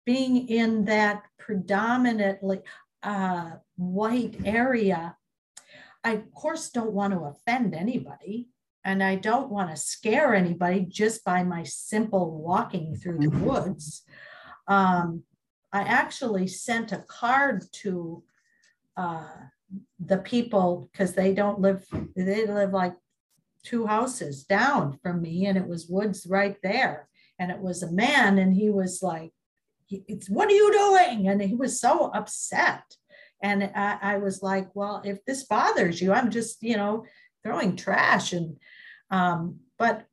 being 0.04 0.48
in 0.48 0.84
that 0.84 1.22
predominantly 1.38 2.60
uh, 3.02 3.50
white 3.76 4.36
area 4.44 5.16
I, 6.04 6.12
of 6.12 6.30
course, 6.32 6.68
don't 6.68 6.92
want 6.92 7.14
to 7.14 7.20
offend 7.20 7.74
anybody 7.74 8.48
and 8.84 9.02
I 9.02 9.14
don't 9.16 9.50
want 9.50 9.70
to 9.70 9.76
scare 9.76 10.34
anybody 10.34 10.84
just 10.86 11.24
by 11.24 11.42
my 11.42 11.62
simple 11.64 12.30
walking 12.42 12.94
through 12.94 13.18
the 13.18 13.30
woods. 13.30 14.02
Um, 14.68 15.22
I 15.72 15.80
actually 15.80 16.46
sent 16.46 16.92
a 16.92 17.04
card 17.08 17.64
to 17.82 18.22
uh, 18.98 19.26
the 19.98 20.18
people 20.18 20.90
because 20.92 21.14
they 21.14 21.32
don't 21.32 21.60
live, 21.60 21.86
they 22.14 22.46
live 22.46 22.72
like 22.72 22.94
two 23.62 23.86
houses 23.86 24.44
down 24.44 24.98
from 25.02 25.22
me, 25.22 25.46
and 25.46 25.56
it 25.56 25.66
was 25.66 25.88
woods 25.88 26.26
right 26.28 26.58
there. 26.62 27.08
And 27.38 27.50
it 27.50 27.58
was 27.58 27.82
a 27.82 27.90
man, 27.90 28.38
and 28.38 28.54
he 28.54 28.68
was 28.68 29.02
like, 29.02 29.32
it's 30.08 30.28
what 30.28 30.48
are 30.48 30.54
you 30.54 30.72
doing? 30.72 31.28
And 31.28 31.40
he 31.42 31.54
was 31.54 31.80
so 31.80 32.10
upset. 32.12 32.82
And 33.42 33.70
I, 33.74 33.98
I, 34.00 34.18
was 34.18 34.42
like, 34.42 34.74
well, 34.74 35.02
if 35.04 35.22
this 35.26 35.44
bothers 35.44 36.00
you, 36.00 36.12
I'm 36.12 36.30
just, 36.30 36.62
you 36.62 36.76
know, 36.76 37.04
throwing 37.42 37.76
trash. 37.76 38.32
And, 38.32 38.56
um, 39.10 39.60
but 39.78 40.06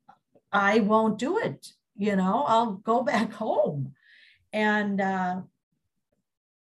I 0.52 0.82
won't 0.82 1.18
do 1.18 1.38
it. 1.38 1.66
You 1.96 2.18
know, 2.18 2.44
I'll 2.46 2.74
go 2.74 3.04
back 3.14 3.32
home. 3.32 3.94
And 4.52 5.00
uh, 5.00 5.42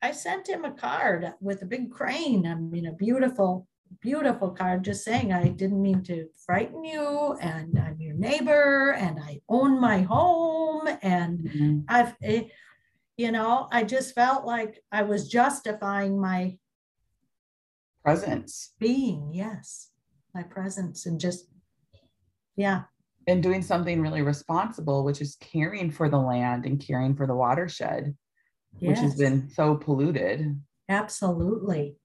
I 0.02 0.12
sent 0.12 0.48
him 0.48 0.64
a 0.64 0.72
card 0.72 1.34
with 1.42 1.62
a 1.64 1.66
big 1.66 1.92
crane. 1.92 2.46
I 2.46 2.56
mean, 2.56 2.86
a 2.86 2.94
beautiful, 2.94 3.68
beautiful 4.00 4.52
card 4.52 4.84
just 4.84 5.04
saying 5.04 5.34
I 5.34 5.48
didn't 5.48 5.82
mean 5.82 6.04
to 6.04 6.28
frighten 6.46 6.84
you 6.84 7.36
and 7.42 7.80
I'm 7.80 8.00
your 8.00 8.16
neighbor 8.16 8.92
and 8.92 9.20
I 9.20 9.42
own 9.50 9.80
my 9.80 10.02
home. 10.02 10.88
And 11.02 11.40
mm-hmm. 11.40 11.80
I've, 11.88 12.16
it, 12.22 12.52
you 13.18 13.32
know, 13.32 13.68
I 13.72 13.84
just 13.84 14.16
felt 14.16 14.46
like 14.46 14.82
I 14.92 15.04
was 15.04 15.28
justifying 15.28 16.20
my 16.20 16.58
presence 18.04 18.74
being, 18.80 19.32
yes, 19.34 19.92
my 20.34 20.44
presence 20.44 21.06
and 21.06 21.20
just, 21.20 21.48
yeah. 22.56 22.84
And 23.28 23.42
doing 23.42 23.62
something 23.62 24.02
really 24.02 24.22
responsible, 24.22 25.04
which 25.04 25.22
is 25.22 25.38
caring 25.40 25.92
for 25.92 26.10
the 26.10 26.18
land 26.18 26.66
and 26.66 26.80
caring 26.80 27.16
for 27.16 27.28
the 27.28 27.36
watershed, 27.36 28.16
yes. 28.80 28.90
which 28.90 29.00
has 29.00 29.16
been 29.16 29.50
so 29.50 29.76
polluted. 29.76 30.60
Absolutely. 30.90 31.96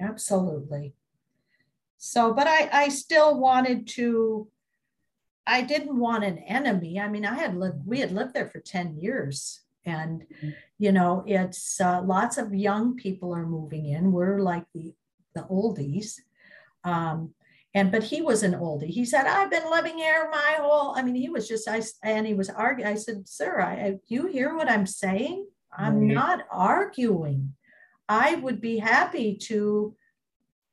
Absolutely. 0.00 0.94
So, 1.98 2.32
but 2.32 2.46
I, 2.46 2.68
I 2.72 2.88
still 2.88 3.38
wanted 3.38 3.86
to, 3.88 4.48
I 5.46 5.62
didn't 5.62 5.98
want 5.98 6.24
an 6.24 6.38
enemy. 6.38 6.98
I 6.98 7.08
mean, 7.08 7.26
I 7.26 7.34
had 7.34 7.56
lived, 7.56 7.80
we 7.84 8.00
had 8.00 8.12
lived 8.12 8.32
there 8.32 8.48
for 8.48 8.60
10 8.60 8.96
years 8.96 9.63
and 9.86 10.22
mm-hmm. 10.22 10.50
you 10.78 10.92
know 10.92 11.24
it's 11.26 11.80
uh, 11.80 12.02
lots 12.02 12.38
of 12.38 12.54
young 12.54 12.96
people 12.96 13.34
are 13.34 13.46
moving 13.46 13.86
in. 13.86 14.12
We're 14.12 14.40
like 14.40 14.64
the 14.74 14.94
the 15.34 15.42
oldies. 15.42 16.20
Um, 16.84 17.34
and 17.74 17.90
but 17.90 18.04
he 18.04 18.22
was 18.22 18.42
an 18.42 18.52
oldie. 18.52 18.88
He 18.88 19.04
said 19.04 19.26
i've 19.26 19.50
been 19.50 19.68
living 19.70 19.98
here 19.98 20.28
my 20.30 20.56
whole 20.60 20.94
i 20.96 21.02
mean 21.02 21.16
he 21.16 21.28
was 21.28 21.48
just 21.48 21.68
i 21.68 21.82
and 22.04 22.26
he 22.26 22.34
was 22.34 22.48
arguing 22.48 22.88
i 22.90 22.94
said 22.94 23.26
sir 23.28 23.60
I, 23.60 23.72
I 23.72 23.98
you 24.06 24.26
hear 24.26 24.54
what 24.54 24.70
i'm 24.70 24.86
saying? 24.86 25.46
I'm 25.76 26.00
mm-hmm. 26.00 26.14
not 26.14 26.46
arguing. 26.50 27.54
I 28.08 28.36
would 28.36 28.60
be 28.60 28.78
happy 28.78 29.36
to 29.48 29.94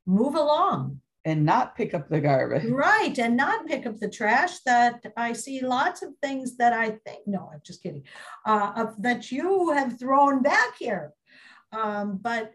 move 0.06 0.36
along 0.36 1.01
and 1.24 1.46
not 1.46 1.76
pick 1.76 1.94
up 1.94 2.10
the 2.10 2.20
garbage. 2.20 2.66
Right. 2.66 3.18
And 3.20 3.38
not 3.38 3.68
pick 3.68 3.86
up 3.86 4.00
the 4.00 4.10
trash 4.10 4.60
that 4.66 5.06
I 5.16 5.34
see 5.34 5.62
lots 5.62 6.02
of 6.02 6.10
things 6.22 6.58
that 6.58 6.74
I 6.74 6.92
think, 7.06 7.28
no, 7.28 7.50
I'm 7.54 7.62
just 7.64 7.84
kidding, 7.84 8.04
uh, 8.46 8.72
of, 8.76 9.02
that 9.02 9.32
you 9.32 9.72
have 9.72 10.00
thrown 10.00 10.42
back 10.42 10.78
here. 10.80 11.14
Um, 11.72 12.20
but, 12.22 12.52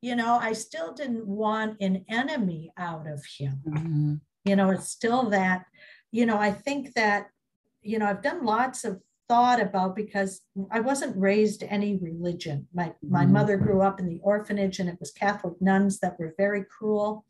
you 0.00 0.14
know, 0.14 0.38
I 0.40 0.52
still 0.52 0.94
didn't 0.94 1.26
want 1.26 1.80
an 1.80 2.04
enemy 2.08 2.72
out 2.76 3.06
of 3.08 3.24
him. 3.24 3.60
Mm-hmm. 3.66 4.14
You 4.44 4.56
know, 4.56 4.70
it's 4.70 4.88
still 4.88 5.30
that, 5.30 5.66
you 6.12 6.24
know, 6.24 6.38
I 6.38 6.52
think 6.52 6.94
that, 6.94 7.28
you 7.82 7.98
know, 7.98 8.06
I've 8.06 8.22
done 8.22 8.44
lots 8.44 8.84
of 8.84 9.00
thought 9.28 9.60
about 9.60 9.94
because 9.94 10.40
I 10.70 10.80
wasn't 10.80 11.16
raised 11.16 11.62
any 11.62 11.96
religion. 11.96 12.66
My 12.72 12.94
my 13.02 13.24
mm-hmm. 13.24 13.32
mother 13.34 13.56
grew 13.58 13.82
up 13.82 14.00
in 14.00 14.08
the 14.08 14.20
orphanage 14.22 14.78
and 14.78 14.88
it 14.88 14.96
was 14.98 15.10
Catholic 15.10 15.60
nuns 15.60 15.98
that 15.98 16.18
were 16.18 16.34
very 16.38 16.64
cruel. 16.64 17.26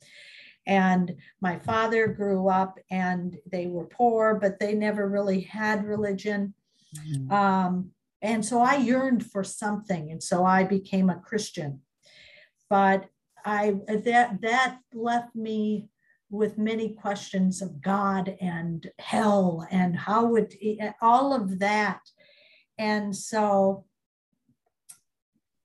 And 0.69 1.17
my 1.41 1.59
father 1.59 2.07
grew 2.07 2.49
up 2.49 2.79
and 2.91 3.39
they 3.51 3.67
were 3.67 3.87
poor, 3.87 4.35
but 4.35 4.61
they 4.61 4.75
never 4.75 5.09
really 5.09 5.41
had 5.41 5.85
religion. 5.85 6.53
Mm-hmm. 6.95 7.33
Um, 7.33 7.91
and 8.21 8.45
so 8.45 8.61
I 8.61 8.77
yearned 8.77 9.25
for 9.25 9.43
something. 9.43 10.11
And 10.11 10.23
so 10.23 10.45
I 10.45 10.65
became 10.65 11.09
a 11.09 11.21
Christian. 11.21 11.81
But 12.69 13.09
I 13.47 13.77
that 13.89 14.43
that 14.43 14.79
left 14.93 15.35
me 15.35 15.89
with 16.31 16.59
many 16.59 16.91
questions 16.91 17.63
of 17.63 17.81
God 17.81 18.37
and 18.41 18.91
hell 18.99 19.67
and 19.71 19.97
how 19.97 20.27
would 20.27 20.55
all 21.01 21.33
of 21.33 21.59
that. 21.61 22.01
And 22.77 23.17
so, 23.17 23.87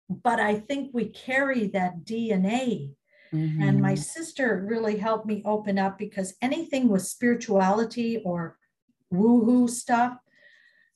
but 0.09 0.39
I 0.39 0.55
think 0.55 0.91
we 0.93 1.09
carry 1.09 1.67
that 1.67 2.05
DNA 2.05 2.93
Mm-hmm. 3.34 3.63
And 3.63 3.81
my 3.81 3.93
mm-hmm. 3.93 4.01
sister 4.01 4.65
really 4.67 4.97
helped 4.97 5.25
me 5.25 5.41
open 5.45 5.79
up 5.79 5.97
because 5.97 6.36
anything 6.41 6.88
with 6.88 7.01
spirituality 7.01 8.21
or 8.23 8.57
woohoo 9.11 9.69
stuff, 9.69 10.17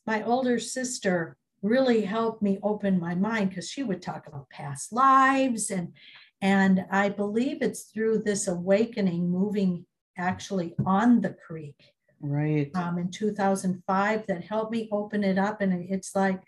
my 0.05 0.23
older 0.23 0.59
sister 0.59 1.37
really 1.61 2.01
helped 2.01 2.41
me 2.41 2.59
open 2.61 2.99
my 2.99 3.15
mind 3.15 3.49
because 3.49 3.69
she 3.69 3.83
would 3.83 4.01
talk 4.01 4.27
about 4.27 4.49
past 4.49 4.93
lives 4.93 5.71
and 5.71 5.93
and 6.39 6.85
I 6.91 7.09
believe 7.09 7.63
it's 7.63 7.83
through 7.83 8.19
this 8.19 8.47
awakening 8.47 9.27
moving 9.27 9.85
actually 10.17 10.75
on 10.85 11.21
the 11.21 11.35
creek 11.45 11.75
right 12.21 12.69
um, 12.75 12.97
in 12.99 13.09
2005 13.09 14.27
that 14.27 14.43
helped 14.43 14.71
me 14.71 14.87
open 14.91 15.23
it 15.23 15.37
up 15.37 15.61
and 15.61 15.73
it's 15.89 16.15
like 16.15 16.41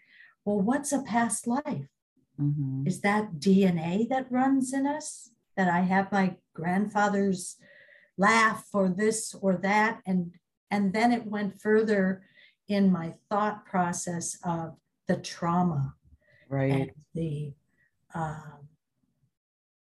well 0.45 0.61
what's 0.61 0.91
a 0.91 1.01
past 1.01 1.47
life 1.47 1.89
mm-hmm. 2.39 2.83
is 2.85 3.01
that 3.01 3.33
dna 3.39 4.07
that 4.09 4.31
runs 4.31 4.73
in 4.73 4.87
us 4.87 5.31
that 5.59 5.67
I 5.67 5.81
have 5.81 6.09
my 6.09 6.37
grandfather's 6.53 7.57
laugh 8.17 8.65
or 8.71 8.87
this 8.87 9.35
or 9.41 9.57
that. 9.57 9.99
And, 10.05 10.31
and 10.71 10.93
then 10.93 11.11
it 11.11 11.25
went 11.25 11.59
further 11.59 12.23
in 12.69 12.89
my 12.89 13.15
thought 13.29 13.65
process 13.65 14.37
of 14.45 14.77
the 15.09 15.17
trauma. 15.17 15.95
Right. 16.47 16.71
And 16.71 16.91
the 17.13 17.53
um, 18.15 18.69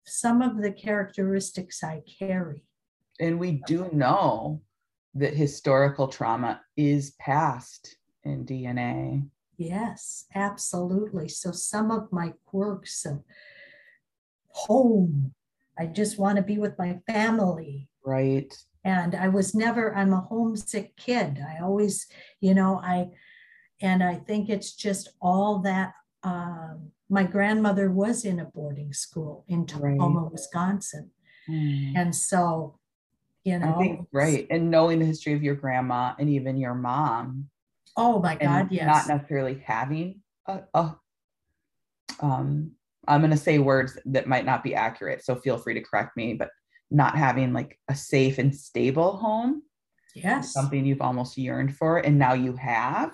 some 0.05 0.43
of 0.43 0.63
the 0.63 0.71
characteristics 0.71 1.83
I 1.83 2.03
carry. 2.21 2.63
And 3.19 3.41
we 3.41 3.61
do 3.67 3.91
know 3.93 4.63
that 5.17 5.35
historical 5.35 6.07
trauma 6.07 6.61
is 6.77 7.17
passed 7.19 7.97
in 8.23 8.47
DNA. 8.47 9.29
Yes, 9.57 10.27
absolutely. 10.37 11.29
So 11.29 11.51
some 11.51 11.91
of 11.91 12.13
my 12.13 12.35
quirks 12.47 13.05
of 13.05 13.25
home 14.51 15.35
I 15.79 15.87
just 15.87 16.19
want 16.19 16.37
to 16.37 16.43
be 16.43 16.59
with 16.59 16.79
my 16.79 17.01
family. 17.07 17.89
Right. 18.05 18.53
And 18.85 19.15
I 19.15 19.29
was 19.29 19.55
never, 19.55 19.95
I'm 19.97 20.13
a 20.13 20.21
homesick 20.21 20.97
kid. 20.97 21.39
I 21.41 21.63
always, 21.63 22.07
you 22.41 22.55
know, 22.55 22.81
I, 22.83 23.09
and 23.81 24.03
I 24.03 24.17
think 24.17 24.49
it's 24.49 24.75
just 24.75 25.11
all 25.21 25.61
that. 25.61 25.93
Um, 26.23 26.91
my 27.11 27.25
grandmother 27.25 27.91
was 27.91 28.25
in 28.25 28.41
a 28.41 28.45
boarding 28.45 28.93
school 28.93 29.45
in 29.49 29.67
Tacoma, 29.67 30.21
right. 30.21 30.33
Wisconsin. 30.33 31.11
Mm. 31.49 31.93
And 31.97 32.15
so, 32.15 32.79
you 33.45 33.59
know, 33.59 33.77
think, 33.79 34.09
right. 34.13 34.47
And 34.51 34.71
knowing 34.71 35.01
the 35.01 35.05
history 35.05 35.35
of 35.35 35.43
your 35.43 35.55
grandma 35.55 36.15
and 36.19 36.31
even 36.31 36.57
your 36.57 36.75
mom. 36.75 37.51
Oh 37.97 38.21
my 38.21 38.37
God, 38.37 38.69
yes. 38.71 38.87
Not 38.87 39.17
necessarily 39.17 39.63
having 39.65 40.21
a, 40.47 40.61
a 40.73 40.97
um, 42.21 42.73
I'm 43.09 43.21
going 43.21 43.31
to 43.31 43.37
say 43.37 43.59
words 43.59 43.99
that 44.07 44.27
might 44.27 44.47
not 44.47 44.63
be 44.63 44.75
accurate. 44.75 45.25
So 45.25 45.37
feel 45.37 45.59
free 45.59 45.75
to 45.75 45.81
correct 45.81 46.17
me, 46.17 46.35
but 46.35 46.51
not 46.91 47.17
having 47.17 47.53
like 47.53 47.79
a 47.89 47.95
safe 47.95 48.39
and 48.39 48.55
stable 48.55 49.17
home. 49.17 49.63
Yes. 50.15 50.53
Something 50.53 50.85
you've 50.85 51.01
almost 51.01 51.37
yearned 51.37 51.77
for, 51.77 51.99
and 51.99 52.19
now 52.19 52.35
you 52.35 52.55
have. 52.55 53.13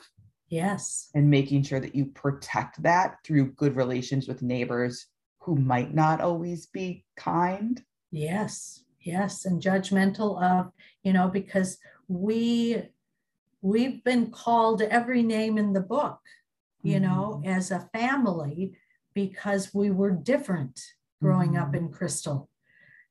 Yes. 0.50 1.08
And 1.14 1.30
making 1.30 1.62
sure 1.62 1.80
that 1.80 1.94
you 1.94 2.06
protect 2.06 2.82
that 2.82 3.16
through 3.24 3.52
good 3.52 3.76
relations 3.76 4.28
with 4.28 4.42
neighbors 4.42 5.06
who 5.38 5.56
might 5.56 5.94
not 5.94 6.20
always 6.20 6.66
be 6.66 7.04
kind. 7.16 7.82
Yes. 8.10 8.84
Yes. 9.00 9.46
And 9.46 9.62
judgmental 9.62 10.42
of, 10.42 10.72
you 11.02 11.12
know, 11.12 11.28
because 11.28 11.78
we 12.08 12.82
we've 13.62 14.02
been 14.04 14.30
called 14.30 14.82
every 14.82 15.22
name 15.22 15.56
in 15.56 15.72
the 15.72 15.80
book, 15.80 16.18
you 16.82 16.96
mm-hmm. 16.96 17.04
know, 17.04 17.42
as 17.44 17.70
a 17.70 17.88
family 17.92 18.74
because 19.14 19.74
we 19.74 19.90
were 19.90 20.10
different 20.10 20.80
growing 21.22 21.52
mm-hmm. 21.52 21.62
up 21.62 21.74
in 21.74 21.90
Crystal, 21.90 22.48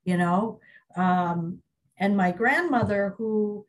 you 0.04 0.18
know. 0.18 0.60
Um, 0.96 1.60
and 1.98 2.16
my 2.16 2.32
grandmother, 2.32 3.14
who 3.18 3.66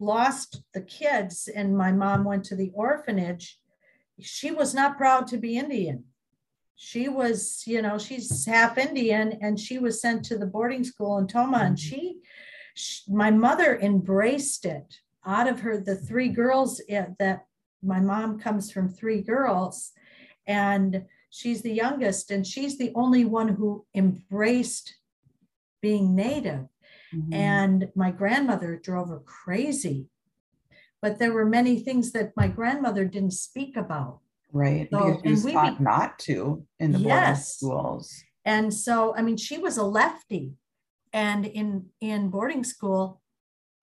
lost 0.00 0.62
the 0.72 0.80
kids 0.80 1.48
and 1.48 1.76
my 1.76 1.92
mom 1.92 2.24
went 2.24 2.44
to 2.46 2.56
the 2.56 2.70
orphanage, 2.74 3.58
she 4.20 4.50
was 4.50 4.74
not 4.74 4.96
proud 4.96 5.26
to 5.28 5.36
be 5.36 5.58
Indian. 5.58 6.04
She 6.76 7.08
was, 7.08 7.62
you 7.66 7.82
know, 7.82 7.98
she's 7.98 8.46
half 8.46 8.78
Indian 8.78 9.38
and 9.40 9.58
she 9.58 9.78
was 9.78 10.00
sent 10.00 10.24
to 10.26 10.38
the 10.38 10.46
boarding 10.46 10.84
school 10.84 11.18
in 11.18 11.26
Tomah, 11.26 11.58
mm-hmm. 11.58 11.66
and 11.66 11.78
she, 11.78 12.18
she, 12.74 13.02
my 13.12 13.30
mother 13.30 13.78
embraced 13.78 14.64
it 14.64 14.98
out 15.24 15.48
of 15.48 15.60
her, 15.60 15.78
the 15.78 15.96
three 15.96 16.28
girls 16.28 16.80
eh, 16.88 17.06
that 17.18 17.46
my 17.82 18.00
mom 18.00 18.38
comes 18.38 18.70
from 18.72 18.88
three 18.88 19.20
girls 19.20 19.92
and 20.46 21.04
she's 21.34 21.62
the 21.62 21.72
youngest 21.72 22.30
and 22.30 22.46
she's 22.46 22.78
the 22.78 22.92
only 22.94 23.24
one 23.24 23.48
who 23.48 23.84
embraced 23.94 24.94
being 25.82 26.14
native 26.14 26.66
Mm-hmm. 27.14 27.32
And 27.32 27.88
my 27.94 28.10
grandmother 28.10 28.76
drove 28.76 29.08
her 29.08 29.20
crazy. 29.20 30.06
But 31.00 31.18
there 31.18 31.32
were 31.32 31.44
many 31.44 31.78
things 31.80 32.12
that 32.12 32.32
my 32.36 32.48
grandmother 32.48 33.04
didn't 33.04 33.32
speak 33.32 33.76
about. 33.76 34.20
Right. 34.52 34.88
So, 34.90 35.20
was 35.24 35.44
taught 35.44 35.78
be, 35.78 35.84
not 35.84 36.18
to 36.20 36.64
in 36.78 36.92
the 36.92 36.98
yes. 37.00 37.58
boarding 37.58 37.80
schools. 37.82 38.24
And 38.44 38.72
so, 38.72 39.14
I 39.16 39.22
mean, 39.22 39.36
she 39.36 39.58
was 39.58 39.76
a 39.76 39.82
lefty. 39.82 40.54
And 41.12 41.44
in 41.46 41.86
in 42.00 42.30
boarding 42.30 42.64
school, 42.64 43.20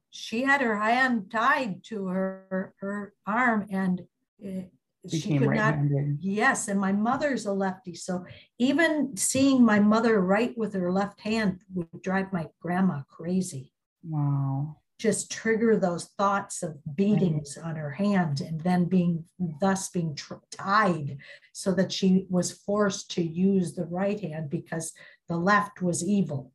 she 0.10 0.44
had 0.44 0.62
her 0.62 0.78
hand 0.78 1.32
tied 1.32 1.84
to 1.86 2.08
her 2.08 2.74
her 2.80 3.14
arm 3.28 3.68
and 3.70 4.02
it, 4.40 4.72
she 5.10 5.38
could 5.38 5.50
not 5.50 5.76
yes 6.20 6.68
and 6.68 6.80
my 6.80 6.92
mother's 6.92 7.48
a 7.48 7.52
lefty 7.52 7.96
so 7.96 8.24
even 8.60 9.18
seeing 9.18 9.64
my 9.66 9.80
mother 9.80 10.22
write 10.22 10.58
with 10.58 10.74
her 10.74 10.92
left 10.92 11.20
hand 11.22 11.62
would 11.74 12.02
drive 12.02 12.32
my 12.32 12.48
grandma 12.62 13.02
crazy. 13.10 13.74
Wow. 14.08 14.78
Just 15.00 15.32
trigger 15.32 15.78
those 15.78 16.06
thoughts 16.18 16.62
of 16.62 16.78
beatings 16.96 17.58
right. 17.58 17.70
on 17.70 17.76
her 17.76 17.92
hand 17.92 18.42
and 18.42 18.62
then 18.62 18.86
being 18.86 19.26
thus 19.60 19.90
being 19.90 20.16
tr- 20.16 20.36
tied 20.52 21.18
so 21.54 21.74
that 21.74 21.92
she 21.92 22.28
was 22.30 22.52
forced 22.52 23.10
to 23.12 23.24
use 23.24 23.74
the 23.74 23.86
right 23.86 24.20
hand 24.20 24.50
because 24.50 24.94
the 25.28 25.38
left 25.38 25.82
was 25.82 26.04
evil 26.04 26.52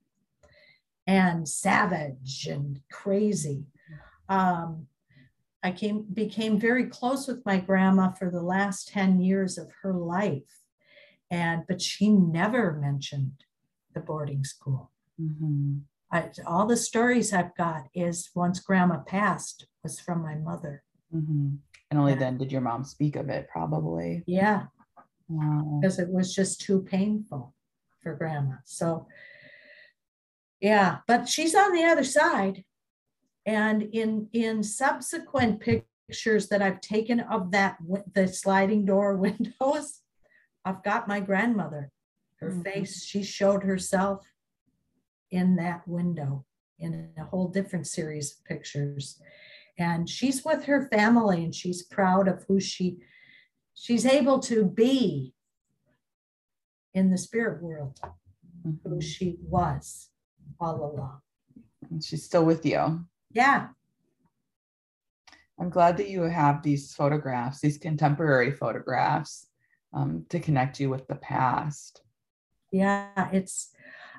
and 1.07 1.49
savage 1.49 2.47
and 2.49 2.81
crazy. 2.91 3.65
Um, 4.29 4.87
I 5.67 5.73
came 5.73 6.07
became 6.15 6.61
very 6.61 6.85
close 6.87 7.27
with 7.27 7.45
my 7.45 7.59
grandma 7.59 8.13
for 8.13 8.31
the 8.31 8.41
last 8.41 8.87
10 8.87 9.21
years 9.21 9.59
of 9.59 9.69
her 9.83 9.93
life. 9.93 10.63
And 11.29 11.65
but 11.67 11.83
she 11.83 12.09
never 12.09 12.75
mentioned 12.75 13.43
the 13.93 13.99
boarding 13.99 14.45
school. 14.45 14.93
Mm-hmm. 15.21 15.79
I, 16.13 16.31
all 16.47 16.67
the 16.67 16.77
stories 16.77 17.33
I've 17.33 17.57
got 17.57 17.89
is 17.95 18.31
once 18.33 18.61
grandma 18.61 18.99
passed 18.99 19.67
was 19.83 19.99
from 19.99 20.23
my 20.23 20.37
mother. 20.37 20.85
Mm-hmm. 21.13 21.57
And 21.91 21.99
only 21.99 22.13
yeah. 22.13 22.19
then 22.21 22.39
did 22.39 22.53
your 22.53 22.61
mom 22.61 22.85
speak 22.85 23.17
of 23.17 23.29
it, 23.29 23.49
probably. 23.49 24.23
Yeah. 24.25 24.67
Wow. 25.29 25.81
Because 25.81 25.99
it 25.99 26.11
was 26.11 26.33
just 26.33 26.61
too 26.61 26.83
painful 26.83 27.55
for 28.05 28.15
grandma. 28.15 28.59
So, 28.67 29.09
yeah, 30.61 30.99
but 31.09 31.29
she's 31.29 31.57
on 31.57 31.73
the 31.73 31.83
other 31.83 32.05
side. 32.05 32.63
And 33.47 33.83
in, 33.93 34.29
in 34.33 34.63
subsequent 34.63 35.61
pictures 35.61 36.49
that 36.49 36.61
I've 36.61 36.81
taken 36.81 37.21
of 37.21 37.53
that, 37.53 37.79
the 38.13 38.29
sliding 38.29 38.85
door 38.85 39.17
windows, 39.17 40.01
I've 40.65 40.83
got 40.83 41.09
my 41.09 41.21
grandmother, 41.21 41.91
her 42.41 42.51
mm-hmm. 42.51 42.63
face, 42.63 43.05
she 43.05 43.23
showed 43.23 43.63
herself 43.63 44.27
in 45.31 45.57
that 45.57 45.87
window 45.87 46.45
in 46.79 47.11
a 47.17 47.25
whole 47.25 47.49
different 47.49 47.87
series 47.87 48.33
of 48.33 48.45
pictures. 48.45 49.21
And 49.79 50.09
she's 50.09 50.45
with 50.45 50.65
her 50.65 50.89
family 50.89 51.45
and 51.45 51.55
she's 51.55 51.83
proud 51.83 52.29
of 52.29 52.45
who 52.49 52.61
she 52.61 52.99
she's 53.75 54.07
able 54.07 54.39
to 54.41 54.65
be 54.65 55.35
in 56.95 57.11
the 57.11 57.19
spirit 57.19 57.63
world, 57.63 57.99
mm-hmm. 58.67 58.89
who 58.89 59.01
she 59.01 59.37
was 59.43 60.09
all 60.59 60.77
along. 60.77 61.21
And 61.91 62.03
she's 62.03 62.25
still 62.25 62.45
with 62.45 62.65
you. 62.65 63.05
Yeah. 63.37 63.69
I'm 65.61 65.69
glad 65.69 65.99
that 65.99 66.09
you 66.09 66.23
have 66.23 66.63
these 66.63 66.95
photographs, 66.95 67.61
these 67.61 67.77
contemporary 67.77 68.51
photographs 68.51 69.49
um, 69.93 70.25
to 70.31 70.41
connect 70.41 70.81
you 70.81 70.89
with 70.89 71.07
the 71.07 71.17
past. 71.17 72.01
Yeah, 72.73 73.29
it's, 73.33 73.73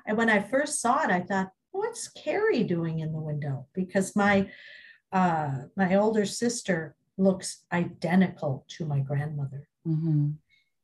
and 0.06 0.16
when 0.16 0.30
I 0.30 0.40
first 0.40 0.80
saw 0.80 1.02
it, 1.02 1.10
I 1.10 1.22
thought, 1.22 1.50
what's 1.72 2.06
Carrie 2.06 2.62
doing 2.62 3.00
in 3.00 3.12
the 3.12 3.20
window? 3.20 3.66
Because 3.74 4.14
my, 4.14 4.50
uh, 5.10 5.50
my 5.76 5.96
older 5.96 6.24
sister 6.24 6.94
looks 7.16 7.64
identical 7.72 8.64
to 8.76 8.84
my 8.84 9.00
grandmother. 9.00 9.68
Mm-hmm. 9.84 10.30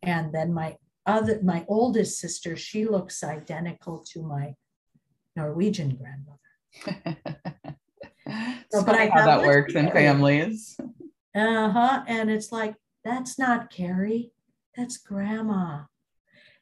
And 0.02 0.34
then 0.34 0.52
my 0.52 0.76
other, 1.06 1.38
my 1.44 1.64
oldest 1.68 2.18
sister, 2.18 2.56
she 2.56 2.84
looks 2.84 3.22
identical 3.22 4.04
to 4.10 4.22
my 4.22 4.56
Norwegian 5.36 5.96
grandmother. 5.96 7.33
so, 8.80 8.84
but 8.84 8.94
I 8.96 9.08
how 9.08 9.24
that 9.26 9.42
works 9.42 9.74
in 9.74 9.90
families. 9.90 10.78
Uh 11.34 11.68
huh. 11.70 12.04
And 12.06 12.30
it's 12.30 12.52
like, 12.52 12.74
that's 13.04 13.38
not 13.38 13.70
Carrie, 13.70 14.30
that's 14.76 14.96
grandma. 14.98 15.82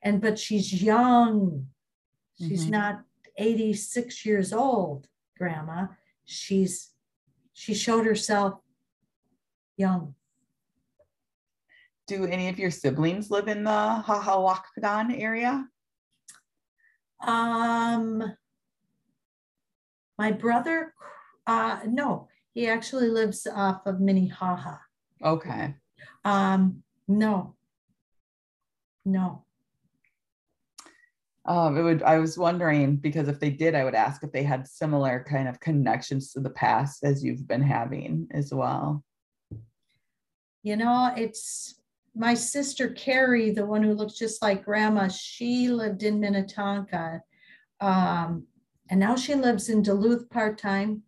And 0.02 0.20
but 0.20 0.38
she's 0.38 0.82
young. 0.82 1.66
She's 2.38 2.62
mm-hmm. 2.62 2.72
not 2.72 3.02
86 3.36 4.26
years 4.26 4.52
old, 4.52 5.06
grandma. 5.38 5.88
She's 6.24 6.90
she 7.52 7.74
showed 7.74 8.06
herself 8.06 8.60
young. 9.76 10.14
Do 12.08 12.24
any 12.26 12.48
of 12.48 12.58
your 12.58 12.70
siblings 12.70 13.30
live 13.30 13.48
in 13.48 13.62
the 13.64 13.70
Ȟaȟa 13.70 14.62
Wakpadaŋ 14.82 15.20
area? 15.20 15.66
Um, 17.24 18.34
my 20.18 20.32
brother 20.32 20.92
uh, 21.46 21.80
no, 21.86 22.28
he 22.52 22.68
actually 22.68 23.08
lives 23.08 23.46
off 23.46 23.86
of 23.86 24.00
Minnehaha. 24.00 24.76
Okay. 25.24 25.74
Um, 26.24 26.82
no. 27.08 27.54
No. 29.04 29.44
Um, 31.44 31.76
it 31.76 31.82
would. 31.82 32.02
I 32.04 32.18
was 32.18 32.38
wondering 32.38 32.96
because 32.96 33.26
if 33.26 33.40
they 33.40 33.50
did, 33.50 33.74
I 33.74 33.82
would 33.82 33.96
ask 33.96 34.22
if 34.22 34.30
they 34.30 34.44
had 34.44 34.68
similar 34.68 35.24
kind 35.28 35.48
of 35.48 35.58
connections 35.58 36.32
to 36.32 36.40
the 36.40 36.50
past 36.50 37.02
as 37.02 37.24
you've 37.24 37.48
been 37.48 37.62
having 37.62 38.28
as 38.30 38.54
well. 38.54 39.02
You 40.62 40.76
know, 40.76 41.12
it's 41.16 41.80
my 42.14 42.34
sister 42.34 42.90
Carrie, 42.90 43.50
the 43.50 43.66
one 43.66 43.82
who 43.82 43.94
looks 43.94 44.14
just 44.14 44.40
like 44.40 44.64
Grandma. 44.64 45.08
She 45.08 45.68
lived 45.68 46.04
in 46.04 46.20
Minnetonka, 46.20 47.22
um, 47.80 48.46
and 48.88 49.00
now 49.00 49.16
she 49.16 49.34
lives 49.34 49.68
in 49.68 49.82
Duluth 49.82 50.30
part 50.30 50.58
time 50.58 51.02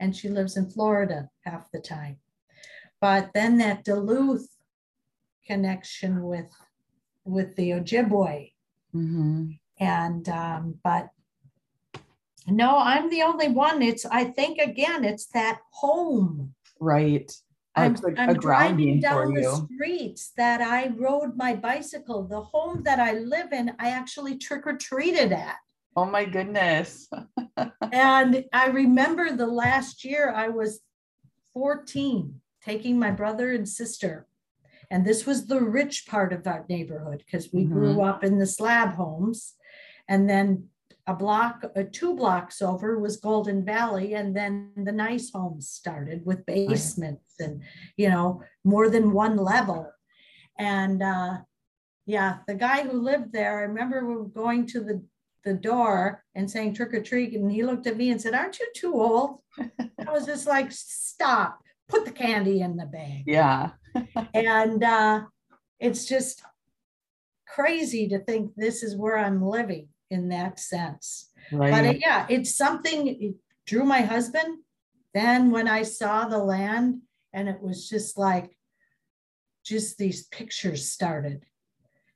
and 0.00 0.16
she 0.16 0.28
lives 0.28 0.56
in 0.56 0.70
Florida 0.70 1.28
half 1.44 1.70
the 1.70 1.78
time. 1.78 2.16
But 3.00 3.30
then 3.34 3.58
that 3.58 3.84
Duluth 3.84 4.48
connection 5.46 6.24
with 6.24 6.50
with 7.24 7.54
the 7.56 7.70
Ojibwe, 7.70 8.52
mm-hmm. 8.94 9.50
and 9.78 10.28
um, 10.28 10.74
but 10.82 11.10
no, 12.48 12.78
I'm 12.78 13.10
the 13.10 13.22
only 13.22 13.48
one. 13.48 13.82
It's 13.82 14.04
I 14.06 14.24
think 14.24 14.58
again, 14.58 15.04
it's 15.04 15.26
that 15.26 15.60
home. 15.70 16.54
Right. 16.80 17.30
I'm, 17.76 17.94
a, 17.94 18.20
I'm 18.20 18.34
driving 18.34 19.00
down 19.00 19.32
the 19.32 19.68
streets 19.72 20.32
that 20.36 20.60
I 20.60 20.88
rode 20.88 21.36
my 21.36 21.54
bicycle. 21.54 22.24
The 22.24 22.40
home 22.40 22.82
that 22.82 22.98
I 22.98 23.12
live 23.12 23.52
in, 23.52 23.72
I 23.78 23.90
actually 23.90 24.38
trick 24.38 24.66
or 24.66 24.76
treated 24.76 25.32
at. 25.32 25.56
Oh 25.96 26.04
my 26.06 26.24
goodness. 26.24 27.08
and 27.92 28.44
I 28.52 28.66
remember 28.68 29.32
the 29.32 29.46
last 29.46 30.04
year 30.04 30.32
I 30.34 30.48
was 30.48 30.80
14 31.54 32.40
taking 32.62 32.98
my 32.98 33.10
brother 33.10 33.52
and 33.52 33.68
sister 33.68 34.26
And 34.90 35.04
this 35.06 35.24
was 35.26 35.46
the 35.46 35.60
rich 35.62 36.06
part 36.06 36.32
of 36.32 36.42
that 36.44 36.68
neighborhood 36.68 37.22
because 37.24 37.52
we 37.52 37.64
Mhm. 37.64 37.72
grew 37.72 38.02
up 38.02 38.24
in 38.24 38.38
the 38.38 38.46
slab 38.46 38.94
homes. 38.94 39.54
And 40.08 40.28
then 40.28 40.68
a 41.06 41.14
block, 41.14 41.64
uh, 41.76 41.84
two 41.92 42.14
blocks 42.16 42.60
over 42.60 42.98
was 42.98 43.16
Golden 43.16 43.64
Valley. 43.64 44.14
And 44.14 44.34
then 44.36 44.72
the 44.76 44.92
nice 44.92 45.30
homes 45.30 45.68
started 45.68 46.26
with 46.26 46.44
basements 46.46 47.34
and, 47.38 47.62
you 47.96 48.08
know, 48.10 48.42
more 48.64 48.88
than 48.90 49.12
one 49.12 49.36
level. 49.36 49.92
And 50.58 51.02
uh, 51.02 51.38
yeah, 52.06 52.38
the 52.48 52.54
guy 52.54 52.82
who 52.82 52.92
lived 53.00 53.32
there, 53.32 53.58
I 53.60 53.62
remember 53.62 54.04
we 54.04 54.16
were 54.16 54.24
going 54.44 54.66
to 54.72 54.80
the, 54.80 55.04
the 55.44 55.54
door 55.54 56.24
and 56.34 56.50
saying 56.50 56.74
trick 56.74 56.94
or 56.94 57.02
treat. 57.02 57.34
And 57.34 57.50
he 57.50 57.62
looked 57.62 57.86
at 57.86 57.96
me 57.96 58.10
and 58.10 58.20
said, 58.20 58.34
Aren't 58.34 58.58
you 58.58 58.66
too 58.74 58.94
old? 58.94 59.38
I 59.58 60.10
was 60.10 60.26
just 60.26 60.46
like, 60.46 60.72
Stop, 60.72 61.60
put 61.88 62.04
the 62.04 62.12
candy 62.12 62.60
in 62.60 62.76
the 62.76 62.86
bag 62.86 63.24
Yeah. 63.26 63.70
and 64.34 64.82
uh, 64.84 65.22
it's 65.78 66.04
just 66.06 66.42
crazy 67.46 68.08
to 68.08 68.18
think 68.20 68.52
this 68.54 68.82
is 68.82 68.96
where 68.96 69.18
I'm 69.18 69.44
living 69.44 69.88
in 70.10 70.28
that 70.28 70.58
sense. 70.60 71.30
But 71.50 71.58
Right. 71.58 71.96
uh, 71.96 71.98
yeah, 71.98 72.26
it's 72.28 72.54
something 72.54 73.06
it 73.08 73.34
drew 73.66 73.84
my 73.84 74.00
husband. 74.02 74.58
Then 75.14 75.50
when 75.50 75.66
I 75.66 75.82
saw 75.82 76.28
the 76.28 76.38
land, 76.38 77.02
and 77.32 77.48
it 77.48 77.60
was 77.60 77.88
just 77.88 78.16
like, 78.18 78.56
just 79.64 79.98
these 79.98 80.26
pictures 80.26 80.90
started. 80.90 81.44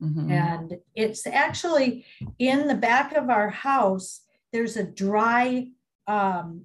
Mhm. 0.03 0.31
And 0.31 0.79
it's 0.95 1.27
actually 1.27 2.05
in 2.39 2.67
the 2.67 2.75
back 2.75 3.15
of 3.15 3.31
our 3.31 3.51
house, 3.51 4.23
there's 4.53 4.77
a 4.77 4.85
dry, 4.85 5.69
um, 6.07 6.65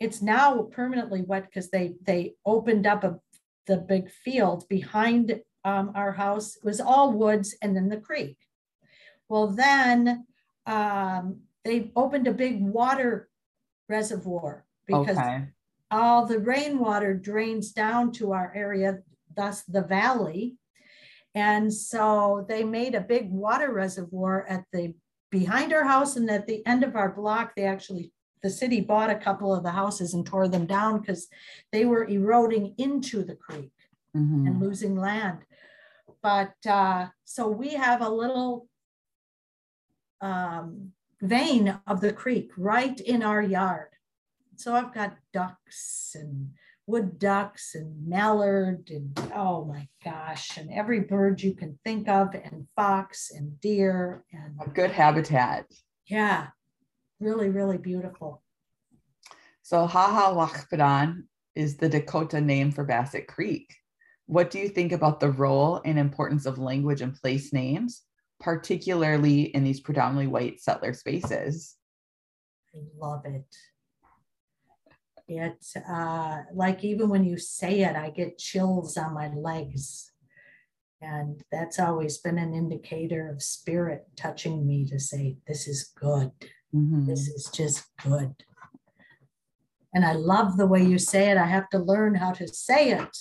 it's 0.00 0.20
now 0.20 0.62
permanently 0.62 1.22
wet 1.22 1.46
because 1.46 1.70
they, 1.70 1.94
they 2.02 2.34
opened 2.44 2.86
up 2.86 3.04
a, 3.04 3.20
the 3.66 3.76
big 3.76 4.10
field 4.10 4.68
behind 4.68 5.40
um, 5.64 5.92
our 5.94 6.12
house. 6.12 6.56
It 6.56 6.64
was 6.64 6.80
all 6.80 7.12
woods 7.12 7.56
and 7.62 7.74
then 7.74 7.88
the 7.88 7.96
creek. 7.96 8.36
Well, 9.28 9.48
then 9.48 10.26
um, 10.66 11.40
they 11.64 11.90
opened 11.96 12.26
a 12.26 12.32
big 12.32 12.60
water 12.60 13.30
reservoir 13.88 14.64
because 14.86 15.16
Okay. 15.18 15.46
all 15.90 16.26
the 16.26 16.38
rainwater 16.38 17.14
drains 17.14 17.72
down 17.72 18.12
to 18.12 18.32
our 18.32 18.52
area, 18.54 18.98
thus 19.34 19.62
the 19.62 19.82
valley. 19.82 20.56
And 21.34 21.72
so 21.72 22.44
they 22.48 22.62
made 22.64 22.94
a 22.94 23.00
big 23.00 23.30
water 23.30 23.72
reservoir 23.72 24.46
at 24.48 24.64
the 24.72 24.94
behind 25.30 25.72
our 25.72 25.84
house 25.84 26.14
and 26.16 26.30
at 26.30 26.46
the 26.46 26.64
end 26.64 26.84
of 26.84 26.94
our 26.94 27.10
block. 27.10 27.54
They 27.56 27.64
actually, 27.64 28.12
the 28.42 28.50
city 28.50 28.80
bought 28.80 29.10
a 29.10 29.16
couple 29.16 29.52
of 29.52 29.64
the 29.64 29.72
houses 29.72 30.14
and 30.14 30.24
tore 30.24 30.46
them 30.46 30.66
down 30.66 31.00
because 31.00 31.26
they 31.72 31.84
were 31.86 32.04
eroding 32.04 32.74
into 32.78 33.24
the 33.24 33.34
creek 33.34 33.72
Mhm. 34.14 34.46
and 34.46 34.60
losing 34.60 34.96
land. 34.96 35.40
But 36.22 36.54
uh, 36.66 37.08
so 37.24 37.48
we 37.48 37.70
have 37.70 38.00
a 38.00 38.08
little 38.08 38.68
um, 40.20 40.92
vein 41.20 41.80
of 41.86 42.00
the 42.00 42.12
creek 42.12 42.52
right 42.56 42.98
in 43.00 43.22
our 43.22 43.42
yard. 43.42 43.88
So 44.56 44.74
I've 44.74 44.94
got 44.94 45.16
ducks 45.32 46.14
and 46.18 46.50
wood 46.86 47.18
ducks 47.18 47.74
and 47.74 48.06
mallard 48.06 48.90
and 48.90 49.18
oh 49.34 49.64
my 49.64 49.88
gosh, 50.04 50.56
and 50.58 50.70
every 50.70 51.00
bird 51.00 51.42
you 51.42 51.54
can 51.54 51.78
think 51.84 52.08
of, 52.08 52.34
and 52.34 52.66
fox 52.76 53.30
and 53.30 53.58
deer. 53.60 54.24
And 54.32 54.54
A 54.60 54.68
good 54.68 54.90
habitat. 54.90 55.66
yeah, 56.06 56.48
really, 57.20 57.48
really 57.48 57.78
beautiful. 57.78 58.42
So 59.62 59.86
Ȟaȟa 59.88 60.34
Wakpadaŋ 60.36 61.22
is 61.54 61.76
the 61.76 61.88
Dakota 61.88 62.40
name 62.40 62.70
for 62.70 62.84
Bassett 62.84 63.26
Creek. 63.28 63.74
What 64.26 64.50
do 64.50 64.58
you 64.58 64.68
think 64.68 64.92
about 64.92 65.20
the 65.20 65.30
role 65.30 65.80
and 65.84 65.98
importance 65.98 66.44
of 66.46 66.58
language 66.58 67.00
and 67.00 67.14
place 67.14 67.52
names, 67.52 68.02
particularly 68.40 69.42
in 69.54 69.64
these 69.64 69.80
predominantly 69.80 70.26
white 70.26 70.60
settler 70.60 70.92
spaces? 70.92 71.76
I 72.74 72.78
love 72.98 73.22
it. 73.24 73.44
It 75.26 75.64
uh, 75.88 76.42
like 76.52 76.84
even 76.84 77.08
when 77.08 77.24
you 77.24 77.38
say 77.38 77.80
it, 77.80 77.96
I 77.96 78.10
get 78.10 78.38
chills 78.38 78.96
on 78.96 79.14
my 79.14 79.28
legs. 79.34 80.12
And 81.00 81.42
that's 81.50 81.78
always 81.78 82.18
been 82.18 82.38
an 82.38 82.54
indicator 82.54 83.28
of 83.28 83.42
spirit 83.42 84.06
touching 84.16 84.66
me 84.66 84.86
to 84.86 84.98
say, 84.98 85.36
this 85.46 85.68
is 85.68 85.92
good. 85.98 86.30
Mhm. 86.74 87.06
This 87.06 87.28
is 87.28 87.50
just 87.52 87.84
good. 88.02 88.34
And 89.94 90.04
I 90.04 90.12
love 90.12 90.56
the 90.56 90.66
way 90.66 90.82
you 90.84 90.98
say 90.98 91.30
it. 91.30 91.36
I 91.36 91.46
have 91.46 91.68
to 91.70 91.78
learn 91.78 92.14
how 92.14 92.32
to 92.32 92.48
say 92.48 92.90
it. 92.90 93.16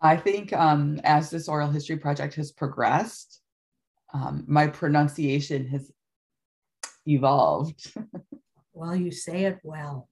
I 0.00 0.16
think 0.16 0.52
um, 0.52 1.00
as 1.02 1.30
this 1.30 1.48
oral 1.48 1.70
history 1.70 1.96
project 1.96 2.34
has 2.34 2.52
progressed, 2.52 3.40
um, 4.12 4.44
my 4.46 4.66
pronunciation 4.66 5.66
has 5.68 5.90
evolved. 7.06 7.92
Well, 8.74 8.94
you 8.94 9.10
say 9.10 9.46
it 9.46 9.58
well. 9.64 10.08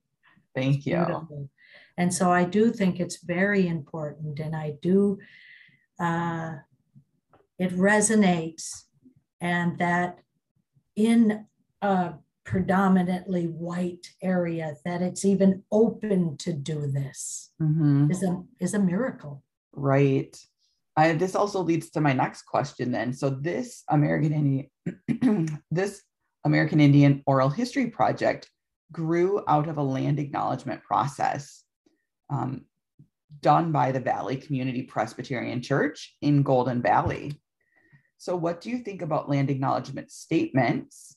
Thank 0.57 0.86
you. 0.86 0.96
Beautiful. 0.96 1.50
And 1.98 2.12
so 2.12 2.30
I 2.30 2.44
do 2.44 2.72
think 2.72 2.98
it's 2.98 3.22
very 3.22 3.68
important, 3.68 4.40
and 4.40 4.54
I 4.57 4.74
do, 4.82 5.18
uh, 6.00 6.54
it 7.59 7.70
resonates, 7.72 8.84
and 9.40 9.78
that 9.78 10.18
in 10.96 11.46
a 11.82 12.14
predominantly 12.44 13.46
white 13.46 14.07
area, 14.22 14.74
that 14.84 15.02
it's 15.02 15.24
even 15.24 15.62
open 15.72 16.36
to 16.38 16.52
do 16.52 16.86
this 16.86 17.50
Mhm. 17.61 18.11
is 18.11 18.22
a 18.22 18.42
is 18.61 18.74
a 18.74 18.78
miracle. 18.78 19.42
Right. 19.72 20.34
I, 20.98 21.12
this 21.12 21.34
also 21.34 21.61
leads 21.62 21.90
to 21.90 22.00
my 22.00 22.14
next 22.14 22.42
question 22.42 22.90
then. 22.90 23.12
So 23.12 23.28
this 23.28 23.84
American 23.88 24.32
Indian, 24.32 25.59
this 25.70 26.02
American 26.44 26.80
Indian 26.80 27.22
Oral 27.26 27.50
History 27.50 27.88
Project 27.90 28.50
grew 28.93 29.43
out 29.49 29.68
of 29.68 29.78
a 29.78 29.82
land 29.82 30.18
acknowledgement 30.18 30.82
process 30.82 31.64
um, 32.30 32.64
done 33.41 33.72
by 33.72 33.93
the 33.93 34.01
Valley 34.01 34.37
Community 34.37 34.82
Presbyterian 34.82 35.61
Church 35.61 36.16
in 36.22 36.43
Golden 36.43 36.80
Valley. 36.82 37.41
So 38.18 38.34
what 38.34 38.61
do 38.61 38.70
you 38.70 38.78
think 38.78 39.03
about 39.03 39.28
land 39.28 39.51
acknowledgement 39.51 40.11
statements? 40.11 41.16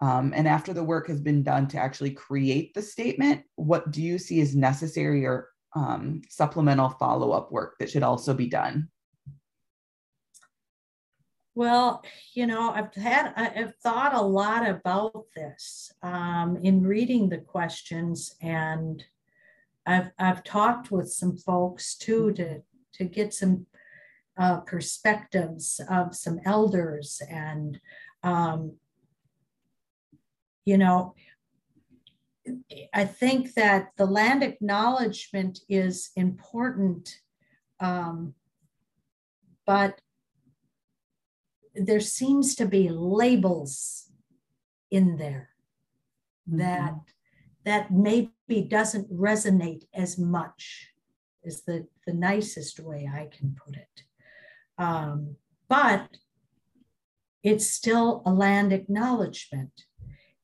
Um, 0.00 0.32
and 0.34 0.48
after 0.48 0.72
the 0.72 0.84
work 0.84 1.06
has 1.08 1.20
been 1.20 1.42
done 1.42 1.68
to 1.68 1.78
actually 1.78 2.10
create 2.10 2.74
the 2.74 2.82
statement, 2.82 3.42
what 3.56 3.90
do 3.90 4.02
you 4.02 4.18
see 4.18 4.40
as 4.40 4.56
necessary 4.56 5.24
or 5.24 5.48
um, 5.74 6.22
supplemental 6.28 6.90
follow-up 6.90 7.50
work 7.50 7.76
that 7.78 7.90
should 7.90 8.02
also 8.02 8.34
be 8.34 8.48
done. 8.48 8.88
Well, 11.56 12.04
you 12.32 12.46
know, 12.46 12.70
I've 12.70 12.92
had, 12.94 13.32
I've 13.36 13.76
thought 13.76 14.12
a 14.12 14.20
lot 14.20 14.68
about 14.68 15.26
this 15.36 15.92
um, 16.02 16.58
in 16.62 16.82
reading 16.82 17.28
the 17.28 17.38
questions, 17.38 18.34
and 18.42 19.04
I've 19.86 20.10
I've 20.18 20.42
talked 20.42 20.90
with 20.90 21.12
some 21.12 21.36
folks 21.36 21.94
too 21.94 22.32
to 22.32 22.62
to 22.94 23.04
get 23.04 23.32
some 23.32 23.66
uh, 24.36 24.60
perspectives 24.60 25.80
of 25.88 26.16
some 26.16 26.40
elders, 26.44 27.22
and 27.30 27.80
um, 28.24 28.72
you 30.64 30.76
know, 30.76 31.14
I 32.92 33.04
think 33.04 33.54
that 33.54 33.90
the 33.96 34.06
land 34.06 34.42
acknowledgement 34.42 35.60
is 35.68 36.10
important, 36.16 37.20
um, 37.78 38.34
but 39.66 40.00
there 41.74 42.00
seems 42.00 42.54
to 42.56 42.66
be 42.66 42.88
labels 42.88 44.10
in 44.90 45.16
there 45.16 45.50
that 46.46 46.94
that 47.64 47.90
maybe 47.90 48.62
doesn't 48.68 49.10
resonate 49.10 49.84
as 49.94 50.18
much 50.18 50.90
is 51.42 51.62
the, 51.62 51.86
the 52.06 52.12
nicest 52.12 52.78
way 52.78 53.10
I 53.12 53.28
can 53.34 53.56
put 53.64 53.76
it. 53.76 54.02
Um, 54.76 55.36
but 55.68 56.18
it's 57.42 57.70
still 57.70 58.22
a 58.26 58.32
land 58.32 58.72
acknowledgement. 58.72 59.84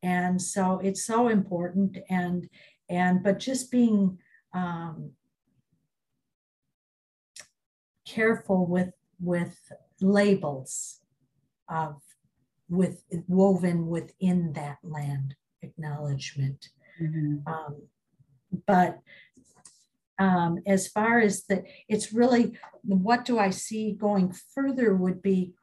And 0.02 0.40
so 0.40 0.80
it's 0.82 1.04
so 1.04 1.28
important 1.28 1.98
and 2.08 2.48
and 2.88 3.22
but 3.22 3.38
just 3.38 3.70
being 3.70 4.18
um, 4.54 5.12
careful 8.06 8.66
with 8.66 8.92
with 9.20 9.58
labels 10.00 10.99
of 11.70 12.02
with 12.68 13.04
woven 13.26 13.86
within 13.86 14.52
that 14.52 14.78
land 14.82 15.34
acknowledgement. 15.62 16.70
Mhm. 17.00 17.46
Um, 17.46 17.82
but 18.66 19.00
um, 20.18 20.58
as 20.66 20.86
far 20.86 21.20
as 21.20 21.44
the, 21.44 21.64
it's 21.88 22.12
really 22.12 22.58
what 22.82 23.24
do 23.24 23.38
I 23.38 23.50
see 23.50 23.92
going 23.92 24.32
further 24.54 24.94
would 24.94 25.22
be 25.22 25.54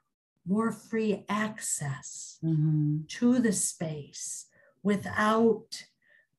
more 0.45 0.71
free 0.71 1.25
access 1.29 2.39
Mhm. 2.43 3.07
to 3.09 3.39
the 3.39 3.53
space 3.53 4.47
without 4.81 5.85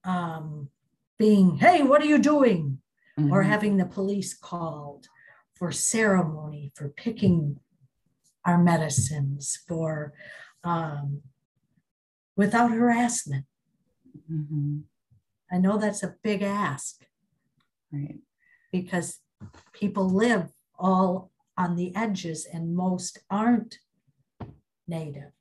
um, 0.05 0.71
being, 1.19 1.59
hey, 1.59 1.83
what 1.83 2.03
are 2.03 2.07
you 2.07 2.19
doing? 2.19 2.81
or 3.19 3.43
Mhm. 3.43 3.47
having 3.47 3.77
the 3.79 3.85
police 3.85 4.33
called 4.33 5.09
for 5.55 5.73
ceremony, 5.73 6.71
for 6.77 6.89
picking 6.91 7.59
our 8.49 8.57
medicines, 8.57 9.59
for 9.69 10.15
um, 10.65 11.21
without 12.35 12.71
harassment. 12.71 13.45
Mm-hmm. 14.33 14.79
I 15.53 15.59
know 15.59 15.77
that's 15.77 16.03
a 16.03 16.15
big 16.23 16.41
ask. 16.43 17.05
Right. 17.93 18.21
Because 18.73 19.19
people 19.73 20.09
live 20.09 20.47
all 20.79 21.31
on 21.59 21.77
the 21.77 21.95
edges 21.95 22.47
and 22.51 22.75
most 22.75 23.19
aren't 23.31 23.79
native. 24.87 25.33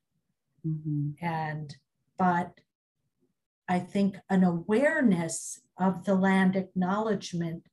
Mm-hmm. 0.68 1.12
And, 1.22 1.76
but 2.18 2.60
I 3.70 3.80
think 3.80 4.18
an 4.30 4.44
awareness 4.44 5.62
of 5.80 6.04
the 6.04 6.16
land 6.16 6.56
acknowledgement 6.56 7.64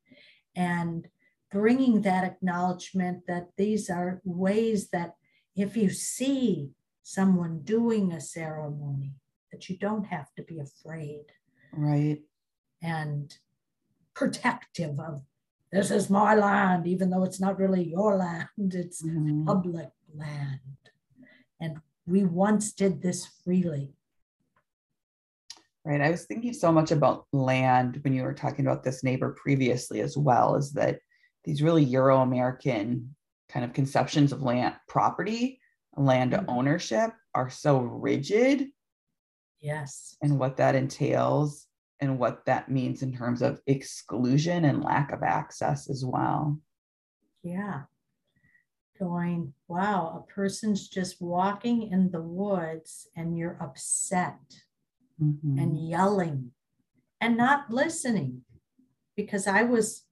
and 0.54 1.08
bringing 1.50 2.02
that 2.02 2.24
acknowledgement 2.24 3.26
that 3.26 3.48
these 3.56 3.88
are 3.90 4.20
ways 4.24 4.90
that 4.90 5.14
if 5.56 5.76
you 5.76 5.90
see 5.90 6.70
someone 7.02 7.60
doing 7.62 8.12
a 8.12 8.20
ceremony, 8.20 9.12
that 9.52 9.68
you 9.68 9.76
don't 9.76 10.04
have 10.06 10.34
to 10.34 10.42
be 10.42 10.58
afraid. 10.58 11.26
Right. 11.72 12.20
And 12.82 13.32
protective 14.14 14.98
of 14.98 15.22
this 15.70 15.90
is 15.90 16.10
my 16.10 16.34
land, 16.34 16.86
even 16.86 17.10
though 17.10 17.24
it's 17.24 17.40
not 17.40 17.58
really 17.58 17.84
your 17.84 18.16
land, 18.16 18.48
it's 18.58 19.02
mm-hmm. 19.02 19.44
public 19.44 19.90
land. 20.14 20.60
And 21.60 21.78
we 22.06 22.24
once 22.24 22.72
did 22.72 23.00
this 23.00 23.26
freely. 23.44 23.92
Right. 25.84 26.00
I 26.00 26.10
was 26.10 26.24
thinking 26.24 26.52
so 26.54 26.72
much 26.72 26.90
about 26.90 27.26
land 27.32 28.00
when 28.02 28.14
you 28.14 28.22
were 28.22 28.34
talking 28.34 28.66
about 28.66 28.82
this 28.82 29.04
neighbor 29.04 29.36
previously 29.40 30.00
as 30.00 30.16
well, 30.16 30.56
is 30.56 30.72
that 30.72 31.00
these 31.44 31.62
really 31.62 31.84
Euro 31.84 32.20
American 32.20 33.14
kind 33.48 33.64
of 33.64 33.72
conceptions 33.72 34.32
of 34.32 34.42
land 34.42 34.74
property, 34.88 35.60
land 35.96 36.32
mm-hmm. 36.32 36.50
ownership 36.50 37.10
are 37.34 37.50
so 37.50 37.78
rigid. 37.78 38.68
Yes. 39.60 40.16
And 40.22 40.38
what 40.38 40.56
that 40.58 40.74
entails 40.74 41.66
and 42.00 42.18
what 42.18 42.44
that 42.46 42.70
means 42.70 43.02
in 43.02 43.14
terms 43.14 43.42
of 43.42 43.60
exclusion 43.66 44.64
and 44.64 44.84
lack 44.84 45.12
of 45.12 45.22
access 45.22 45.88
as 45.88 46.04
well. 46.04 46.60
Yeah. 47.42 47.82
Going, 48.98 49.54
wow, 49.68 50.22
a 50.24 50.32
person's 50.32 50.88
just 50.88 51.20
walking 51.20 51.90
in 51.90 52.10
the 52.10 52.22
woods 52.22 53.08
and 53.16 53.36
you're 53.36 53.58
upset 53.60 54.38
mm-hmm. 55.20 55.58
and 55.58 55.88
yelling 55.88 56.50
and 57.20 57.36
not 57.36 57.70
listening 57.70 58.42
because 59.16 59.46
I 59.46 59.62
was. 59.62 60.02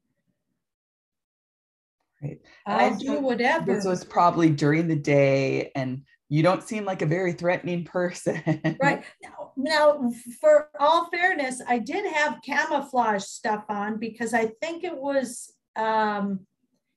Right. 2.23 2.41
I'll 2.67 2.97
do 2.97 3.21
whatever. 3.21 3.75
This 3.75 3.85
was 3.85 4.05
probably 4.05 4.51
during 4.51 4.89
the 4.89 4.97
day 4.97 5.73
and 5.75 6.03
you 6.29 6.43
don't 6.43 6.63
seem 6.63 6.87
like 6.87 7.03
a 7.03 7.07
very 7.07 7.33
threatening 7.33 7.85
person. 7.85 8.43
right. 8.81 9.05
Now, 9.23 9.53
now, 9.57 10.11
for 10.41 10.71
all 10.81 11.11
fairness, 11.11 11.61
I 11.69 11.79
did 11.79 12.11
have 12.11 12.41
camouflage 12.43 13.25
stuff 13.25 13.65
on 13.69 13.99
because 13.99 14.33
I 14.33 14.47
think 14.63 14.83
it 14.83 14.97
was 14.97 15.53
um, 15.77 16.41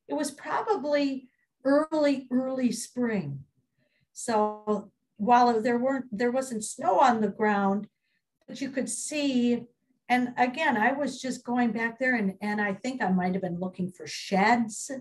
it 0.07 0.13
was 0.13 0.31
probably 0.31 1.27
early, 1.65 2.27
early 2.31 2.71
spring. 2.71 3.39
So 4.13 4.91
while 5.17 5.61
there 5.61 5.79
weren't 5.79 6.05
there 6.11 6.31
wasn't 6.31 6.63
snow 6.63 6.99
on 6.99 7.19
the 7.19 7.27
ground, 7.27 7.87
but 8.47 8.61
you 8.61 8.69
could 8.69 8.89
see. 8.89 9.65
And 10.07 10.33
again, 10.37 10.77
I 10.77 10.93
was 10.93 11.19
just 11.19 11.43
going 11.43 11.71
back 11.71 11.99
there 11.99 12.15
and, 12.15 12.35
and 12.39 12.61
I 12.61 12.73
think 12.73 13.01
I 13.01 13.09
might 13.09 13.33
have 13.33 13.41
been 13.41 13.59
looking 13.59 13.91
for 13.91 14.05
sheds 14.05 14.91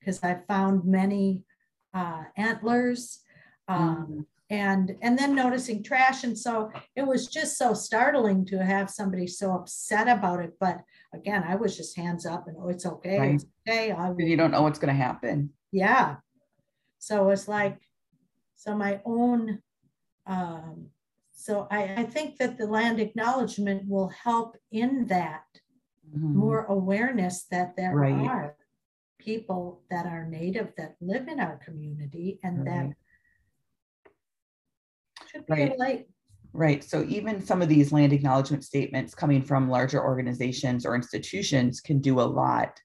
because 0.00 0.22
I 0.22 0.38
found 0.48 0.84
many 0.84 1.44
uh, 1.94 2.24
antlers 2.36 3.20
um, 3.68 4.06
mm. 4.10 4.26
and 4.50 4.96
and 5.02 5.18
then 5.18 5.34
noticing 5.34 5.82
trash 5.82 6.24
and 6.24 6.36
so 6.36 6.70
it 6.96 7.06
was 7.06 7.26
just 7.26 7.56
so 7.56 7.74
startling 7.74 8.44
to 8.46 8.64
have 8.64 8.90
somebody 8.90 9.26
so 9.26 9.52
upset 9.52 10.08
about 10.08 10.40
it 10.40 10.52
but 10.60 10.82
again 11.14 11.44
i 11.46 11.54
was 11.54 11.76
just 11.76 11.96
hands 11.96 12.26
up 12.26 12.46
and 12.46 12.56
oh 12.60 12.68
it's 12.68 12.86
okay 12.86 13.18
right. 13.18 13.34
it's 13.34 13.46
okay 13.68 13.90
I 13.90 14.12
you 14.18 14.36
don't 14.36 14.50
know 14.50 14.62
what's 14.62 14.78
going 14.78 14.94
to 14.94 15.02
happen 15.02 15.50
yeah 15.72 16.16
so 16.98 17.30
it's 17.30 17.48
like 17.48 17.78
so 18.56 18.76
my 18.76 19.00
own 19.04 19.60
um, 20.26 20.86
so 21.32 21.66
I, 21.70 21.94
I 21.96 22.02
think 22.04 22.36
that 22.36 22.58
the 22.58 22.66
land 22.66 23.00
acknowledgement 23.00 23.88
will 23.88 24.08
help 24.08 24.56
in 24.70 25.06
that 25.06 25.44
mm-hmm. 26.06 26.36
more 26.36 26.66
awareness 26.66 27.46
that 27.50 27.74
there 27.76 27.94
right. 27.94 28.12
are 28.12 28.56
people 29.20 29.82
that 29.90 30.06
are 30.06 30.26
native 30.26 30.72
that 30.76 30.96
live 31.00 31.28
in 31.28 31.40
our 31.40 31.58
community 31.64 32.38
and 32.42 32.64
right. 32.64 32.66
that 32.66 32.90
should 35.30 35.46
be 35.46 35.52
right. 35.52 35.78
late. 35.78 36.06
Right. 36.52 36.82
So 36.82 37.04
even 37.08 37.44
some 37.44 37.62
of 37.62 37.68
these 37.68 37.92
land 37.92 38.12
acknowledgement 38.12 38.64
statements 38.64 39.14
coming 39.14 39.42
from 39.42 39.70
larger 39.70 40.02
organizations 40.02 40.84
or 40.84 40.96
institutions 40.96 41.80
can 41.80 42.00
do 42.00 42.20
a 42.20 42.22
lot 42.22 42.80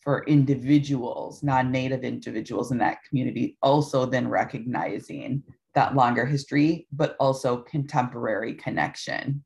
for 0.00 0.24
individuals, 0.26 1.42
non-native 1.42 2.02
individuals 2.02 2.72
in 2.72 2.78
that 2.78 2.98
community, 3.08 3.56
also 3.62 4.04
then 4.04 4.28
recognizing 4.28 5.42
that 5.74 5.94
longer 5.94 6.26
history, 6.26 6.86
but 6.92 7.16
also 7.18 7.58
contemporary 7.58 8.54
connection. 8.54 9.44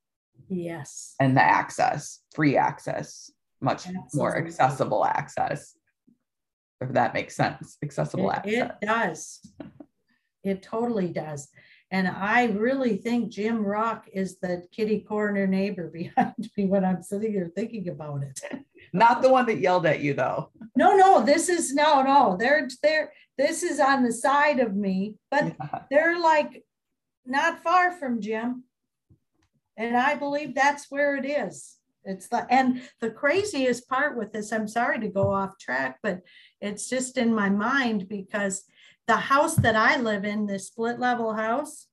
Yes. 0.48 1.14
And 1.20 1.36
the 1.36 1.42
access, 1.42 2.20
free 2.34 2.56
access, 2.56 3.30
much 3.61 3.86
more 4.14 4.36
accessible 4.36 5.04
access. 5.04 5.74
If 6.80 6.92
that 6.92 7.14
makes 7.14 7.34
sense, 7.34 7.76
accessible 7.82 8.30
it, 8.30 8.36
access. 8.36 8.70
It 8.82 8.86
does. 8.86 9.40
It 10.44 10.62
totally 10.62 11.09
does. 11.09 11.48
And 11.90 12.06
I 12.06 12.46
really 12.46 12.96
think 12.96 13.30
Jim 13.30 13.64
Rock 13.64 14.09
is 14.12 14.38
the 14.38 14.66
kitty 14.72 15.00
corner 15.00 15.46
neighbor 15.46 15.88
behind 15.92 16.50
me 16.56 16.66
when 16.66 16.84
I'm 16.84 17.02
sitting 17.02 17.32
here 17.32 17.50
thinking 17.54 17.88
about 17.88 18.22
it. 18.22 18.40
Not 18.92 19.22
the 19.22 19.30
one 19.30 19.46
that 19.46 19.59
yelled 19.59 19.86
at 19.86 20.00
you 20.00 20.14
though. 20.14 20.50
No, 20.76 20.96
no, 20.96 21.24
this 21.24 21.48
is 21.48 21.74
no, 21.74 22.02
no. 22.02 22.36
They're 22.38 22.68
they're 22.82 23.12
this 23.36 23.62
is 23.62 23.80
on 23.80 24.02
the 24.02 24.12
side 24.12 24.61
of 24.61 24.74
me, 24.74 25.16
but 25.30 25.54
yeah. 25.61 25.80
they're 25.90 26.20
like 26.20 26.64
not 27.26 27.62
far 27.62 27.92
from 27.92 28.20
Jim. 28.20 28.64
And 29.76 29.96
I 29.96 30.14
believe 30.14 30.54
that's 30.54 30.90
where 30.90 31.16
it 31.16 31.24
is. 31.24 31.78
It's 32.05 32.28
the 32.28 32.46
and 32.51 32.82
the 33.01 33.11
craziest 33.11 33.88
part 33.88 34.16
with 34.16 34.32
this, 34.32 34.53
I'm 34.53 34.68
sorry 34.68 35.01
to 35.01 35.09
go 35.09 35.32
off 35.32 35.59
track, 35.59 35.99
but 36.03 36.20
it's 36.61 36.88
just 36.88 37.18
in 37.18 37.34
my 37.34 37.51
mind 37.51 38.09
because 38.09 38.64
the 39.07 39.16
house 39.16 39.57
that 39.57 39.76
I 39.76 39.96
live 39.96 40.24
in, 40.24 40.46
the 40.46 40.59
split 40.59 40.99
level 40.99 41.34
house, 41.34 41.86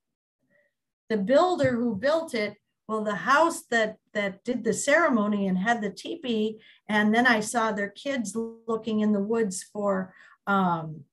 the 1.09 1.17
builder 1.17 1.75
who 1.75 1.95
built 1.95 2.33
it, 2.33 2.55
well, 2.87 3.03
the 3.03 3.15
house 3.15 3.63
that 3.71 3.97
that 4.13 4.43
did 4.43 4.63
the 4.63 4.73
ceremony 4.73 5.47
and 5.47 5.57
had 5.57 5.81
the 5.81 5.89
teepee, 5.89 6.59
and 6.87 7.13
then 7.13 7.25
I 7.25 7.39
saw 7.39 7.71
their 7.71 7.89
kids 7.89 8.35
looking 8.35 8.99
in 8.99 9.11
the 9.11 9.23
woods 9.23 9.63
for. 9.63 10.13
Um, 10.47 11.05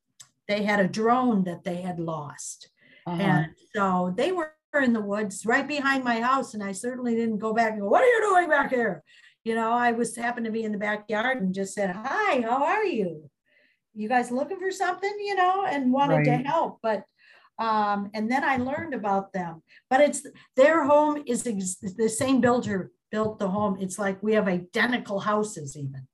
they 0.49 0.64
had 0.64 0.80
a 0.80 0.88
drone 0.88 1.45
that 1.45 1.64
they 1.64 1.76
had 1.76 1.99
lost, 1.99 2.68
uh-huh. 3.07 3.22
and 3.22 3.47
so 3.74 4.12
they 4.16 4.32
were 4.32 4.55
in 4.81 4.93
the 4.93 5.01
woods 5.01 5.45
right 5.45 5.66
behind 5.66 6.05
my 6.05 6.20
house, 6.20 6.55
and 6.55 6.62
I 6.62 6.73
certainly 6.73 7.14
didn't 7.14 7.39
go 7.39 7.53
back 7.53 7.73
and 7.73 7.81
go, 7.81 7.89
"What 7.89 8.03
are 8.03 8.07
you 8.07 8.20
doing 8.23 8.49
back 8.49 8.70
here?" 8.70 9.03
You 9.45 9.55
know, 9.55 9.73
I 9.73 9.93
was 9.93 10.16
happened 10.16 10.47
to 10.47 10.53
be 10.53 10.64
in 10.64 10.73
the 10.73 10.79
backyard 10.79 11.43
and 11.43 11.55
just 11.55 11.75
said, 11.75 11.95
"Hi, 11.95 12.41
how 12.41 12.64
are 12.64 12.85
you?" 12.85 13.31
you 13.95 14.09
guys 14.09 14.31
looking 14.31 14.59
for 14.59 14.70
something, 14.70 15.14
you 15.20 15.35
know, 15.35 15.66
and 15.66 15.93
wanted 15.93 16.16
right. 16.16 16.25
to 16.25 16.49
help. 16.49 16.79
But 16.83 17.05
um, 17.59 18.11
and 18.14 18.31
then 18.31 18.43
I 18.45 18.57
learned 18.57 18.95
about 18.95 19.33
them. 19.33 19.62
But 19.91 20.01
it's 20.01 20.27
their 20.57 20.85
home 20.85 21.23
is 21.27 21.47
ex- 21.47 21.77
the 21.77 22.09
same 22.09 22.41
builder 22.41 22.91
built 23.11 23.39
the 23.39 23.49
home. 23.49 23.77
It's 23.81 23.99
like 23.99 24.23
we 24.23 24.35
have 24.35 24.49
identical 24.49 25.20
houses, 25.20 25.77
even, 25.77 26.09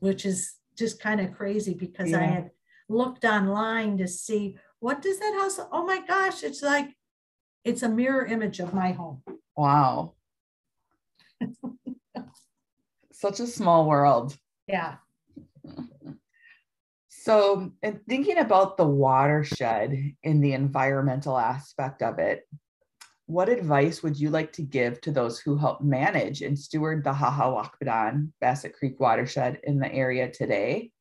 which 0.00 0.26
is 0.26 0.54
just 0.76 1.00
kind 1.00 1.20
of 1.20 1.32
crazy 1.32 1.74
because 1.74 2.10
yeah. 2.10 2.20
I 2.20 2.24
had 2.24 2.50
looked 2.88 3.24
online 3.24 3.98
to 3.98 4.08
see 4.08 4.58
what 4.80 5.02
does 5.02 5.18
that 5.18 5.34
house. 5.40 5.58
Oh 5.72 5.84
my 5.84 6.00
gosh, 6.06 6.42
it's 6.42 6.62
like 6.62 6.94
it's 7.64 7.82
a 7.82 7.88
mirror 7.88 8.24
image 8.24 8.60
of 8.60 8.74
my 8.74 8.92
home. 8.92 9.22
Wow. 9.56 10.14
Such 13.12 13.40
a 13.40 13.46
small 13.46 13.86
world. 13.86 14.36
Yeah. 14.68 14.96
So, 17.08 17.72
in 17.82 18.00
thinking 18.08 18.38
about 18.38 18.76
the 18.76 18.86
watershed 18.86 20.14
in 20.22 20.40
the 20.40 20.52
environmental 20.52 21.36
aspect 21.36 22.02
of 22.02 22.20
it, 22.20 22.46
what 23.26 23.48
advice 23.48 24.02
would 24.04 24.18
you 24.18 24.30
like 24.30 24.52
to 24.52 24.62
give 24.62 25.00
to 25.00 25.10
those 25.10 25.40
who 25.40 25.56
help 25.56 25.80
manage 25.80 26.42
and 26.42 26.56
steward 26.56 27.02
the 27.02 27.10
Ȟaȟa 27.10 27.70
Wakpadaŋ 27.82 28.30
Bassett 28.40 28.74
Creek 28.74 29.00
watershed 29.00 29.58
in 29.64 29.80
the 29.80 29.92
area 29.92 30.30
today? 30.30 30.92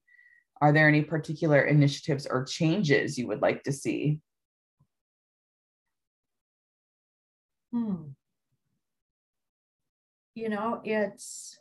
Are 0.62 0.72
there 0.72 0.88
any 0.88 1.04
particular 1.04 1.62
initiatives 1.62 2.26
or 2.26 2.46
changes 2.46 3.18
you 3.18 3.28
would 3.28 3.42
like 3.42 3.64
to 3.64 3.72
see? 3.72 4.20
Hmm. 7.72 8.12
You 10.34 10.50
know, 10.50 10.82
it's 10.84 11.60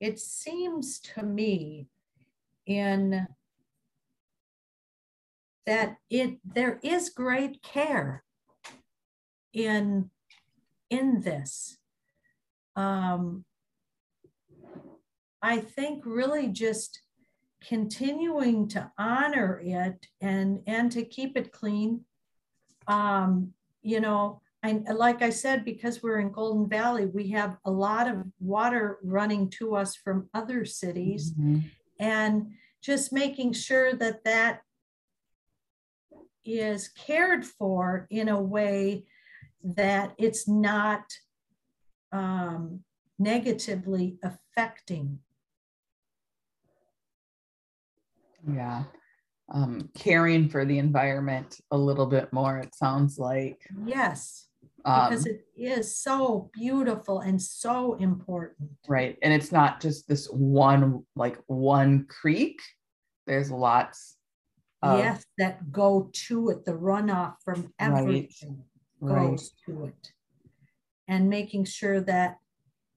it 0.00 0.18
seems 0.18 0.98
to 1.00 1.22
me 1.22 1.86
in 2.66 3.26
that 5.66 5.98
it 6.08 6.38
there 6.44 6.80
is 6.82 7.10
great 7.10 7.62
care 7.62 8.24
in 9.52 10.10
in 10.88 11.20
this 11.20 11.78
um, 12.76 13.44
i 15.42 15.58
think 15.58 16.02
really 16.06 16.48
just 16.48 17.02
continuing 17.66 18.68
to 18.68 18.90
honor 18.98 19.60
it 19.64 20.06
and 20.20 20.60
and 20.66 20.90
to 20.92 21.04
keep 21.04 21.36
it 21.36 21.52
clean 21.52 22.00
um, 22.86 23.52
you 23.82 24.00
know 24.00 24.40
and 24.62 24.86
like 24.94 25.22
I 25.22 25.30
said, 25.30 25.64
because 25.64 26.02
we're 26.02 26.20
in 26.20 26.32
Golden 26.32 26.68
Valley, 26.68 27.06
we 27.06 27.28
have 27.28 27.56
a 27.64 27.70
lot 27.70 28.08
of 28.08 28.24
water 28.40 28.98
running 29.02 29.48
to 29.58 29.74
us 29.74 29.96
from 29.96 30.28
other 30.34 30.66
cities, 30.66 31.32
mm-hmm. 31.32 31.60
and 31.98 32.52
just 32.82 33.12
making 33.12 33.54
sure 33.54 33.94
that 33.94 34.24
that 34.24 34.60
is 36.44 36.88
cared 36.88 37.44
for 37.44 38.06
in 38.10 38.28
a 38.28 38.40
way 38.40 39.04
that 39.62 40.14
it's 40.18 40.46
not 40.46 41.04
um, 42.12 42.80
negatively 43.18 44.18
affecting. 44.22 45.20
Yeah. 48.48 48.84
Um, 49.52 49.90
caring 49.94 50.48
for 50.48 50.64
the 50.64 50.78
environment 50.78 51.60
a 51.72 51.76
little 51.76 52.06
bit 52.06 52.32
more, 52.32 52.58
it 52.58 52.74
sounds 52.74 53.18
like. 53.18 53.60
Yes 53.84 54.50
because 54.84 55.26
um, 55.26 55.32
it 55.32 55.44
is 55.56 55.94
so 55.94 56.50
beautiful 56.52 57.20
and 57.20 57.40
so 57.40 57.94
important. 57.94 58.70
Right. 58.88 59.18
And 59.22 59.32
it's 59.32 59.52
not 59.52 59.80
just 59.80 60.08
this 60.08 60.26
one, 60.26 61.04
like 61.16 61.38
one 61.46 62.06
creek, 62.06 62.60
there's 63.26 63.50
lots. 63.50 64.16
Of, 64.82 64.98
yes, 64.98 65.26
that 65.36 65.70
go 65.70 66.10
to 66.26 66.50
it, 66.50 66.64
the 66.64 66.72
runoff 66.72 67.34
from 67.44 67.72
everything 67.78 68.62
right, 69.00 69.30
goes 69.30 69.52
right. 69.68 69.76
to 69.76 69.84
it. 69.86 70.12
And 71.06 71.28
making 71.28 71.66
sure 71.66 72.00
that 72.00 72.38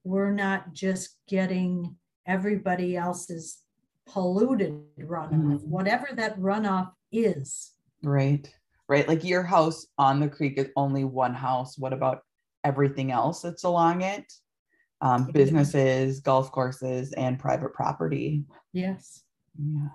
we're 0.05 0.31
not 0.31 0.71
just 0.73 1.17
getting 1.27 1.97
everybody 2.25 2.95
else's 2.95 3.59
polluted 4.07 4.81
runoff, 4.99 5.31
mm-hmm. 5.31 5.69
whatever 5.69 6.09
that 6.15 6.39
runoff 6.39 6.91
is. 7.11 7.71
Right 8.03 8.53
right? 8.87 9.07
Like 9.07 9.23
your 9.23 9.43
house 9.43 9.87
on 9.97 10.19
the 10.19 10.27
creek 10.27 10.57
is 10.57 10.69
only 10.75 11.03
one 11.03 11.33
house. 11.33 11.77
What 11.77 11.93
about 11.93 12.19
everything 12.63 13.11
else 13.11 13.41
that's 13.41 13.63
along 13.63 14.01
it? 14.01 14.31
Um, 15.01 15.25
businesses, 15.33 16.21
golf 16.21 16.51
courses, 16.51 17.11
and 17.13 17.39
private 17.39 17.73
property. 17.73 18.45
Yes. 18.71 19.21
Yeah. 19.57 19.87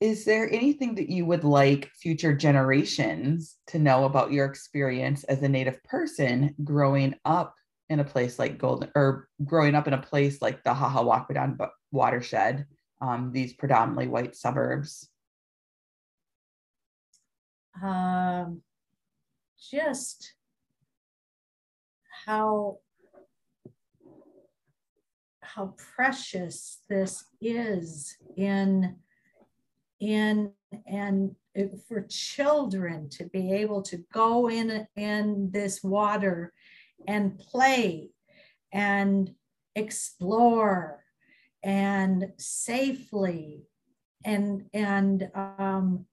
Is 0.00 0.24
there 0.24 0.52
anything 0.52 0.94
that 0.96 1.08
you 1.08 1.26
would 1.26 1.44
like 1.44 1.90
future 1.94 2.34
generations 2.34 3.56
to 3.68 3.78
know 3.78 4.04
about 4.04 4.32
your 4.32 4.46
experience 4.46 5.24
as 5.24 5.42
a 5.42 5.48
Native 5.48 5.82
person 5.84 6.54
growing 6.64 7.14
up 7.24 7.54
in 7.90 8.00
a 8.00 8.04
place 8.04 8.38
like 8.38 8.58
Golden, 8.58 8.90
or 8.94 9.28
growing 9.44 9.74
up 9.74 9.86
in 9.86 9.94
a 9.94 10.02
place 10.02 10.42
like 10.42 10.62
the 10.64 10.70
Ȟaȟa 10.70 11.26
Wakpadaŋ 11.28 11.68
watershed, 11.90 12.66
um, 13.00 13.32
these 13.32 13.54
predominantly 13.54 14.08
white 14.08 14.36
suburbs? 14.36 15.08
um, 17.82 18.62
just 19.70 20.34
how 22.26 22.78
how 25.40 25.74
precious 25.96 26.80
this 26.88 27.24
is 27.40 28.16
in 28.36 28.96
in 30.00 30.52
and 30.86 31.34
for 31.88 32.06
children 32.08 33.08
to 33.08 33.24
be 33.24 33.52
able 33.52 33.82
to 33.82 34.04
go 34.12 34.48
in 34.48 34.86
in 34.94 35.50
this 35.50 35.82
water 35.82 36.52
and 37.08 37.36
play 37.38 38.10
and 38.72 39.34
explore 39.74 41.02
and 41.64 42.30
safely 42.38 43.64
and 44.24 44.66
and 44.72 45.30
um, 45.34 46.06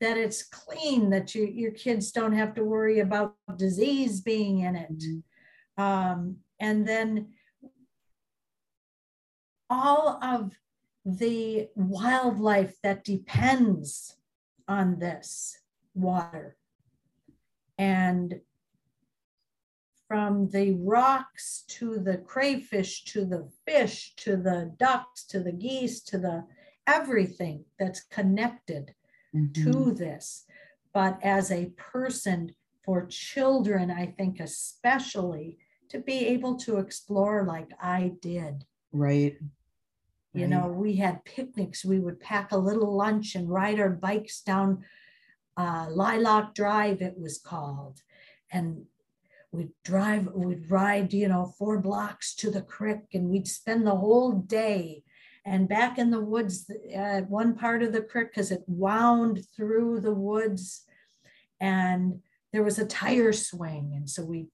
that 0.00 0.16
it's 0.18 0.42
clean, 0.42 1.10
that 1.10 1.34
you, 1.34 1.46
your 1.46 1.70
kids 1.70 2.12
don't 2.12 2.32
have 2.32 2.54
to 2.54 2.64
worry 2.64 3.00
about 3.00 3.34
disease 3.56 4.20
being 4.20 4.60
in 4.60 4.76
it. 4.76 4.98
Mm-hmm. 4.98 5.82
Um, 5.82 6.36
and 6.60 6.86
then 6.86 7.28
all 9.70 10.18
of 10.22 10.52
the 11.04 11.68
wildlife 11.74 12.76
that 12.82 13.04
depends 13.04 14.16
on 14.68 14.98
this 14.98 15.58
water. 15.94 16.56
And 17.78 18.40
from 20.08 20.48
the 20.50 20.72
rocks 20.74 21.64
to 21.68 21.98
the 21.98 22.18
crayfish 22.18 23.04
to 23.04 23.24
the 23.24 23.48
fish 23.66 24.14
to 24.16 24.36
the 24.36 24.72
ducks 24.78 25.24
to 25.24 25.40
the 25.40 25.52
geese 25.52 26.00
to 26.00 26.18
the 26.18 26.44
everything 26.86 27.64
that's 27.78 28.04
connected 28.04 28.94
mm-hmm. 29.34 29.70
to 29.70 29.92
this. 29.92 30.44
But 30.92 31.18
as 31.22 31.50
a 31.50 31.66
person, 31.76 32.54
for 32.86 33.04
children, 33.04 33.90
I 33.90 34.06
think 34.06 34.38
especially 34.38 35.58
to 35.88 35.98
be 35.98 36.26
able 36.28 36.56
to 36.58 36.78
explore 36.78 37.44
like 37.44 37.70
I 37.82 38.12
did. 38.22 38.64
Right. 38.92 39.36
You 40.32 40.42
right. 40.42 40.48
know, 40.48 40.68
we 40.68 40.96
had 40.96 41.24
picnics. 41.24 41.84
We 41.84 41.98
would 41.98 42.20
pack 42.20 42.52
a 42.52 42.56
little 42.56 42.96
lunch 42.96 43.34
and 43.34 43.50
ride 43.50 43.80
our 43.80 43.90
bikes 43.90 44.40
down 44.40 44.84
uh, 45.56 45.86
Lilac 45.90 46.54
Drive, 46.54 47.02
it 47.02 47.18
was 47.18 47.38
called. 47.38 48.02
And 48.52 48.84
we'd 49.56 49.72
drive, 49.84 50.28
we'd 50.34 50.70
ride, 50.70 51.12
you 51.12 51.28
know, 51.28 51.54
four 51.58 51.80
blocks 51.80 52.34
to 52.36 52.50
the 52.50 52.62
creek 52.62 52.98
and 53.14 53.28
we'd 53.28 53.48
spend 53.48 53.86
the 53.86 53.96
whole 53.96 54.32
day. 54.32 55.02
And 55.44 55.68
back 55.68 55.96
in 55.98 56.10
the 56.10 56.20
woods 56.20 56.70
at 56.92 57.30
one 57.30 57.54
part 57.54 57.82
of 57.82 57.92
the 57.92 58.02
creek 58.02 58.30
because 58.30 58.50
it 58.50 58.64
wound 58.66 59.46
through 59.56 60.00
the 60.00 60.14
woods 60.14 60.84
and 61.60 62.20
there 62.52 62.62
was 62.62 62.78
a 62.78 62.86
tire 62.86 63.32
swing. 63.32 63.92
And 63.94 64.08
so 64.10 64.24
we 64.24 64.48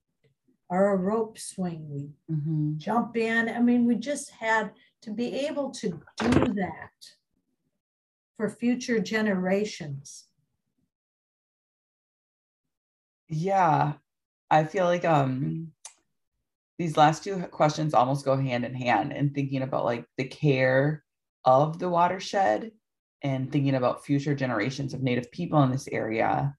or 0.69 0.93
a 0.93 0.97
rope 0.97 1.39
swing 1.39 1.87
we 1.91 2.11
mm-hmm. 2.35 2.79
jump 2.79 3.17
in. 3.17 3.49
I 3.49 3.61
mean 3.61 3.85
we 3.87 3.97
just 3.97 4.31
had 4.31 4.71
to 5.03 5.11
be 5.11 5.47
able 5.47 5.71
to 5.71 5.89
do 6.19 6.31
that 6.31 6.91
for 8.37 8.49
future 8.49 9.01
generations. 9.01 10.27
Yeah 13.29 13.95
i 14.53 14.63
feel 14.65 14.85
like 14.85 15.05
um 15.05 15.73
these 16.79 16.97
last 16.97 17.23
two 17.23 17.39
questions 17.45 17.95
almost 17.95 18.25
go 18.25 18.37
hand 18.37 18.65
in 18.65 18.75
hand 18.75 19.13
and 19.13 19.35
thinking 19.35 19.63
about 19.63 19.85
like 19.85 20.05
the 20.17 20.25
care 20.25 21.05
of 21.45 21.79
the 21.79 21.89
watershed 21.89 22.73
and 23.23 23.53
thinking 23.53 23.75
about 23.75 24.05
future 24.05 24.35
generations 24.35 24.95
of 24.95 25.03
native 25.03 25.31
people 25.31 25.63
in 25.63 25.71
this 25.71 25.89
area 25.93 26.55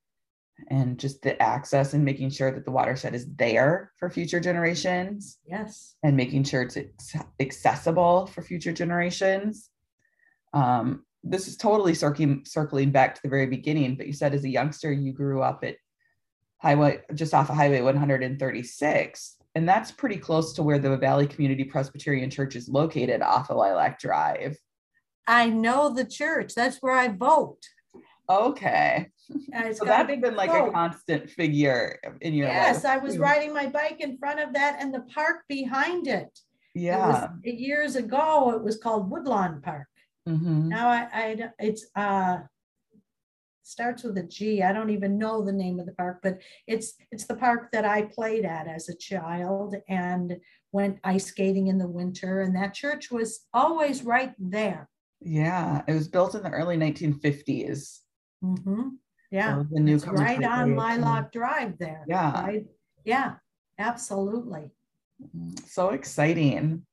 and 0.69 0.99
just 0.99 1.21
the 1.21 1.41
access 1.41 1.93
and 1.93 2.05
making 2.05 2.29
sure 2.29 2.51
that 2.51 2.63
the 2.63 2.71
watershed 2.71 3.15
is 3.15 3.25
there 3.35 3.91
for 3.97 4.09
future 4.09 4.39
generations 4.39 5.39
yes. 5.45 5.95
and 6.03 6.15
making 6.15 6.43
sure 6.43 6.61
it's 6.61 6.77
accessible 7.39 8.27
for 8.27 8.41
future 8.41 8.71
generations. 8.71 9.69
Um, 10.53 11.05
this 11.23 11.47
is 11.47 11.57
totally 11.57 11.93
circling 11.93 12.43
circling 12.45 12.91
back 12.91 13.15
to 13.15 13.21
the 13.23 13.29
very 13.29 13.47
beginning 13.47 13.95
but 13.95 14.05
you 14.05 14.11
said 14.11 14.33
as 14.33 14.43
a 14.43 14.49
youngster 14.49 14.91
you 14.91 15.13
grew 15.13 15.41
up 15.41 15.63
at 15.63 15.77
highway 16.63 17.01
just 17.13 17.33
off 17.33 17.49
of 17.49 17.55
highway 17.55 17.81
136 17.81 19.37
and 19.55 19.69
that's 19.69 19.91
pretty 19.91 20.17
close 20.17 20.53
to 20.53 20.63
where 20.63 20.79
the 20.79 20.97
Valley 20.97 21.27
Community 21.27 21.63
Presbyterian 21.63 22.29
Church 22.29 22.55
is 22.55 22.67
located 22.67 23.21
off 23.21 23.51
of 23.51 23.57
Lilac 23.57 23.99
Drive. 23.99 24.57
I 25.27 25.49
know 25.49 25.93
the 25.93 26.05
church. 26.05 26.55
That's 26.55 26.77
where 26.77 26.95
I 26.95 27.09
vote. 27.09 27.59
Okay. 28.29 29.09
so 29.73 29.85
that's 29.85 30.21
been 30.21 30.35
like 30.35 30.49
vote. 30.49 30.69
a 30.69 30.71
constant 30.71 31.29
figure 31.29 31.99
in 32.21 32.33
your 32.33 32.47
yes, 32.47 32.83
life. 32.83 32.93
I 32.93 32.97
was 32.97 33.17
riding 33.17 33.53
my 33.53 33.67
bike 33.67 33.97
in 33.99 34.17
front 34.17 34.39
of 34.39 34.53
that 34.53 34.77
and 34.79 34.93
the 34.93 35.01
park 35.01 35.43
behind 35.47 36.07
it. 36.07 36.39
Yeah. 36.73 37.27
It 37.43 37.53
was, 37.53 37.61
years 37.61 37.95
ago, 37.95 38.53
it 38.55 38.63
was 38.63 38.77
called 38.77 39.11
Woodlawn 39.11 39.61
Park. 39.61 39.87
Mm-hmm. 40.27 40.69
Now 40.69 40.89
I, 40.89 41.07
I, 41.13 41.49
it's 41.59 41.85
uh, 41.95 42.39
starts 43.63 44.03
with 44.03 44.17
a 44.17 44.23
G. 44.23 44.61
I 44.61 44.73
don't 44.73 44.89
even 44.89 45.17
know 45.17 45.43
the 45.43 45.51
name 45.51 45.79
of 45.79 45.85
the 45.85 45.93
park, 45.93 46.19
but 46.21 46.39
it's 46.67 46.93
it's 47.11 47.25
the 47.25 47.35
park 47.35 47.71
that 47.71 47.85
I 47.85 48.03
played 48.03 48.45
at 48.45 48.67
as 48.67 48.89
a 48.89 48.95
child 48.95 49.75
and 49.87 50.37
went 50.71 50.99
ice 51.03 51.25
skating 51.25 51.67
in 51.67 51.77
the 51.77 51.87
winter. 51.87 52.41
And 52.41 52.55
that 52.55 52.73
church 52.73 53.11
was 53.11 53.45
always 53.53 54.03
right 54.03 54.33
there. 54.37 54.89
Yeah, 55.21 55.81
it 55.87 55.93
was 55.93 56.07
built 56.07 56.35
in 56.35 56.43
the 56.43 56.49
early 56.49 56.77
1950s. 56.77 57.99
Mm-hmm. 58.43 58.89
Yeah, 59.31 59.55
so 59.55 59.67
the 59.71 59.79
new 59.79 59.97
right 59.97 60.43
on 60.43 60.75
Lilac 60.75 61.31
Drive 61.31 61.79
there. 61.79 62.03
Yeah, 62.07 62.43
right? 62.43 62.65
Yeah, 63.05 63.35
absolutely. 63.79 64.69
So 65.65 65.89
exciting. 65.89 66.85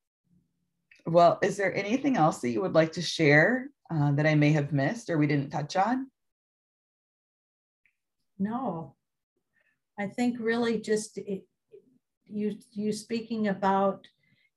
Well, 1.06 1.38
is 1.42 1.56
there 1.56 1.74
anything 1.74 2.16
else 2.16 2.38
that 2.38 2.50
you 2.50 2.60
would 2.60 2.74
like 2.74 2.92
to 2.92 3.02
share 3.02 3.68
uh, 3.90 4.12
that 4.12 4.26
I 4.26 4.34
may 4.34 4.52
have 4.52 4.72
missed 4.72 5.10
or 5.10 5.18
we 5.18 5.26
didn't 5.26 5.50
touch 5.50 5.76
on? 5.76 6.06
No, 8.40 8.94
I 9.98 10.06
think 10.06 10.38
really 10.40 10.80
just 10.80 11.18
it, 11.18 11.44
you 12.24 12.56
you 12.72 12.90
speaking 12.92 13.48
about 13.48 14.06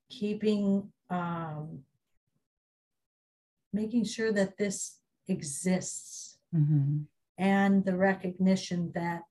keeping 0.08 0.90
um, 1.10 1.80
making 3.72 4.04
sure 4.04 4.32
that 4.32 4.56
this 4.58 4.98
exists 5.28 6.38
Mm-hmm. 6.54 6.98
and 7.36 7.84
the 7.84 7.96
recognition 7.96 8.92
that 8.94 9.22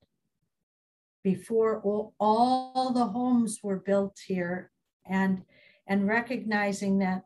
before 1.23 1.79
all, 1.83 2.13
all 2.19 2.91
the 2.91 3.05
homes 3.05 3.59
were 3.63 3.79
built 3.79 4.19
here 4.27 4.71
and 5.05 5.43
and 5.87 6.05
recognizing 6.05 6.99
that 6.99 7.23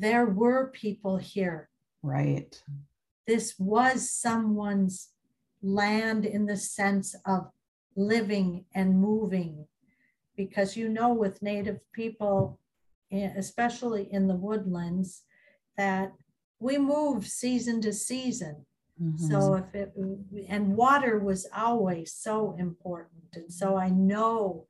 there 0.00 0.26
were 0.26 0.72
people 0.72 1.18
here 1.18 1.68
Right. 2.02 2.60
this 3.28 3.54
was 3.60 4.10
someone's 4.10 5.10
land 5.64 6.26
in 6.26 6.46
the 6.46 6.56
sense 6.56 7.16
of 7.26 7.50
living 7.96 8.66
and 8.74 9.00
moving. 9.00 9.66
Because 10.36 10.76
you 10.76 10.88
know 10.88 11.12
with 11.12 11.42
native 11.42 11.80
people 11.92 12.58
eh, 13.12 13.30
especially 13.36 14.12
in 14.12 14.26
the 14.26 14.34
woodlands 14.34 15.22
that 15.76 16.12
we 16.58 16.78
move 16.78 17.26
season 17.26 17.80
to 17.80 17.92
season. 17.92 18.66
Mhm. 19.00 19.18
so 19.18 19.54
if 19.54 19.74
it 19.74 19.92
and 20.48 20.76
water 20.76 21.18
was 21.18 21.46
always 21.56 22.12
so 22.12 22.54
important. 22.58 23.28
And 23.34 23.52
so 23.52 23.76
i 23.76 23.88
know 23.90 24.66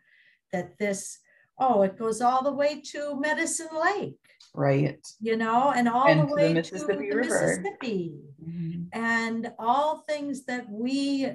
that 0.52 0.78
this 0.78 1.18
oh 1.58 1.82
it 1.82 1.98
goes 1.98 2.20
all 2.20 2.42
the 2.42 2.58
way 2.62 2.80
to 2.92 3.20
medicine 3.20 3.74
lake 3.88 4.23
right. 4.54 5.04
you 5.20 5.36
know 5.36 5.72
and 5.74 5.88
all 5.88 6.06
And 6.08 6.20
the 6.20 6.24
to 6.24 6.28
the 6.28 6.34
way 6.34 6.48
to 6.54 6.54
Mississippi 6.60 7.08
the 7.10 7.16
mississippi 7.16 8.20
Mhm. 8.42 8.88
and 8.92 9.52
all 9.58 9.98
things 10.08 10.44
that 10.46 10.68
we 10.70 11.30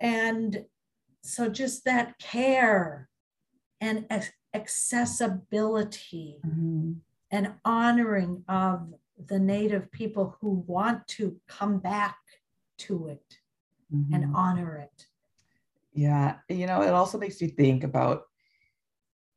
and 0.00 0.64
so 1.22 1.48
just 1.48 1.84
that 1.84 2.18
care 2.18 3.08
and 3.80 4.06
ac- 4.10 4.32
accessibility 4.54 6.40
Mhm. 6.44 7.00
and 7.30 7.54
honoring 7.64 8.44
of 8.48 8.94
the 9.18 9.38
native 9.38 9.90
people 9.90 10.36
who 10.40 10.50
want 10.66 11.06
to 11.08 11.40
come 11.46 11.78
back 11.78 12.18
to 12.78 13.08
it 13.08 13.40
Mhm. 13.92 14.14
and 14.14 14.36
honor 14.36 14.76
it 14.76 15.06
Yeah, 15.92 16.40
you 16.50 16.66
know, 16.66 16.82
it 16.82 16.90
also 16.92 17.16
makes 17.16 17.40
me 17.40 17.48
think 17.48 17.82
about, 17.82 18.24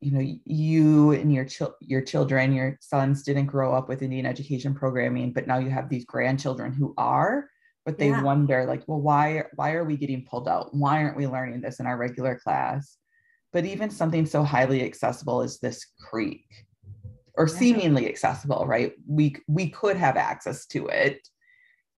you 0.02 0.12
know, 0.12 0.38
you 0.46 1.12
and 1.12 1.34
your 1.34 1.46
chil- 1.46 1.76
your 1.82 2.02
children, 2.02 2.54
your 2.54 2.78
sons 2.82 3.24
didn't 3.24 3.48
grow 3.48 3.74
up 3.74 3.90
with 3.90 4.02
Indian 4.02 4.26
education 4.26 4.74
programming, 4.74 5.34
but 5.34 5.48
now 5.48 5.58
you 5.58 5.70
have 5.70 5.90
these 5.90 6.06
grandchildren 6.06 6.72
who 6.72 6.94
are, 6.98 7.50
but 7.86 7.98
they 7.98 8.10
Yeah. 8.10 8.22
wonder 8.22 8.66
like, 8.66 8.84
well, 8.88 9.02
why 9.02 9.44
why 9.56 9.74
are 9.74 9.84
we 9.84 9.98
getting 9.98 10.26
pulled 10.26 10.48
out? 10.48 10.74
Why 10.74 11.04
aren't 11.04 11.18
we 11.18 11.28
learning 11.28 11.62
this 11.62 11.80
in 11.80 11.86
our 11.86 11.98
regular 11.98 12.40
class? 12.40 12.98
But 13.52 13.66
even 13.66 13.90
something 13.90 14.26
so 14.26 14.44
highly 14.44 14.84
accessible 14.84 15.42
as 15.42 15.60
this 15.60 15.86
creek, 16.10 16.46
or 17.36 17.48
Yeah. 17.48 17.54
seemingly 17.54 18.08
accessible, 18.08 18.66
right? 18.66 18.94
We 19.06 19.36
we 19.48 19.70
could 19.70 19.98
have 19.98 20.16
access 20.16 20.66
to 20.68 20.88
it. 20.88 21.28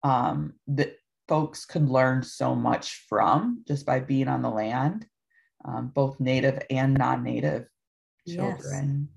Um, 0.03 0.55
that 0.69 0.97
folks 1.29 1.67
could 1.67 1.91
learn 1.91 2.23
so 2.23 2.55
much 2.55 3.05
from 3.09 3.63
just 3.69 3.85
by 3.85 4.01
being 4.01 4.29
on 4.29 4.41
the 4.41 4.49
land, 4.49 5.07
um, 5.67 5.89
both 5.89 6.19
native 6.19 6.63
and 6.71 6.95
non-native 6.95 7.67
Yes. 8.25 8.37
children. 8.37 9.09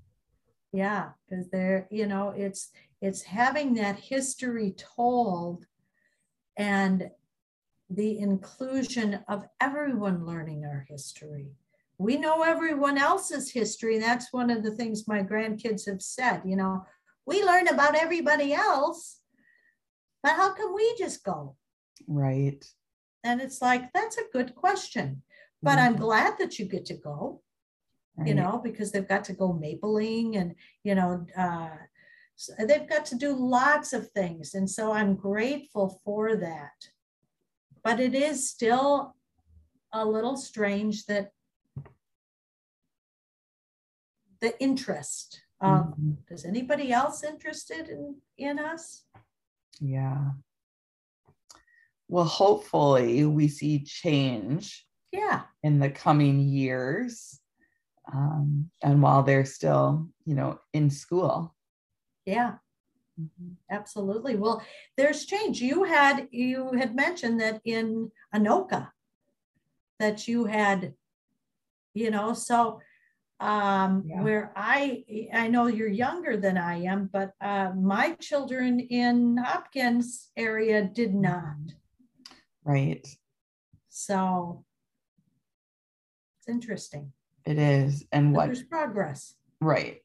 yeah 0.72 1.10
because 1.28 1.48
they're 1.50 1.86
you 1.90 2.06
know 2.06 2.30
it's 2.30 2.70
it's 3.00 3.22
having 3.22 3.74
that 3.74 3.98
history 3.98 4.74
told 4.96 5.66
and 6.56 7.10
the 7.90 8.18
inclusion 8.18 9.20
of 9.28 9.44
everyone 9.60 10.24
learning 10.26 10.64
our 10.64 10.84
history 10.88 11.52
we 11.98 12.16
know 12.16 12.42
everyone 12.42 12.98
else's 12.98 13.50
history 13.50 13.98
that's 13.98 14.32
one 14.32 14.50
of 14.50 14.62
the 14.64 14.70
things 14.72 15.06
my 15.06 15.22
grandkids 15.22 15.86
have 15.86 16.02
said 16.02 16.40
you 16.44 16.56
know 16.56 16.84
we 17.26 17.44
learn 17.44 17.68
about 17.68 17.94
everybody 17.94 18.52
else 18.52 19.20
but 20.22 20.32
how 20.36 20.52
can 20.54 20.74
we 20.74 20.94
just 20.98 21.22
go 21.24 21.56
Right. 22.08 22.64
and 23.22 23.40
it's 23.40 23.60
like 23.62 23.92
that's 23.92 24.16
a 24.18 24.30
good 24.32 24.54
question 24.54 25.22
but 25.62 25.78
i'm 25.78 25.96
Mhm. 25.96 26.00
glad 26.00 26.38
that 26.38 26.58
you 26.58 26.64
get 26.64 26.84
to 26.86 26.94
go 26.94 27.42
you 28.24 28.34
know, 28.34 28.60
because 28.62 28.92
they've 28.92 29.08
got 29.08 29.24
to 29.24 29.32
go 29.32 29.52
mapling 29.52 30.36
and, 30.36 30.54
you 30.84 30.94
know, 30.94 31.26
uh, 31.36 31.70
they've 32.66 32.88
got 32.88 33.04
to 33.06 33.16
do 33.16 33.34
lots 33.34 33.92
of 33.92 34.10
things. 34.10 34.54
And 34.54 34.70
so 34.70 34.92
I'm 34.92 35.14
grateful 35.16 36.00
for 36.04 36.36
that. 36.36 36.88
But 37.82 38.00
it 38.00 38.14
is 38.14 38.48
still 38.48 39.16
a 39.92 40.04
little 40.04 40.36
strange 40.36 41.06
that 41.06 41.32
the 44.40 44.60
interest 44.62 45.40
of, 45.60 45.86
Mhm. 45.98 46.16
is 46.30 46.44
anybody 46.44 46.92
else 46.92 47.24
interested 47.24 47.88
in, 47.88 48.20
in 48.36 48.58
us? 48.58 49.04
Yeah. 49.80 50.32
Well, 52.08 52.24
hopefully 52.26 53.24
we 53.24 53.48
see 53.48 53.82
change 53.82 54.86
Yeah, 55.10 55.46
in 55.62 55.78
the 55.78 55.90
coming 55.90 56.40
years. 56.40 57.40
Um, 58.12 58.70
and 58.82 59.00
while 59.02 59.22
they're 59.22 59.44
still, 59.46 60.08
you 60.26 60.34
know, 60.34 60.58
in 60.72 60.90
school. 60.90 61.54
yeah, 62.26 62.54
absolutely. 63.70 64.36
Well, 64.36 64.62
there's 64.96 65.24
change. 65.24 65.60
You 65.60 65.84
had, 65.84 66.28
you 66.30 66.72
had 66.72 66.94
mentioned 66.94 67.40
that 67.40 67.60
in 67.64 68.10
Anoka, 68.34 68.90
that 70.00 70.26
you 70.28 70.44
had, 70.44 70.94
you 71.94 72.10
know, 72.10 72.34
so 72.34 72.80
um, 73.40 74.04
Yeah. 74.06 74.22
where 74.22 74.52
I, 74.56 75.04
I 75.32 75.48
know 75.48 75.66
you're 75.66 75.88
younger 75.88 76.36
than 76.36 76.56
I 76.56 76.82
am, 76.84 77.10
but 77.12 77.32
uh, 77.40 77.70
my 77.74 78.14
children 78.20 78.80
in 78.80 79.36
Hopkins 79.36 80.30
area 80.36 80.82
did 80.84 81.14
not. 81.14 81.56
Right. 82.64 83.06
So 83.88 84.64
it's 86.38 86.48
interesting. 86.48 87.12
It 87.46 87.58
is. 87.58 88.04
And 88.12 88.32
But 88.32 88.38
what 88.38 88.46
There's 88.46 88.62
progress. 88.62 89.34
Right. 89.60 90.00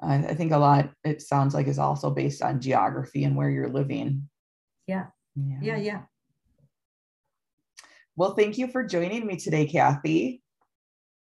I, 0.00 0.16
I 0.16 0.34
think 0.34 0.52
a 0.52 0.58
lot, 0.58 0.90
it 1.04 1.22
sounds 1.22 1.54
like 1.54 1.68
is 1.68 1.78
also 1.78 2.10
based 2.10 2.42
on 2.42 2.60
geography 2.60 3.24
and 3.24 3.36
where 3.36 3.50
you're 3.50 3.68
living. 3.68 4.28
Yeah. 4.86 5.06
Yeah, 5.60 5.76
yeah. 5.76 6.02
Well, 8.16 8.34
thank 8.34 8.58
you 8.58 8.68
for 8.68 8.84
joining 8.84 9.26
me 9.26 9.36
today, 9.36 9.66
Cathee. 9.66 10.40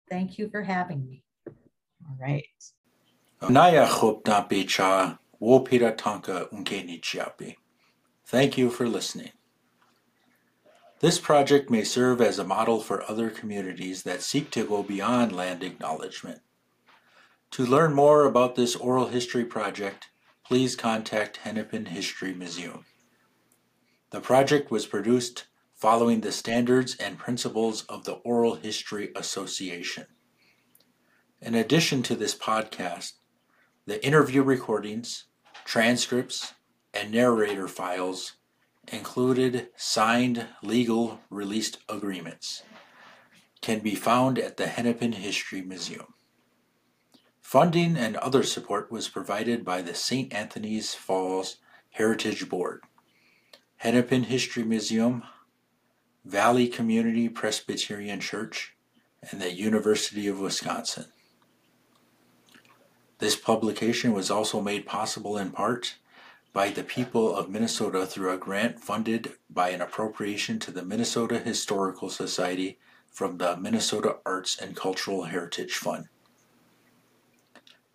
Thank 0.10 0.38
you 0.38 0.50
for 0.50 0.64
having 0.64 1.06
me. 1.06 1.24
All 1.48 2.18
right. 2.20 2.46
Naya 3.50 3.86
Chopna 3.86 4.50
Becha, 4.50 5.20
Wopira 5.42 5.96
Tanka 5.96 6.48
Unkeni 6.54 7.02
Chiapi. 7.02 7.56
Thank 8.26 8.58
you 8.58 8.70
for 8.70 8.88
listening. 8.88 9.32
This 11.00 11.20
project 11.20 11.70
may 11.70 11.84
serve 11.84 12.22
as 12.22 12.40
a 12.40 12.44
model 12.44 12.80
for 12.80 13.08
other 13.10 13.30
communities 13.30 14.02
that 14.04 14.24
seek 14.24 14.50
to 14.52 14.66
go 14.66 14.82
beyond 14.82 15.32
land 15.32 15.64
acknowledgement. 15.64 16.42
To 17.52 17.66
learn 17.66 17.94
more 17.94 18.26
about 18.26 18.56
this 18.56 18.76
oral 18.76 19.08
history 19.08 19.46
project, 19.46 20.08
please 20.44 20.76
contact 20.76 21.38
Hennepin 21.38 21.88
History 21.88 22.34
Museum. 22.34 22.86
The 24.10 24.22
project 24.22 24.72
was 24.72 24.88
produced 24.88 25.46
following 25.76 26.22
the 26.22 26.32
standards 26.32 26.96
and 26.96 27.20
principles 27.20 27.84
of 27.84 28.06
the 28.06 28.14
Oral 28.14 28.56
History 28.56 29.12
Association. 29.16 30.08
In 31.40 31.54
addition 31.54 32.02
to 32.04 32.16
this 32.16 32.34
podcast, 32.34 33.14
the 33.86 34.04
interview 34.04 34.42
recordings, 34.42 35.26
transcripts, 35.64 36.56
and 36.92 37.12
narrator 37.12 37.68
files 37.68 38.37
included 38.88 39.70
signed 39.76 40.48
legal 40.62 41.20
released 41.30 41.80
agreements 41.90 42.64
can 43.62 43.80
be 43.80 43.96
found 43.96 44.40
at 44.40 44.58
the 44.58 44.68
Hennepin 44.68 45.14
History 45.14 45.62
Museum. 45.62 46.14
Funding 47.42 47.98
and 47.98 48.18
other 48.18 48.44
support 48.44 48.92
was 48.92 49.08
provided 49.08 49.66
by 49.66 49.82
the 49.82 49.96
St. 49.96 50.34
Anthony's 50.34 50.94
Falls 50.94 51.58
Heritage 51.92 52.48
Board, 52.50 52.84
Hennepin 53.78 54.24
History 54.24 54.64
Museum, 54.64 55.24
Valley 56.26 56.68
Community 56.68 57.30
Presbyterian 57.30 58.20
Church, 58.20 58.76
and 59.32 59.42
the 59.42 59.54
University 59.54 60.28
of 60.28 60.40
Wisconsin. 60.40 61.06
This 63.20 63.36
publication 63.36 64.14
was 64.14 64.30
also 64.30 64.62
made 64.62 64.86
possible 64.86 65.38
in 65.38 65.52
part 65.52 65.96
by 66.58 66.72
the 66.72 66.84
people 66.84 67.36
of 67.36 67.52
Minnesota 67.52 68.04
through 68.04 68.32
a 68.32 68.38
grant 68.38 68.80
funded 68.80 69.32
by 69.48 69.70
an 69.70 69.80
appropriation 69.80 70.58
to 70.58 70.72
the 70.72 70.84
Minnesota 70.84 71.38
Historical 71.38 72.10
Society 72.10 72.80
from 73.12 73.38
the 73.38 73.56
Minnesota 73.58 74.16
Arts 74.26 74.58
and 74.60 74.76
Cultural 74.76 75.26
Heritage 75.26 75.76
Fund. 75.76 76.08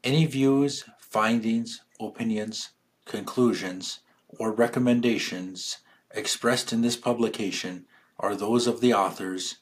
Any 0.04 0.26
views, 0.26 0.84
findings, 0.96 1.82
opinions, 1.98 2.68
conclusions, 3.04 3.98
or 4.28 4.52
recommendations 4.52 5.78
expressed 6.12 6.72
in 6.72 6.82
this 6.82 6.96
publication 6.96 7.86
are 8.20 8.36
those 8.36 8.68
of 8.68 8.80
the 8.80 8.94
authors 8.94 9.56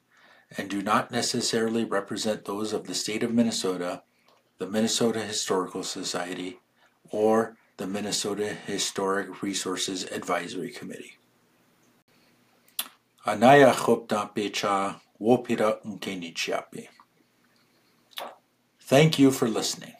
and 0.58 0.68
do 0.68 0.82
not 0.82 1.10
necessarily 1.10 1.86
represent 1.86 2.44
those 2.44 2.74
of 2.74 2.86
the 2.86 2.94
state 2.94 3.22
of 3.22 3.32
Minnesota, 3.32 4.02
the 4.58 4.66
Minnesota 4.66 5.20
Historical 5.20 5.84
Society, 5.84 6.60
or 7.10 7.56
the 7.80 7.86
Minnesota 7.86 8.52
Historic 8.66 9.40
Resources 9.42 10.04
Advisory 10.12 10.70
Committee. 10.70 11.16
Anaya 13.26 13.72
chopta 13.72 14.28
wopira 15.18 15.82
unkenichiapi. 15.86 16.88
Thank 18.82 19.18
you 19.18 19.30
for 19.30 19.48
listening. 19.48 19.94